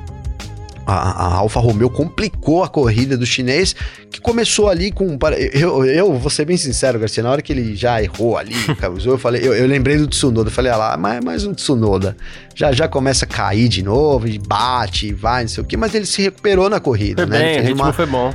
a, 0.86 0.94
a, 0.94 1.36
Alfa 1.36 1.60
Romeo 1.60 1.90
complicou 1.90 2.64
a 2.64 2.68
corrida 2.68 3.18
do 3.18 3.26
chinês, 3.26 3.76
que 4.10 4.20
começou 4.20 4.70
ali 4.70 4.92
com. 4.92 5.18
Eu, 5.54 5.86
eu 5.86 6.14
vou 6.14 6.30
ser 6.30 6.46
bem 6.46 6.58
sincero, 6.58 7.00
Garcia, 7.00 7.24
na 7.24 7.32
hora 7.32 7.42
que 7.42 7.54
ele 7.54 7.76
já 7.76 8.02
errou 8.02 8.38
ali, 8.38 8.56
eu 9.06 9.18
falei, 9.18 9.42
eu, 9.46 9.54
eu, 9.54 9.68
lembrei 9.68 9.98
do 9.98 10.08
Tsunoda, 10.08 10.50
eu 10.50 10.54
falei, 10.54 10.72
ah 10.72 10.78
lá, 10.78 10.98
mais, 10.98 11.24
mais 11.24 11.46
um 11.46 11.54
Tsunoda. 11.54 12.16
Já, 12.56 12.72
já 12.72 12.88
começa 12.88 13.26
a 13.26 13.28
cair 13.28 13.68
de 13.68 13.84
novo, 13.84 14.28
e 14.28 14.38
bate, 14.38 15.14
vai, 15.14 15.44
não 15.44 15.50
sei 15.50 15.64
o 15.64 15.68
que, 15.68 15.78
mas 15.78 15.94
ele 15.94 16.06
se 16.06 16.22
recuperou 16.22 16.70
na 16.70 16.80
corrida, 16.80 17.28
foi 17.28 17.38
né? 17.38 17.40
Bem, 17.40 17.60
o 17.60 17.64
ritmo 17.64 17.84
uma... 17.84 17.94
foi 17.94 18.06
bom. 18.06 18.34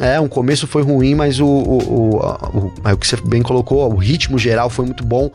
É, 0.00 0.20
um 0.20 0.28
começo 0.28 0.66
foi 0.66 0.82
ruim, 0.82 1.14
mas 1.14 1.40
o, 1.40 1.46
o, 1.46 1.78
o, 1.78 2.16
o, 2.18 2.92
o 2.92 2.96
que 2.98 3.06
você 3.06 3.16
bem 3.16 3.42
colocou, 3.42 3.90
o 3.90 3.96
ritmo 3.96 4.38
geral 4.38 4.68
foi 4.68 4.84
muito 4.84 5.04
bom. 5.04 5.30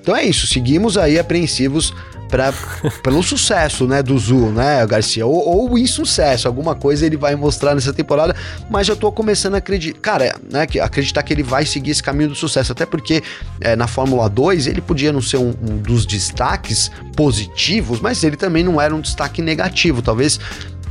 Então 0.00 0.16
é 0.16 0.24
isso, 0.24 0.46
seguimos 0.46 0.96
aí 0.96 1.18
apreensivos 1.18 1.92
pra, 2.28 2.52
pelo 3.02 3.22
sucesso, 3.22 3.86
né, 3.86 4.02
do 4.02 4.18
Zu, 4.18 4.52
né, 4.52 4.86
Garcia? 4.86 5.26
Ou, 5.26 5.68
ou 5.70 5.78
insucesso, 5.78 6.48
alguma 6.48 6.74
coisa 6.74 7.04
ele 7.04 7.16
vai 7.16 7.34
mostrar 7.34 7.74
nessa 7.74 7.92
temporada, 7.92 8.34
mas 8.70 8.86
já 8.86 8.96
tô 8.96 9.12
começando 9.12 9.54
a 9.54 9.58
acreditar, 9.58 10.00
cara, 10.00 10.36
né, 10.50 10.66
que, 10.66 10.80
acreditar 10.80 11.22
que 11.22 11.34
ele 11.34 11.42
vai 11.42 11.66
seguir 11.66 11.90
esse 11.90 12.02
caminho 12.02 12.30
do 12.30 12.34
sucesso, 12.34 12.72
até 12.72 12.86
porque 12.86 13.22
é, 13.60 13.76
na 13.76 13.86
Fórmula 13.86 14.28
2 14.28 14.66
ele 14.66 14.80
podia 14.80 15.12
não 15.12 15.20
ser 15.20 15.36
um, 15.36 15.54
um 15.60 15.76
dos 15.78 16.06
destaques 16.06 16.90
positivos, 17.14 18.00
mas 18.00 18.22
ele 18.24 18.36
também 18.36 18.64
não 18.64 18.80
era 18.80 18.94
um 18.94 19.00
destaque 19.00 19.42
negativo, 19.42 20.00
talvez, 20.00 20.40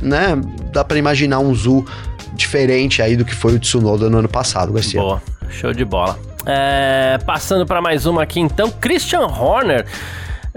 né, 0.00 0.38
dá 0.72 0.84
para 0.84 0.98
imaginar 0.98 1.40
um 1.40 1.54
Zu 1.54 1.84
diferente 2.36 3.02
aí 3.02 3.16
do 3.16 3.24
que 3.24 3.34
foi 3.34 3.54
o 3.54 3.58
Tsunoda 3.58 4.08
no 4.08 4.18
ano 4.18 4.28
passado, 4.28 4.72
Garcia. 4.72 5.00
Boa, 5.00 5.22
show 5.50 5.72
de 5.72 5.84
bola. 5.84 6.18
É, 6.44 7.18
passando 7.26 7.66
para 7.66 7.82
mais 7.82 8.06
uma 8.06 8.22
aqui 8.22 8.38
então, 8.38 8.70
Christian 8.70 9.26
Horner 9.26 9.84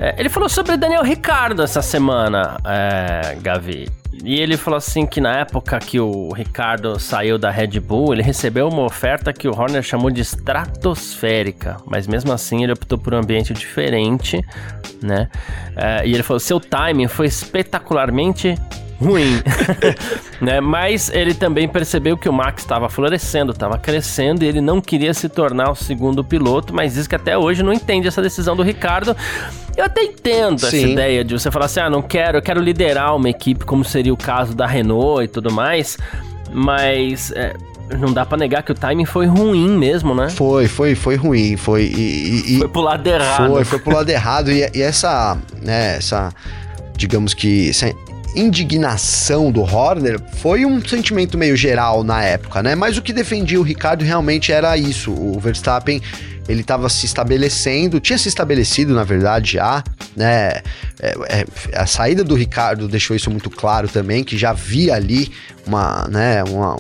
é, 0.01 0.15
ele 0.17 0.29
falou 0.29 0.47
sobre 0.47 0.77
Daniel 0.77 1.03
Ricardo 1.03 1.61
essa 1.61 1.81
semana, 1.81 2.57
é, 2.65 3.35
Gavi. 3.41 3.89
E 4.23 4.39
ele 4.39 4.55
falou 4.55 4.77
assim 4.77 5.05
que 5.05 5.19
na 5.19 5.39
época 5.39 5.77
que 5.77 5.99
o 5.99 6.31
Ricardo 6.31 6.97
saiu 6.97 7.37
da 7.37 7.51
Red 7.51 7.81
Bull, 7.81 8.13
ele 8.13 8.21
recebeu 8.21 8.69
uma 8.69 8.83
oferta 8.83 9.33
que 9.33 9.45
o 9.45 9.51
Horner 9.51 9.83
chamou 9.83 10.09
de 10.09 10.21
estratosférica, 10.21 11.77
mas 11.85 12.07
mesmo 12.07 12.31
assim 12.31 12.63
ele 12.63 12.71
optou 12.71 12.97
por 12.97 13.13
um 13.13 13.17
ambiente 13.17 13.53
diferente, 13.53 14.41
né? 15.01 15.27
É, 15.75 16.07
e 16.07 16.13
ele 16.13 16.23
falou: 16.23 16.39
seu 16.39 16.61
timing 16.61 17.09
foi 17.09 17.27
espetacularmente 17.27 18.55
ruim, 18.99 19.41
né? 20.41 20.59
Mas 20.59 21.09
ele 21.09 21.33
também 21.33 21.67
percebeu 21.67 22.17
que 22.17 22.27
o 22.27 22.33
Max 22.33 22.61
estava 22.61 22.89
florescendo, 22.89 23.51
estava 23.51 23.77
crescendo 23.77 24.43
e 24.43 24.47
ele 24.47 24.61
não 24.61 24.81
queria 24.81 25.13
se 25.13 25.29
tornar 25.29 25.71
o 25.71 25.75
segundo 25.75 26.23
piloto, 26.23 26.73
mas 26.73 26.93
diz 26.93 27.07
que 27.07 27.15
até 27.15 27.37
hoje 27.37 27.63
não 27.63 27.71
entende 27.71 28.07
essa 28.07 28.21
decisão 28.21 28.55
do 28.55 28.63
Ricardo. 28.63 29.15
Eu 29.77 29.85
até 29.85 30.03
entendo 30.03 30.59
Sim. 30.59 30.67
essa 30.67 30.77
ideia 30.77 31.23
de 31.23 31.33
você 31.33 31.49
falar 31.49 31.65
assim, 31.65 31.79
ah, 31.79 31.89
não 31.89 32.01
quero, 32.01 32.37
eu 32.37 32.41
quero 32.41 32.61
liderar 32.61 33.15
uma 33.15 33.29
equipe, 33.29 33.63
como 33.63 33.85
seria 33.85 34.13
o 34.13 34.17
caso 34.17 34.53
da 34.53 34.67
Renault 34.67 35.23
e 35.23 35.27
tudo 35.27 35.51
mais, 35.51 35.97
mas 36.51 37.31
é, 37.31 37.55
não 37.97 38.11
dá 38.11 38.25
para 38.25 38.37
negar 38.37 38.63
que 38.63 38.71
o 38.71 38.75
timing 38.75 39.05
foi 39.05 39.25
ruim 39.25 39.77
mesmo, 39.77 40.13
né? 40.13 40.29
Foi, 40.29 40.67
foi, 40.67 40.95
foi 40.95 41.15
ruim, 41.15 41.55
foi 41.55 41.83
e, 41.83 42.55
e 42.55 42.59
foi 42.59 42.67
pro 42.67 42.81
lado 42.81 43.07
errado. 43.07 43.47
Foi, 43.47 43.63
foi 43.63 43.79
pro 43.79 43.95
lado 43.95 44.09
errado 44.09 44.51
e, 44.51 44.69
e, 44.73 44.81
essa, 44.81 45.37
né, 45.61 45.97
essa 45.97 46.33
digamos 46.95 47.33
que 47.33 47.69
essa 47.69 47.93
indignação 48.35 49.51
do 49.51 49.61
Horner 49.61 50.19
foi 50.37 50.65
um 50.65 50.83
sentimento 50.83 51.37
meio 51.37 51.55
geral 51.55 52.03
na 52.03 52.23
época, 52.23 52.61
né? 52.61 52.75
Mas 52.75 52.97
o 52.97 53.01
que 53.01 53.11
defendia 53.11 53.59
o 53.59 53.63
Ricardo 53.63 54.03
realmente 54.03 54.51
era 54.51 54.77
isso. 54.77 55.11
O 55.11 55.39
Verstappen 55.39 56.01
ele 56.47 56.61
estava 56.61 56.89
se 56.89 57.05
estabelecendo, 57.05 57.99
tinha 57.99 58.17
se 58.17 58.27
estabelecido 58.27 58.93
na 58.93 59.03
verdade 59.03 59.53
já, 59.53 59.83
né? 60.15 60.61
É, 60.99 61.13
é, 61.29 61.45
a 61.75 61.85
saída 61.85 62.23
do 62.23 62.33
Ricardo 62.33 62.87
deixou 62.87 63.15
isso 63.15 63.29
muito 63.29 63.49
claro 63.49 63.87
também, 63.87 64.23
que 64.23 64.37
já 64.37 64.49
havia 64.49 64.95
ali 64.95 65.31
uma, 65.65 66.07
né, 66.07 66.43
uma, 66.43 66.75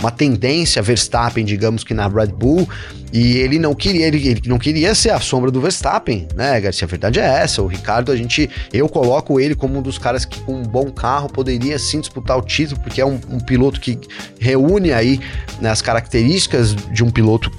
uma 0.00 0.10
tendência 0.10 0.82
Verstappen, 0.82 1.44
digamos 1.44 1.84
que 1.84 1.94
na 1.94 2.08
Red 2.08 2.28
Bull, 2.28 2.68
e 3.12 3.36
ele 3.38 3.58
não 3.58 3.74
queria, 3.74 4.06
ele, 4.06 4.28
ele, 4.28 4.42
não 4.46 4.58
queria 4.58 4.94
ser 4.94 5.10
a 5.10 5.20
sombra 5.20 5.50
do 5.50 5.60
Verstappen, 5.60 6.26
né, 6.34 6.60
Garcia? 6.60 6.84
A 6.84 6.88
verdade 6.88 7.20
é 7.20 7.24
essa. 7.24 7.62
O 7.62 7.66
Ricardo, 7.66 8.10
a 8.10 8.16
gente, 8.16 8.50
eu 8.72 8.88
coloco 8.88 9.38
ele 9.38 9.54
como 9.54 9.78
um 9.78 9.82
dos 9.82 9.98
caras 9.98 10.24
que 10.24 10.40
com 10.40 10.54
um 10.54 10.62
bom 10.62 10.90
carro 10.90 11.28
poderia 11.28 11.78
sim 11.78 12.00
disputar 12.00 12.36
o 12.36 12.42
título, 12.42 12.80
porque 12.80 13.00
é 13.00 13.06
um, 13.06 13.20
um 13.30 13.38
piloto 13.38 13.80
que 13.80 13.98
reúne 14.40 14.92
aí 14.92 15.20
né, 15.60 15.70
as 15.70 15.80
características 15.80 16.74
de 16.74 17.04
um 17.04 17.10
piloto 17.10 17.50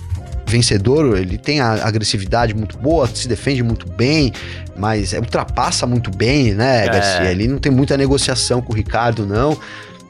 vencedor, 0.47 1.17
ele 1.17 1.37
tem 1.37 1.59
a 1.59 1.85
agressividade 1.85 2.53
muito 2.53 2.77
boa, 2.77 3.07
se 3.07 3.27
defende 3.27 3.63
muito 3.63 3.89
bem, 3.89 4.31
mas 4.77 5.13
ultrapassa 5.13 5.87
muito 5.87 6.11
bem, 6.11 6.53
né, 6.53 6.85
Garcia? 6.87 7.27
É. 7.27 7.31
Ele 7.31 7.47
não 7.47 7.57
tem 7.57 7.71
muita 7.71 7.97
negociação 7.97 8.61
com 8.61 8.71
o 8.71 8.75
Ricardo, 8.75 9.25
não. 9.25 9.57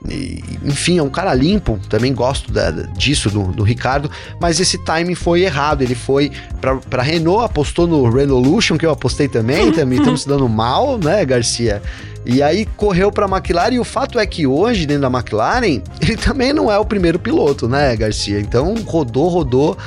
E, 0.10 0.44
enfim, 0.64 0.98
é 0.98 1.04
um 1.04 1.10
cara 1.10 1.34
limpo, 1.34 1.80
também 1.90 2.14
gosto 2.14 2.52
da, 2.52 2.72
disso 2.72 3.30
do, 3.30 3.52
do, 3.52 3.64
Ricardo, 3.64 4.10
mas 4.40 4.60
esse 4.60 4.78
timing 4.84 5.16
foi 5.16 5.42
errado. 5.42 5.82
Ele 5.82 5.96
foi 5.96 6.32
para 6.90 7.02
Renault, 7.02 7.46
apostou 7.46 7.88
no 7.88 8.10
Revolution, 8.10 8.78
que 8.78 8.86
eu 8.86 8.92
apostei 8.92 9.28
também, 9.28 9.72
também 9.74 10.00
estamos 10.00 10.22
se 10.22 10.28
dando 10.28 10.48
mal, 10.48 10.98
né, 10.98 11.24
Garcia? 11.26 11.82
E 12.26 12.42
aí 12.42 12.66
correu 12.66 13.12
para 13.12 13.26
a 13.26 13.30
McLaren 13.30 13.76
e 13.76 13.80
o 13.80 13.84
fato 13.84 14.18
é 14.18 14.26
que 14.26 14.48
hoje 14.48 14.88
dentro 14.88 15.04
da 15.10 15.18
McLaren 15.18 15.82
ele 16.02 16.18
também 16.18 16.54
não 16.54 16.72
é 16.72 16.78
o 16.78 16.86
primeiro 16.86 17.20
piloto, 17.20 17.68
né, 17.68 17.96
Garcia? 17.96 18.40
Então 18.40 18.74
rodou, 18.86 19.28
rodou 19.28 19.78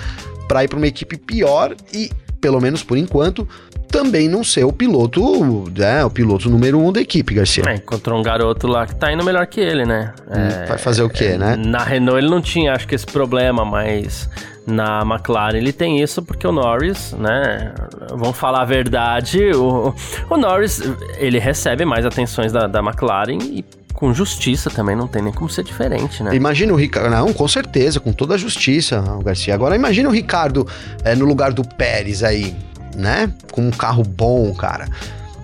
para 0.46 0.64
ir 0.64 0.68
para 0.68 0.76
uma 0.76 0.86
equipe 0.86 1.16
pior 1.16 1.74
e 1.92 2.10
pelo 2.40 2.60
menos 2.60 2.82
por 2.82 2.96
enquanto 2.96 3.46
também 3.90 4.28
não 4.28 4.44
ser 4.44 4.64
o 4.64 4.72
piloto, 4.72 5.70
né, 5.76 6.04
o 6.04 6.10
piloto 6.10 6.48
número 6.48 6.78
um 6.78 6.92
da 6.92 7.00
equipe, 7.00 7.34
Garcia. 7.34 7.64
É, 7.66 7.74
encontrou 7.76 8.18
um 8.18 8.22
garoto 8.22 8.66
lá 8.66 8.86
que 8.86 8.94
tá 8.94 9.12
indo 9.12 9.24
melhor 9.24 9.46
que 9.46 9.60
ele, 9.60 9.84
né? 9.84 10.12
Hum, 10.28 10.34
é, 10.34 10.66
vai 10.66 10.78
fazer 10.78 11.02
o 11.02 11.08
quê, 11.08 11.24
é, 11.24 11.38
né? 11.38 11.56
Na 11.56 11.82
Renault 11.82 12.18
ele 12.18 12.30
não 12.30 12.40
tinha, 12.40 12.72
acho 12.72 12.86
que 12.86 12.94
esse 12.94 13.06
problema, 13.06 13.64
mas 13.64 14.28
na 14.66 15.00
McLaren 15.02 15.56
ele 15.56 15.72
tem 15.72 16.00
isso 16.00 16.22
porque 16.22 16.46
o 16.46 16.52
Norris, 16.52 17.12
né? 17.18 17.72
Vamos 18.10 18.36
falar 18.36 18.62
a 18.62 18.64
verdade, 18.64 19.50
o, 19.54 19.94
o 20.28 20.36
Norris 20.36 20.82
ele 21.16 21.38
recebe 21.38 21.84
mais 21.84 22.04
atenções 22.04 22.52
da, 22.52 22.66
da 22.66 22.80
McLaren 22.80 23.38
e 23.42 23.64
com 23.98 24.14
justiça 24.14 24.70
também, 24.70 24.94
não 24.94 25.08
tem 25.08 25.20
nem 25.20 25.32
como 25.32 25.50
ser 25.50 25.64
diferente, 25.64 26.22
né? 26.22 26.32
Imagina 26.32 26.72
o 26.72 26.76
Ricardo. 26.76 27.10
Não, 27.10 27.32
com 27.32 27.48
certeza, 27.48 27.98
com 27.98 28.12
toda 28.12 28.34
a 28.34 28.38
justiça, 28.38 29.00
o 29.00 29.24
Garcia. 29.24 29.52
Agora 29.52 29.74
imagina 29.74 30.08
o 30.08 30.12
Ricardo 30.12 30.64
é, 31.02 31.16
no 31.16 31.24
lugar 31.24 31.52
do 31.52 31.64
Pérez 31.66 32.22
aí 32.22 32.54
né? 32.98 33.32
Com 33.52 33.68
um 33.68 33.70
carro 33.70 34.02
bom, 34.02 34.52
cara. 34.54 34.88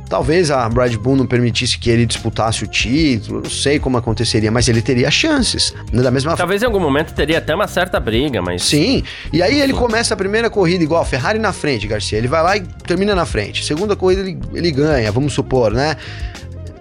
Talvez 0.09 0.51
a 0.51 0.69
Red 0.69 0.99
Bull 0.99 1.17
não 1.17 1.27
permitisse 1.27 1.79
que 1.79 1.88
ele 1.88 2.05
disputasse 2.05 2.62
o 2.62 2.67
título, 2.67 3.40
não 3.43 3.51
sei 3.51 3.79
como 3.79 3.97
aconteceria, 3.97 4.51
mas 4.51 4.69
ele 4.69 4.83
teria 4.83 5.11
chances. 5.11 5.75
Né? 5.90 6.03
Da 6.03 6.11
mesma 6.11 6.37
Talvez 6.37 6.62
em 6.62 6.67
algum 6.67 6.79
momento 6.79 7.14
teria 7.14 7.38
até 7.38 7.55
uma 7.55 7.67
certa 7.67 7.99
briga, 7.99 8.43
mas. 8.43 8.62
Sim, 8.62 9.03
e 9.33 9.43
aí 9.43 9.61
ele 9.61 9.73
começa 9.73 10.12
a 10.12 10.17
primeira 10.17 10.51
corrida 10.51 10.85
igual, 10.85 11.05
Ferrari 11.05 11.38
na 11.38 11.53
frente, 11.53 11.87
Garcia. 11.87 12.19
Ele 12.19 12.29
vai 12.29 12.43
lá 12.43 12.57
e 12.57 12.61
termina 12.87 13.14
na 13.14 13.25
frente. 13.25 13.64
Segunda 13.64 13.97
corrida 13.97 14.23
ele, 14.23 14.38
ele 14.53 14.71
ganha, 14.71 15.11
vamos 15.11 15.33
supor, 15.33 15.73
né? 15.73 15.97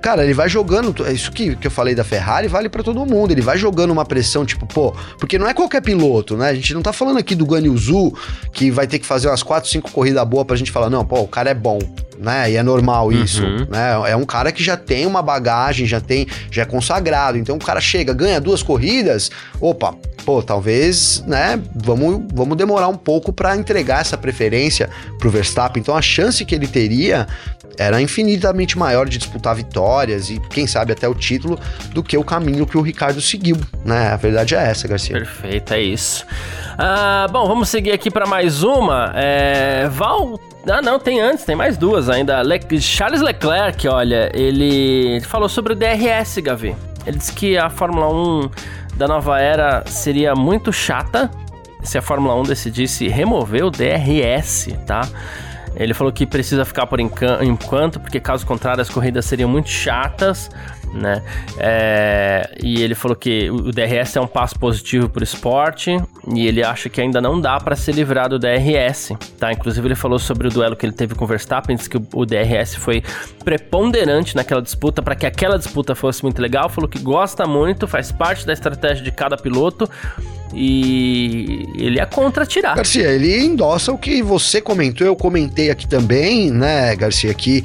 Cara, 0.04 0.26
ele 0.26 0.34
vai 0.34 0.50
jogando. 0.50 0.94
Isso 1.10 1.32
que, 1.32 1.56
que 1.56 1.66
eu 1.66 1.72
falei 1.72 1.96
da 1.96 2.04
Ferrari 2.04 2.50
vale 2.50 2.68
para 2.68 2.84
todo 2.84 3.06
mundo. 3.06 3.32
Ele 3.32 3.42
vai 3.42 3.58
jogando 3.58 3.92
uma 3.92 4.04
pressão, 4.04 4.46
tipo, 4.46 4.68
pô, 4.68 4.94
porque 5.18 5.39
não 5.39 5.48
é 5.48 5.54
qualquer 5.54 5.82
piloto, 5.82 6.36
né? 6.36 6.50
A 6.50 6.54
gente 6.54 6.74
não 6.74 6.82
tá 6.82 6.92
falando 6.92 7.18
aqui 7.18 7.34
do 7.34 7.46
Guanyu 7.46 8.13
que 8.52 8.70
vai 8.70 8.86
ter 8.86 9.00
que 9.00 9.06
fazer 9.06 9.30
umas 9.30 9.42
4, 9.42 9.70
5 9.70 9.92
corridas 9.92 10.28
boas 10.28 10.46
pra 10.46 10.58
gente 10.58 10.72
falar, 10.72 10.89
não, 10.89 11.06
pô, 11.06 11.22
o 11.22 11.28
cara 11.28 11.50
é 11.50 11.54
bom 11.54 11.80
né? 12.18 12.52
E 12.52 12.56
é 12.56 12.63
normal 12.63 13.08
uhum. 13.08 13.24
isso, 13.24 13.44
uhum. 13.44 13.68
né? 13.70 14.12
É 14.12 14.16
um 14.16 14.26
cara 14.26 14.52
que 14.52 14.63
já 14.63 14.78
tem 14.78 15.06
uma 15.06 15.22
bagagem, 15.22 15.86
já 15.86 16.00
tem, 16.00 16.28
já 16.52 16.62
é 16.62 16.66
consagrado. 16.66 17.38
Então 17.38 17.56
o 17.56 17.60
cara 17.60 17.82
chega, 17.82 18.13
ganha 18.13 18.39
duas 18.39 18.63
corridas, 18.63 19.30
opa, 19.60 19.96
pô, 20.26 20.42
talvez, 20.42 21.24
né? 21.28 21.60
Vamos, 21.76 22.24
vamos 22.34 22.56
demorar 22.58 22.88
um 22.88 22.96
pouco 22.96 23.34
para 23.34 23.56
entregar 23.58 24.02
essa 24.02 24.18
preferência 24.18 24.89
pro 25.20 25.30
Verstappen. 25.30 25.82
Então 25.82 25.96
a 25.96 26.02
chance 26.02 26.46
que 26.46 26.56
ele 26.56 26.68
teria 26.68 27.28
era 27.78 28.02
infinitamente 28.02 28.78
maior 28.78 29.08
de 29.08 29.18
disputar 29.18 29.56
vitórias 29.56 30.30
e 30.30 30.40
quem 30.40 30.68
sabe 30.68 30.94
até 30.94 31.08
o 31.08 31.14
título 31.14 31.60
do 31.92 32.04
que 32.04 32.18
o 32.18 32.24
caminho 32.24 32.66
que 32.66 32.78
o 32.78 32.82
Ricardo 32.82 33.22
seguiu, 33.22 33.58
né? 33.84 34.10
A 34.10 34.16
verdade 34.16 34.56
é 34.56 34.64
essa, 34.64 34.88
Garcia. 34.88 35.16
Perfeito, 35.16 35.74
é 35.74 35.82
isso. 35.82 36.26
Ah, 36.78 37.28
bom, 37.32 37.48
vamos 37.48 37.70
seguir 37.70 37.92
aqui 37.92 38.10
para 38.10 38.26
mais 38.26 38.64
uma. 38.64 39.12
É, 39.16 39.88
Val 39.90 40.40
Ah, 40.68 40.82
não, 40.82 41.00
tem 41.00 41.21
antes, 41.21 41.44
tem 41.44 41.56
mais 41.56 41.78
duas 41.78 42.10
ainda. 42.10 42.42
Le 42.42 42.82
Charles 42.82 43.21
Leclerc, 43.21 43.88
olha, 43.88 44.32
ele 44.34 45.19
falou 45.21 45.50
sobre 45.50 45.74
o 45.74 45.76
DRS, 45.76 46.38
Gavi. 46.42 46.76
Ele 47.06 47.17
disse 47.17 47.34
que 47.34 47.58
a 47.58 47.69
Fórmula 47.69 48.10
1 48.10 48.50
da 48.96 49.08
nova 49.08 49.40
era 49.40 49.84
seria 49.88 50.36
muito 50.36 50.71
chata 50.71 51.30
se 51.84 51.98
a 51.98 52.02
Fórmula 52.02 52.36
1 52.40 52.44
decidisse 52.44 53.08
remover 53.08 53.65
o 53.65 53.69
DRS, 53.69 54.69
tá? 54.88 55.02
Ele 55.76 55.94
falou 55.94 56.13
que 56.13 56.26
precisa 56.26 56.65
ficar 56.65 56.86
por 56.86 57.00
enquanto, 57.00 58.00
porque 58.00 58.19
caso 58.19 58.46
contrário 58.46 58.82
as 58.82 58.90
corridas 58.90 59.26
seriam 59.26 59.50
muito 59.50 59.69
chatas 59.69 60.50
né? 60.94 61.23
É, 61.58 62.50
e 62.62 62.81
ele 62.81 62.94
falou 62.94 63.15
que 63.15 63.50
o 63.50 63.71
DRS 63.71 64.15
é 64.15 64.21
um 64.21 64.27
passo 64.27 64.58
positivo 64.58 65.10
para 65.10 65.21
o 65.21 65.23
esporte 65.23 65.98
e 66.33 66.48
ele 66.48 66.63
acha 66.63 66.87
que 66.87 67.02
ainda 67.02 67.19
não 67.19 67.41
dá 67.41 67.60
para 67.60 67.75
se 67.75 67.91
livrar 67.91 68.29
do 68.29 68.37
DRS, 68.37 69.13
tá? 69.39 69.52
Inclusive 69.52 69.87
ele 69.87 69.96
falou 69.96 70.19
sobre 70.19 70.48
o 70.48 70.52
duelo 70.52 70.75
que 70.75 70.85
ele 70.85 70.94
teve 70.94 71.15
com 71.15 71.25
o 71.25 71.27
Verstappen, 71.27 71.75
disse 71.75 71.89
que 71.89 71.98
o 71.98 72.25
DRS 72.25 72.75
foi 72.75 73.04
preponderante 73.44 74.35
naquela 74.35 74.62
disputa 74.62 75.02
para 75.02 75.15
que 75.15 75.25
aquela 75.25 75.58
disputa 75.58 75.96
fosse 75.96 76.21
muito 76.23 76.41
legal, 76.41 76.69
falou 76.69 76.89
que 76.89 77.00
gosta 77.00 77.46
muito, 77.46 77.87
faz 77.87 78.12
parte 78.12 78.46
da 78.46 78.54
estratégia 78.54 79.04
de 79.04 79.12
cada 79.12 79.35
piloto 79.35 79.89
e 80.54 81.67
ele 81.75 82.00
é 82.00 82.06
contra 82.06 82.46
tirar. 82.46 82.75
Garcia, 82.75 83.10
ele 83.10 83.44
endossa 83.44 83.91
o 83.91 83.98
que 83.98 84.21
você 84.21 84.62
comentou, 84.62 85.08
eu 85.08 85.15
comentei 85.15 85.71
aqui 85.71 85.87
também, 85.87 86.52
né, 86.52 86.96
Garcia, 86.96 87.33
que 87.33 87.63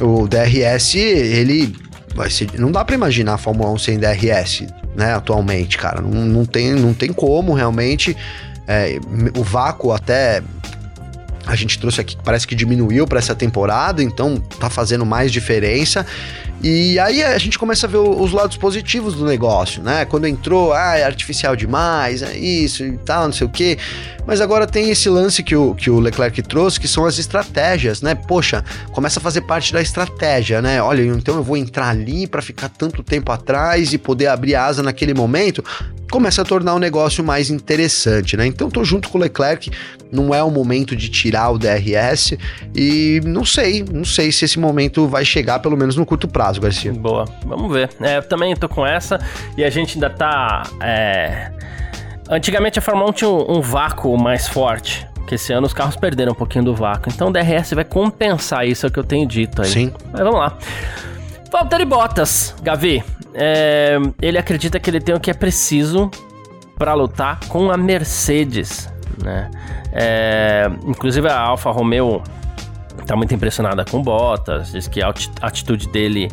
o 0.00 0.28
DRS, 0.28 0.94
ele 0.94 1.74
vai 2.18 2.28
ser, 2.28 2.48
não 2.58 2.72
dá 2.72 2.84
para 2.84 2.96
imaginar 2.96 3.34
a 3.34 3.38
Fórmula 3.38 3.70
1 3.70 3.78
sem 3.78 3.98
DRS, 3.98 4.66
né, 4.96 5.14
atualmente, 5.14 5.78
cara. 5.78 6.02
Não, 6.02 6.26
não, 6.26 6.44
tem, 6.44 6.72
não 6.72 6.92
tem 6.92 7.12
como 7.12 7.54
realmente. 7.54 8.16
É, 8.66 8.98
o 9.38 9.42
vácuo 9.44 9.92
até 9.92 10.42
a 11.46 11.54
gente 11.54 11.78
trouxe 11.78 12.00
aqui 12.00 12.16
parece 12.22 12.46
que 12.46 12.54
diminuiu 12.54 13.06
para 13.06 13.18
essa 13.18 13.34
temporada, 13.34 14.02
então 14.02 14.36
tá 14.36 14.68
fazendo 14.68 15.06
mais 15.06 15.32
diferença. 15.32 16.04
E 16.60 16.98
aí 16.98 17.22
a 17.22 17.38
gente 17.38 17.56
começa 17.56 17.86
a 17.86 17.90
ver 17.90 17.98
os 17.98 18.32
lados 18.32 18.56
positivos 18.56 19.14
do 19.14 19.24
negócio, 19.24 19.80
né? 19.80 20.04
Quando 20.04 20.26
entrou, 20.26 20.72
ah, 20.72 20.96
é 20.96 21.04
artificial 21.04 21.54
demais, 21.54 22.20
é 22.20 22.36
isso 22.36 22.84
e 22.84 22.98
tal, 22.98 23.26
não 23.26 23.32
sei 23.32 23.46
o 23.46 23.50
quê. 23.50 23.78
Mas 24.26 24.40
agora 24.40 24.66
tem 24.66 24.90
esse 24.90 25.08
lance 25.08 25.42
que 25.42 25.54
o, 25.54 25.74
que 25.74 25.88
o 25.88 26.00
Leclerc 26.00 26.42
trouxe, 26.42 26.80
que 26.80 26.88
são 26.88 27.06
as 27.06 27.16
estratégias, 27.18 28.02
né? 28.02 28.14
Poxa, 28.14 28.64
começa 28.90 29.20
a 29.20 29.22
fazer 29.22 29.42
parte 29.42 29.72
da 29.72 29.80
estratégia, 29.80 30.60
né? 30.60 30.82
Olha, 30.82 31.02
então 31.02 31.36
eu 31.36 31.44
vou 31.44 31.56
entrar 31.56 31.90
ali 31.90 32.26
para 32.26 32.42
ficar 32.42 32.68
tanto 32.68 33.04
tempo 33.04 33.30
atrás 33.30 33.92
e 33.92 33.98
poder 33.98 34.26
abrir 34.26 34.56
asa 34.56 34.82
naquele 34.82 35.14
momento 35.14 35.64
começa 36.10 36.42
a 36.42 36.44
tornar 36.44 36.74
o 36.74 36.78
negócio 36.78 37.22
mais 37.22 37.50
interessante, 37.50 38.36
né? 38.36 38.46
Então 38.46 38.70
tô 38.70 38.82
junto 38.82 39.08
com 39.08 39.18
o 39.18 39.20
Leclerc, 39.20 39.70
não 40.10 40.34
é 40.34 40.42
o 40.42 40.50
momento 40.50 40.96
de 40.96 41.08
tirar 41.08 41.50
o 41.50 41.58
DRS 41.58 42.36
e 42.74 43.20
não 43.24 43.44
sei, 43.44 43.84
não 43.84 44.04
sei 44.04 44.32
se 44.32 44.44
esse 44.44 44.58
momento 44.58 45.06
vai 45.06 45.24
chegar 45.24 45.58
pelo 45.58 45.76
menos 45.76 45.96
no 45.96 46.06
curto 46.06 46.26
prazo, 46.26 46.47
Garcia. 46.56 46.92
Boa, 46.92 47.26
vamos 47.44 47.70
ver. 47.70 47.90
É, 48.00 48.16
eu 48.16 48.22
também 48.22 48.56
tô 48.56 48.68
com 48.68 48.86
essa 48.86 49.18
e 49.56 49.64
a 49.64 49.68
gente 49.68 49.96
ainda 49.96 50.08
tá. 50.08 50.62
É... 50.80 51.50
Antigamente 52.30 52.78
a 52.78 52.82
Fórmula 52.82 53.10
1 53.10 53.12
tinha 53.12 53.30
um, 53.30 53.58
um 53.58 53.60
vácuo 53.60 54.16
mais 54.16 54.48
forte. 54.48 55.06
Que 55.26 55.34
esse 55.34 55.52
ano 55.52 55.66
os 55.66 55.74
carros 55.74 55.96
perderam 55.96 56.32
um 56.32 56.34
pouquinho 56.34 56.64
do 56.64 56.74
vácuo. 56.74 57.12
Então 57.12 57.28
o 57.28 57.30
DRS 57.30 57.74
vai 57.74 57.84
compensar 57.84 58.66
isso, 58.66 58.86
é 58.86 58.88
o 58.88 58.92
que 58.92 58.98
eu 58.98 59.04
tenho 59.04 59.26
dito 59.26 59.60
aí. 59.60 59.68
Sim. 59.68 59.92
Mas 60.10 60.22
vamos 60.22 60.38
lá. 60.38 60.56
Valtteri 61.50 61.84
Bottas, 61.84 62.54
Gavi. 62.62 63.04
É, 63.34 63.98
ele 64.22 64.38
acredita 64.38 64.80
que 64.80 64.88
ele 64.88 65.00
tem 65.00 65.14
o 65.14 65.20
que 65.20 65.30
é 65.30 65.34
preciso 65.34 66.10
para 66.78 66.94
lutar 66.94 67.40
com 67.48 67.70
a 67.70 67.76
Mercedes, 67.76 68.88
né? 69.22 69.50
É, 69.92 70.70
inclusive 70.86 71.28
a 71.28 71.38
Alfa 71.38 71.70
Romeo 71.70 72.22
tá 73.08 73.16
muito 73.16 73.34
impressionada 73.34 73.86
com 73.86 74.02
Bottas, 74.02 74.70
diz 74.70 74.86
que 74.86 75.02
a 75.02 75.08
atitude 75.40 75.88
dele 75.88 76.28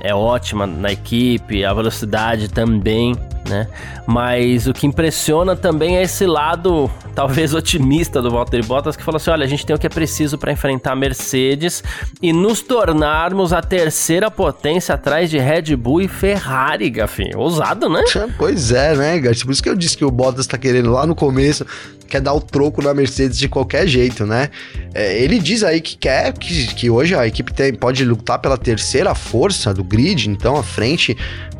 é 0.00 0.14
ótima 0.14 0.66
na 0.68 0.92
equipe, 0.92 1.64
a 1.64 1.74
velocidade 1.74 2.48
também 2.48 3.16
né? 3.48 3.66
Mas 4.06 4.66
o 4.66 4.72
que 4.72 4.86
impressiona 4.86 5.56
também 5.56 5.96
é 5.96 6.02
esse 6.02 6.26
lado, 6.26 6.90
talvez 7.14 7.54
otimista 7.54 8.20
do 8.20 8.30
Valtteri 8.30 8.64
Bottas, 8.64 8.96
que 8.96 9.02
falou 9.02 9.16
assim: 9.16 9.30
olha, 9.30 9.44
a 9.44 9.48
gente 9.48 9.64
tem 9.66 9.74
o 9.74 9.78
que 9.78 9.86
é 9.86 9.90
preciso 9.90 10.38
para 10.38 10.52
enfrentar 10.52 10.92
a 10.92 10.96
Mercedes 10.96 11.82
e 12.20 12.32
nos 12.32 12.62
tornarmos 12.62 13.52
a 13.52 13.60
terceira 13.60 14.30
potência 14.30 14.94
atrás 14.94 15.30
de 15.30 15.38
Red 15.38 15.76
Bull 15.76 16.02
e 16.02 16.08
Ferrari, 16.08 16.90
Gafinho. 16.90 17.38
Ousado, 17.38 17.88
né? 17.88 18.04
Pois 18.36 18.72
é, 18.72 18.96
né, 18.96 19.18
Garcia? 19.18 19.44
Por 19.44 19.52
isso 19.52 19.62
que 19.62 19.68
eu 19.68 19.76
disse 19.76 19.96
que 19.96 20.04
o 20.04 20.10
Bottas 20.10 20.46
tá 20.46 20.58
querendo 20.58 20.90
lá 20.90 21.06
no 21.06 21.14
começo, 21.14 21.66
quer 22.12 22.20
dar 22.20 22.34
o 22.34 22.40
troco 22.40 22.82
na 22.82 22.92
Mercedes 22.92 23.38
de 23.38 23.48
qualquer 23.48 23.86
jeito, 23.86 24.26
né? 24.26 24.50
É, 24.94 25.22
ele 25.22 25.38
diz 25.38 25.64
aí 25.64 25.80
que 25.80 25.96
quer, 25.96 26.32
que, 26.34 26.74
que 26.74 26.90
hoje 26.90 27.14
a 27.14 27.26
equipe 27.26 27.52
tem, 27.54 27.72
pode 27.72 28.04
lutar 28.04 28.38
pela 28.38 28.58
terceira 28.58 29.14
força 29.14 29.72
do 29.72 29.82
grid, 29.82 30.28
então 30.28 30.56
à 30.56 30.62
frente 30.62 31.16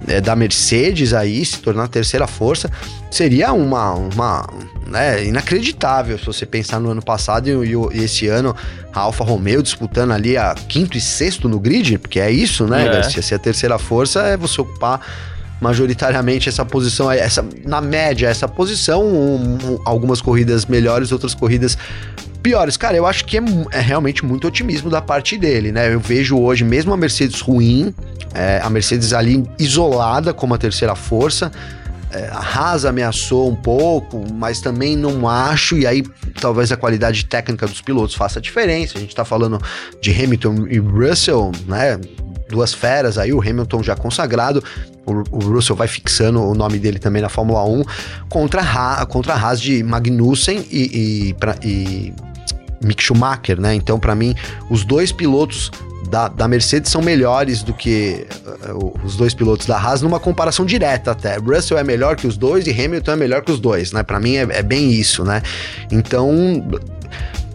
é, 0.06 0.20
da 0.20 0.36
Mercedes 0.36 1.14
aí, 1.14 1.42
se 1.44 1.58
tornar 1.72 1.84
a 1.84 1.88
terceira 1.88 2.26
força, 2.26 2.70
seria 3.10 3.52
uma, 3.52 3.92
uma 3.94 4.46
né, 4.86 5.24
inacreditável 5.24 6.18
se 6.18 6.26
você 6.26 6.44
pensar 6.44 6.78
no 6.78 6.90
ano 6.90 7.02
passado 7.02 7.48
e, 7.48 7.74
e, 7.74 8.04
esse 8.04 8.28
ano 8.28 8.54
a 8.92 9.00
Alfa 9.00 9.24
Romeo 9.24 9.62
disputando 9.62 10.12
ali 10.12 10.36
a 10.36 10.54
quinto 10.54 10.96
e 10.96 11.00
sexto 11.00 11.48
no 11.48 11.58
grid, 11.58 11.98
porque 11.98 12.20
é 12.20 12.30
isso, 12.30 12.66
né, 12.66 12.86
é. 12.86 12.92
Garcia? 12.92 13.22
Se 13.22 13.34
a 13.34 13.38
terceira 13.38 13.78
força 13.78 14.20
é 14.22 14.36
você 14.36 14.60
ocupar 14.60 15.00
majoritariamente 15.60 16.48
essa 16.48 16.64
posição, 16.64 17.10
essa 17.10 17.44
na 17.64 17.80
média, 17.80 18.26
essa 18.26 18.48
posição, 18.48 19.06
um, 19.06 19.78
algumas 19.84 20.20
corridas 20.20 20.66
melhores, 20.66 21.12
outras 21.12 21.34
corridas 21.34 21.78
piores. 22.43 22.76
Cara, 22.76 22.97
eu 22.97 23.07
acho 23.07 23.24
que 23.24 23.38
é, 23.38 23.43
é, 23.70 23.80
realmente 23.80 24.24
muito 24.24 24.47
otimismo 24.47 24.90
da 24.90 25.01
parte 25.01 25.38
dele, 25.38 25.72
né? 25.72 25.93
Eu 25.95 26.01
vejo 26.01 26.38
hoje, 26.38 26.64
mesmo 26.64 26.93
a 26.93 26.97
Mercedes 26.97 27.40
ruim, 27.40 27.95
é, 28.34 28.61
a 28.62 28.68
Mercedes 28.68 29.12
ali 29.12 29.45
isolada 29.59 30.34
como 30.34 30.55
a 30.55 30.59
terceira 30.59 30.95
força. 30.95 31.51
É, 32.11 32.28
a 32.30 32.40
Haas 32.40 32.84
ameaçou 32.84 33.49
um 33.49 33.57
pouco, 33.57 34.22
mas 34.34 34.61
também 34.61 34.97
não 34.97 35.26
acho, 35.26 35.78
e 35.78 35.86
aí 35.86 36.03
talvez 36.38 36.70
a 36.70 36.76
qualidade 36.76 37.24
técnica 37.24 37.66
dos 37.66 37.80
pilotos 37.80 38.14
faça 38.14 38.38
a 38.38 38.43
diferença. 38.43 38.99
A 38.99 39.01
gente 39.01 39.14
tá 39.14 39.24
falando 39.24 39.59
de 40.01 40.11
Hamilton 40.11 40.66
e 40.68 40.78
Russell, 40.78 41.53
né? 41.66 41.99
Duas 42.51 42.74
feras 42.74 43.16
aí, 43.16 43.32
o 43.32 43.40
Hamilton 43.40 43.82
já 43.82 43.97
consagrado, 43.97 44.62
o, 45.07 45.38
Russell 45.38 45.74
vai 45.74 45.88
fixando 45.88 46.43
o 46.43 46.55
nome 46.55 46.78
dele 46.78 46.99
também 46.99 47.22
na 47.22 47.30
Fórmula 47.30 47.64
1, 47.64 47.82
contra 48.28 48.61
a, 48.61 49.07
contra 49.07 49.32
a 49.32 49.36
Haas 49.36 49.59
de 49.59 49.82
Magnussen 49.82 50.66
e, 50.70 51.28
e, 51.30 51.34
pra, 51.34 51.57
e 51.62 52.12
Mick 52.82 53.02
Schumacher, 53.02 53.60
né? 53.60 53.74
Então, 53.74 53.98
para 53.98 54.14
mim, 54.14 54.34
os 54.70 54.84
dois 54.84 55.12
pilotos 55.12 55.70
da, 56.08 56.28
da, 56.28 56.46
Mercedes 56.46 56.90
são 56.90 57.00
melhores 57.00 57.62
do 57.62 57.72
que 57.72 58.26
uh, 58.68 59.00
os 59.04 59.16
dois 59.16 59.32
pilotos 59.32 59.66
da 59.66 59.78
Haas 59.78 60.02
numa 60.02 60.20
comparação 60.20 60.66
direta 60.66 61.12
até. 61.12 61.36
Russell 61.38 61.78
é 61.78 61.84
melhor 61.84 62.16
que 62.16 62.26
os 62.26 62.36
dois 62.36 62.66
e 62.66 62.70
Hamilton 62.70 63.12
é 63.12 63.16
melhor 63.16 63.42
que 63.42 63.50
os 63.50 63.58
dois, 63.58 63.92
né? 63.92 64.02
Para 64.02 64.20
mim 64.20 64.36
é, 64.36 64.42
é, 64.42 64.62
bem 64.62 64.90
isso, 64.90 65.24
né? 65.24 65.42
Então, 65.90 66.30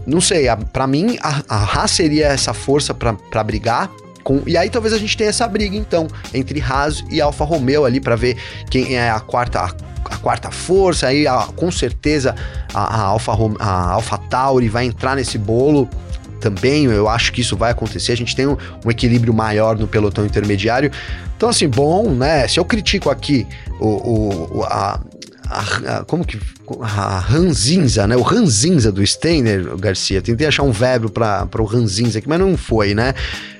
não 0.06 0.20
sei, 0.22 0.46
para 0.74 0.88
mim 0.88 1.18
a, 1.22 1.44
a 1.48 1.64
Haas 1.64 1.92
seria 1.92 2.28
essa 2.28 2.54
força 2.54 2.94
para 2.94 3.44
brigar. 3.44 3.92
Com, 4.28 4.42
e 4.46 4.58
aí 4.58 4.70
talvez 4.70 4.94
a 4.94 4.98
gente 4.98 5.16
tenha 5.16 5.30
essa 5.30 5.48
briga 5.48 5.78
então 5.78 6.06
entre 6.34 6.62
Haas 6.62 7.02
e 7.10 7.22
Alfa 7.22 7.46
Romeo 7.46 7.86
ali 7.86 8.02
para 8.02 8.18
ver 8.18 8.36
quem 8.70 8.98
é 8.98 9.10
a 9.10 9.22
quarta 9.22 9.74
a 10.04 10.18
quarta 10.18 10.52
força, 10.52 11.08
aí 11.08 11.26
a, 11.26 11.48
com 11.56 11.72
certeza 11.72 12.36
a, 12.74 12.82
a, 12.82 13.02
Alpha, 13.04 13.32
a 13.58 13.92
Alpha 13.94 14.18
Tauri 14.18 14.68
vai 14.68 14.84
entrar 14.84 15.16
nesse 15.16 15.38
bolo 15.38 15.90
também, 16.42 16.84
eu 16.86 17.08
acho 17.08 17.32
que 17.32 17.40
isso 17.40 17.56
vai 17.56 17.72
acontecer. 17.72 18.12
A 18.12 18.18
gente 18.18 18.36
tem 18.36 18.46
um, 18.46 18.58
um, 18.86 18.92
equilíbrio 18.92 19.34
maior 19.34 19.78
no 19.78 19.88
pelotão 19.88 20.26
intermediário. 20.26 20.92
Então, 21.36 21.48
assim, 21.48 21.68
bom, 21.68 22.12
né? 22.12 22.48
Se 22.50 22.60
eu 22.60 22.66
critico 22.66 23.10
aqui 23.10 23.48
o, 23.80 24.58
o 24.60 24.64
a, 24.64 25.00
a, 25.50 25.62
a, 25.98 26.06
como 26.06 26.26
que 26.26 26.38
a 26.82 27.20
ranzinza, 27.20 28.08
né? 28.08 28.16
O 28.16 28.22
ranzinza 28.22 28.92
do 28.92 29.06
Steiner, 29.06 29.76
Garcia. 29.78 30.22
Tentei 30.22 30.48
achar 30.48 30.64
um 30.64 30.72
verbo 30.72 31.10
para 31.10 31.48
o 31.60 31.66
ranzinza 31.66 32.20
aqui, 32.20 32.28
mas 32.28 32.40
não 32.40 32.58
foi, 32.58 32.94
né? 32.94 33.14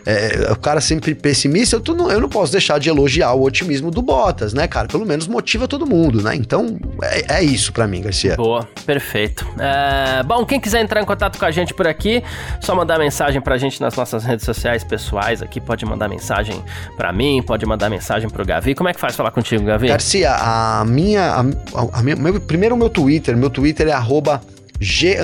é, 0.08 0.50
o 0.54 0.56
cara 0.56 0.80
sempre 0.80 1.14
pessimista, 1.14 1.82
eu, 1.86 1.94
não, 1.94 2.10
eu 2.10 2.22
não 2.22 2.30
posso 2.30 2.50
deixar 2.50 2.80
de 2.80 2.88
elogiar 2.88 3.34
o 3.34 3.44
otimismo 3.44 3.92
do 3.92 4.02
Bottas, 4.02 4.54
né, 4.54 4.66
cara? 4.66 4.88
Pelo 4.88 5.06
menos 5.06 5.28
motiva 5.28 5.68
todo 5.68 5.86
mundo, 5.86 6.24
né? 6.24 6.34
Então, 6.34 6.80
é, 7.04 7.40
é 7.40 7.44
isso 7.44 7.74
para 7.74 7.86
mim, 7.86 8.02
Garcia. 8.02 8.38
Boa, 8.38 8.66
perfeito. 8.86 9.46
É, 9.60 10.24
bom, 10.24 10.46
quem 10.46 10.62
quiser 10.62 10.82
entrar 10.82 11.02
em 11.02 11.06
contato 11.06 11.38
com 11.38 11.44
a 11.44 11.52
gente 11.52 11.74
por 11.74 11.86
aqui, 11.86 12.24
só 12.62 12.74
mandar 12.74 12.98
mensagem 12.98 13.42
pra 13.42 13.58
gente 13.58 13.82
nas 13.82 13.98
nossas 13.98 14.24
redes 14.24 14.46
sociais 14.46 14.82
pessoais 14.82 15.42
aqui, 15.42 15.60
pode 15.60 15.86
mandar 15.86 16.08
mensagem 16.08 16.64
para 16.96 17.12
mim, 17.12 17.44
pode 17.46 17.66
mandar 17.66 17.90
mensagem 17.90 18.30
pro 18.30 18.46
Gavi. 18.46 18.76
Como 18.76 18.88
é 18.88 18.94
que 18.94 19.02
faz 19.02 19.14
falar 19.14 19.32
contigo, 19.32 19.66
Gavi? 19.66 19.90
Garcia, 19.90 20.34
a 20.34 20.86
minha, 20.86 21.34
a, 21.34 22.00
a 22.00 22.02
minha 22.02 22.16
meu, 22.16 22.40
primeiro 22.40 22.76
o 22.76 22.78
meu 22.78 22.90
Twitter, 22.98 23.38
meu 23.38 23.52
Twitter 23.52 23.90
é 23.90 23.92
arroba 23.92 24.42
G 24.80 25.16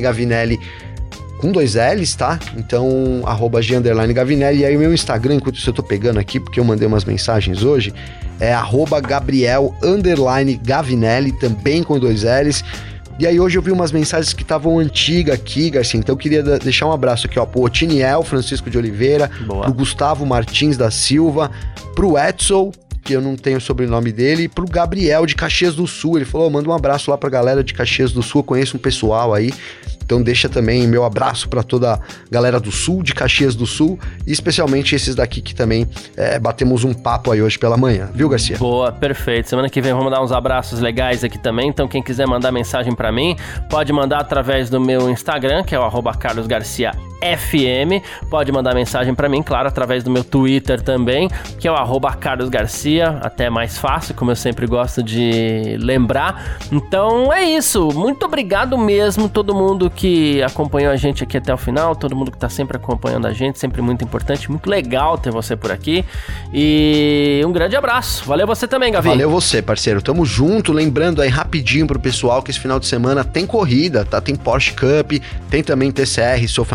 Gavinelli 0.00 0.60
com 1.38 1.50
dois 1.50 1.74
L's, 1.74 2.14
tá? 2.14 2.38
Então, 2.56 3.22
arroba 3.26 3.60
G 3.60 3.80
Gavinelli. 4.14 4.60
E 4.60 4.64
aí 4.64 4.76
o 4.76 4.78
meu 4.78 4.94
Instagram, 4.94 5.34
enquanto 5.34 5.56
isso 5.56 5.68
eu 5.68 5.74
tô 5.74 5.82
pegando 5.82 6.20
aqui, 6.20 6.38
porque 6.38 6.60
eu 6.60 6.64
mandei 6.64 6.86
umas 6.86 7.04
mensagens 7.04 7.64
hoje, 7.64 7.92
é 8.38 8.54
arroba 8.54 9.00
Gabriel 9.00 9.74
Gavinelli, 10.62 11.32
também 11.32 11.82
com 11.82 11.98
dois 11.98 12.22
L's. 12.22 12.62
E 13.18 13.26
aí 13.26 13.40
hoje 13.40 13.58
eu 13.58 13.62
vi 13.62 13.72
umas 13.72 13.90
mensagens 13.90 14.32
que 14.32 14.42
estavam 14.42 14.78
antigas 14.78 15.34
aqui, 15.34 15.68
Garcia, 15.68 15.98
então 15.98 16.12
eu 16.12 16.16
queria 16.16 16.44
deixar 16.44 16.86
um 16.86 16.92
abraço 16.92 17.26
aqui, 17.26 17.40
ó, 17.40 17.44
pro 17.44 17.62
Otiniel 17.62 18.22
Francisco 18.22 18.70
de 18.70 18.78
Oliveira, 18.78 19.28
Boa. 19.46 19.64
pro 19.64 19.72
Gustavo 19.72 20.24
Martins 20.24 20.76
da 20.76 20.92
Silva, 20.92 21.50
pro 21.96 22.16
Edson, 22.16 22.70
que 23.06 23.12
eu 23.12 23.20
não 23.20 23.36
tenho 23.36 23.58
o 23.58 23.60
sobrenome 23.60 24.10
dele, 24.10 24.42
e 24.42 24.48
pro 24.48 24.66
Gabriel 24.66 25.24
de 25.24 25.36
Caxias 25.36 25.76
do 25.76 25.86
Sul. 25.86 26.18
Ele 26.18 26.24
falou: 26.24 26.48
oh, 26.48 26.50
manda 26.50 26.68
um 26.68 26.72
abraço 26.72 27.10
lá 27.10 27.16
pra 27.16 27.30
galera 27.30 27.62
de 27.62 27.72
Caxias 27.72 28.10
do 28.12 28.22
Sul, 28.22 28.40
eu 28.40 28.44
conheço 28.44 28.76
um 28.76 28.80
pessoal 28.80 29.32
aí. 29.32 29.52
Então 30.04 30.22
deixa 30.22 30.48
também 30.48 30.86
meu 30.86 31.04
abraço 31.04 31.48
para 31.48 31.64
toda 31.64 31.94
a 31.94 32.00
galera 32.30 32.60
do 32.60 32.70
Sul, 32.70 33.02
de 33.02 33.12
Caxias 33.12 33.56
do 33.56 33.66
Sul, 33.66 33.98
e 34.24 34.32
especialmente 34.32 34.94
esses 34.94 35.16
daqui 35.16 35.40
que 35.40 35.52
também 35.52 35.86
é, 36.16 36.38
batemos 36.38 36.84
um 36.84 36.94
papo 36.94 37.32
aí 37.32 37.42
hoje 37.42 37.58
pela 37.58 37.76
manhã, 37.76 38.08
viu, 38.14 38.28
Garcia? 38.28 38.56
Boa, 38.56 38.92
perfeito. 38.92 39.48
Semana 39.48 39.68
que 39.68 39.80
vem 39.80 39.92
vamos 39.92 40.12
dar 40.12 40.22
uns 40.22 40.30
abraços 40.30 40.78
legais 40.78 41.24
aqui 41.24 41.38
também. 41.38 41.68
Então 41.68 41.88
quem 41.88 42.02
quiser 42.02 42.26
mandar 42.26 42.52
mensagem 42.52 42.94
para 42.94 43.10
mim, 43.10 43.36
pode 43.68 43.92
mandar 43.92 44.20
através 44.20 44.70
do 44.70 44.80
meu 44.80 45.10
Instagram, 45.10 45.64
que 45.64 45.74
é 45.74 45.78
o 45.78 46.02
@carlosgarcia 46.12 46.92
FM. 47.34 48.04
Pode 48.30 48.52
mandar 48.52 48.74
mensagem 48.74 49.14
para 49.14 49.28
mim, 49.28 49.42
claro, 49.42 49.68
através 49.68 50.04
do 50.04 50.10
meu 50.10 50.22
Twitter 50.22 50.80
também, 50.80 51.28
que 51.58 51.66
é 51.66 51.72
o 51.72 51.74
arroba 51.74 52.12
Carlos 52.14 52.48
Garcia, 52.48 53.18
até 53.22 53.50
mais 53.50 53.78
fácil, 53.78 54.14
como 54.14 54.30
eu 54.30 54.36
sempre 54.36 54.66
gosto 54.66 55.02
de 55.02 55.76
lembrar. 55.80 56.58
Então 56.70 57.32
é 57.32 57.44
isso. 57.44 57.88
Muito 57.94 58.26
obrigado 58.26 58.76
mesmo, 58.78 59.28
todo 59.28 59.54
mundo 59.54 59.90
que 59.90 60.42
acompanhou 60.42 60.92
a 60.92 60.96
gente 60.96 61.24
aqui 61.24 61.36
até 61.36 61.52
o 61.52 61.56
final, 61.56 61.96
todo 61.96 62.14
mundo 62.14 62.30
que 62.30 62.38
tá 62.38 62.48
sempre 62.48 62.76
acompanhando 62.76 63.26
a 63.26 63.32
gente, 63.32 63.58
sempre 63.58 63.80
muito 63.82 64.04
importante, 64.04 64.50
muito 64.50 64.68
legal 64.68 65.18
ter 65.18 65.30
você 65.30 65.56
por 65.56 65.72
aqui. 65.72 66.04
E 66.52 67.42
um 67.46 67.52
grande 67.52 67.76
abraço. 67.76 68.24
Valeu 68.26 68.46
você 68.46 68.68
também, 68.68 68.92
Gavi. 68.92 69.08
Valeu 69.08 69.30
você, 69.30 69.62
parceiro. 69.62 70.02
Tamo 70.02 70.24
junto. 70.24 70.72
Lembrando 70.72 71.22
aí 71.22 71.28
rapidinho 71.28 71.86
pro 71.86 71.98
pessoal 71.98 72.42
que 72.42 72.50
esse 72.50 72.60
final 72.60 72.78
de 72.78 72.86
semana 72.86 73.24
tem 73.24 73.46
corrida, 73.46 74.04
tá? 74.04 74.20
Tem 74.20 74.34
Porsche 74.34 74.72
Cup, 74.72 75.12
tem 75.50 75.62
também 75.62 75.90
TCR, 75.90 76.46
South 76.48 76.72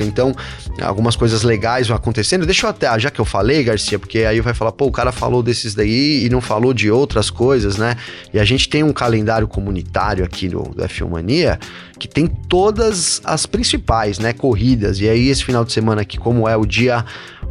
Então 0.00 0.34
algumas 0.80 1.16
coisas 1.16 1.42
legais 1.42 1.88
vão 1.88 1.96
acontecendo. 1.96 2.46
Deixa 2.46 2.66
eu 2.66 2.70
até, 2.70 2.98
já 2.98 3.10
que 3.10 3.20
eu 3.20 3.24
falei, 3.24 3.64
Garcia, 3.64 3.98
porque 3.98 4.20
aí 4.20 4.40
vai 4.40 4.54
falar, 4.54 4.72
pô, 4.72 4.86
o 4.86 4.92
cara 4.92 5.12
falou 5.12 5.42
desses 5.42 5.74
daí 5.74 6.24
e 6.24 6.28
não 6.30 6.40
falou 6.40 6.72
de 6.72 6.90
outras 6.90 7.30
coisas, 7.30 7.76
né? 7.76 7.96
E 8.32 8.38
a 8.38 8.44
gente 8.44 8.68
tem 8.68 8.82
um 8.82 8.92
calendário 8.92 9.48
comunitário 9.48 10.24
aqui 10.24 10.48
no 10.48 10.62
do 10.62 10.82
F1 10.84 11.08
Mania 11.08 11.58
que 11.98 12.08
tem 12.08 12.26
todas 12.26 13.20
as 13.24 13.46
principais, 13.46 14.18
né, 14.18 14.32
corridas. 14.32 14.98
E 14.98 15.08
aí 15.08 15.28
esse 15.28 15.44
final 15.44 15.64
de 15.64 15.72
semana 15.72 16.02
aqui, 16.02 16.18
como 16.18 16.48
é 16.48 16.56
o 16.56 16.66
dia 16.66 17.04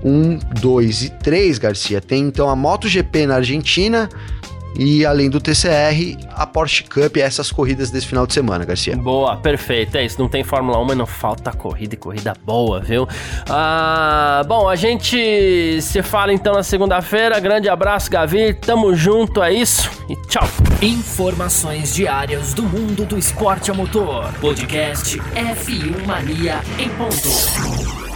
1, 0.03 0.39
2 0.59 1.03
e 1.03 1.09
3, 1.09 1.57
Garcia, 1.57 2.01
tem 2.01 2.23
então 2.23 2.49
a 2.49 2.55
MotoGP 2.55 3.27
na 3.27 3.35
Argentina, 3.35 4.09
e 4.77 5.05
além 5.05 5.29
do 5.29 5.39
TCR, 5.39 6.17
a 6.33 6.47
Porsche 6.47 6.83
Cup 6.83 7.17
e 7.17 7.21
essas 7.21 7.51
corridas 7.51 7.89
desse 7.91 8.07
final 8.07 8.25
de 8.25 8.33
semana, 8.33 8.65
Garcia. 8.65 8.95
Boa, 8.95 9.37
perfeito. 9.37 9.97
É 9.97 10.05
isso. 10.05 10.19
Não 10.19 10.27
tem 10.27 10.43
Fórmula 10.43 10.79
1, 10.79 10.85
mas 10.85 10.97
não 10.97 11.05
falta 11.05 11.51
corrida 11.51 11.95
e 11.95 11.97
corrida 11.97 12.33
boa, 12.45 12.79
viu? 12.79 13.07
Ah, 13.49 14.43
bom, 14.47 14.67
a 14.67 14.75
gente 14.75 15.81
se 15.81 16.01
fala 16.01 16.33
então 16.33 16.53
na 16.53 16.63
segunda-feira. 16.63 17.39
Grande 17.39 17.69
abraço, 17.69 18.09
Gavi. 18.09 18.53
Tamo 18.53 18.95
junto, 18.95 19.43
é 19.43 19.53
isso. 19.53 19.89
E 20.09 20.15
tchau. 20.27 20.47
Informações 20.81 21.93
diárias 21.93 22.53
do 22.53 22.63
mundo 22.63 23.05
do 23.05 23.17
esporte 23.17 23.71
a 23.71 23.73
motor. 23.73 24.31
Podcast 24.39 25.17
F1 25.17 26.05
Mania 26.05 26.61
em 26.79 26.89
ponto. 26.89 28.10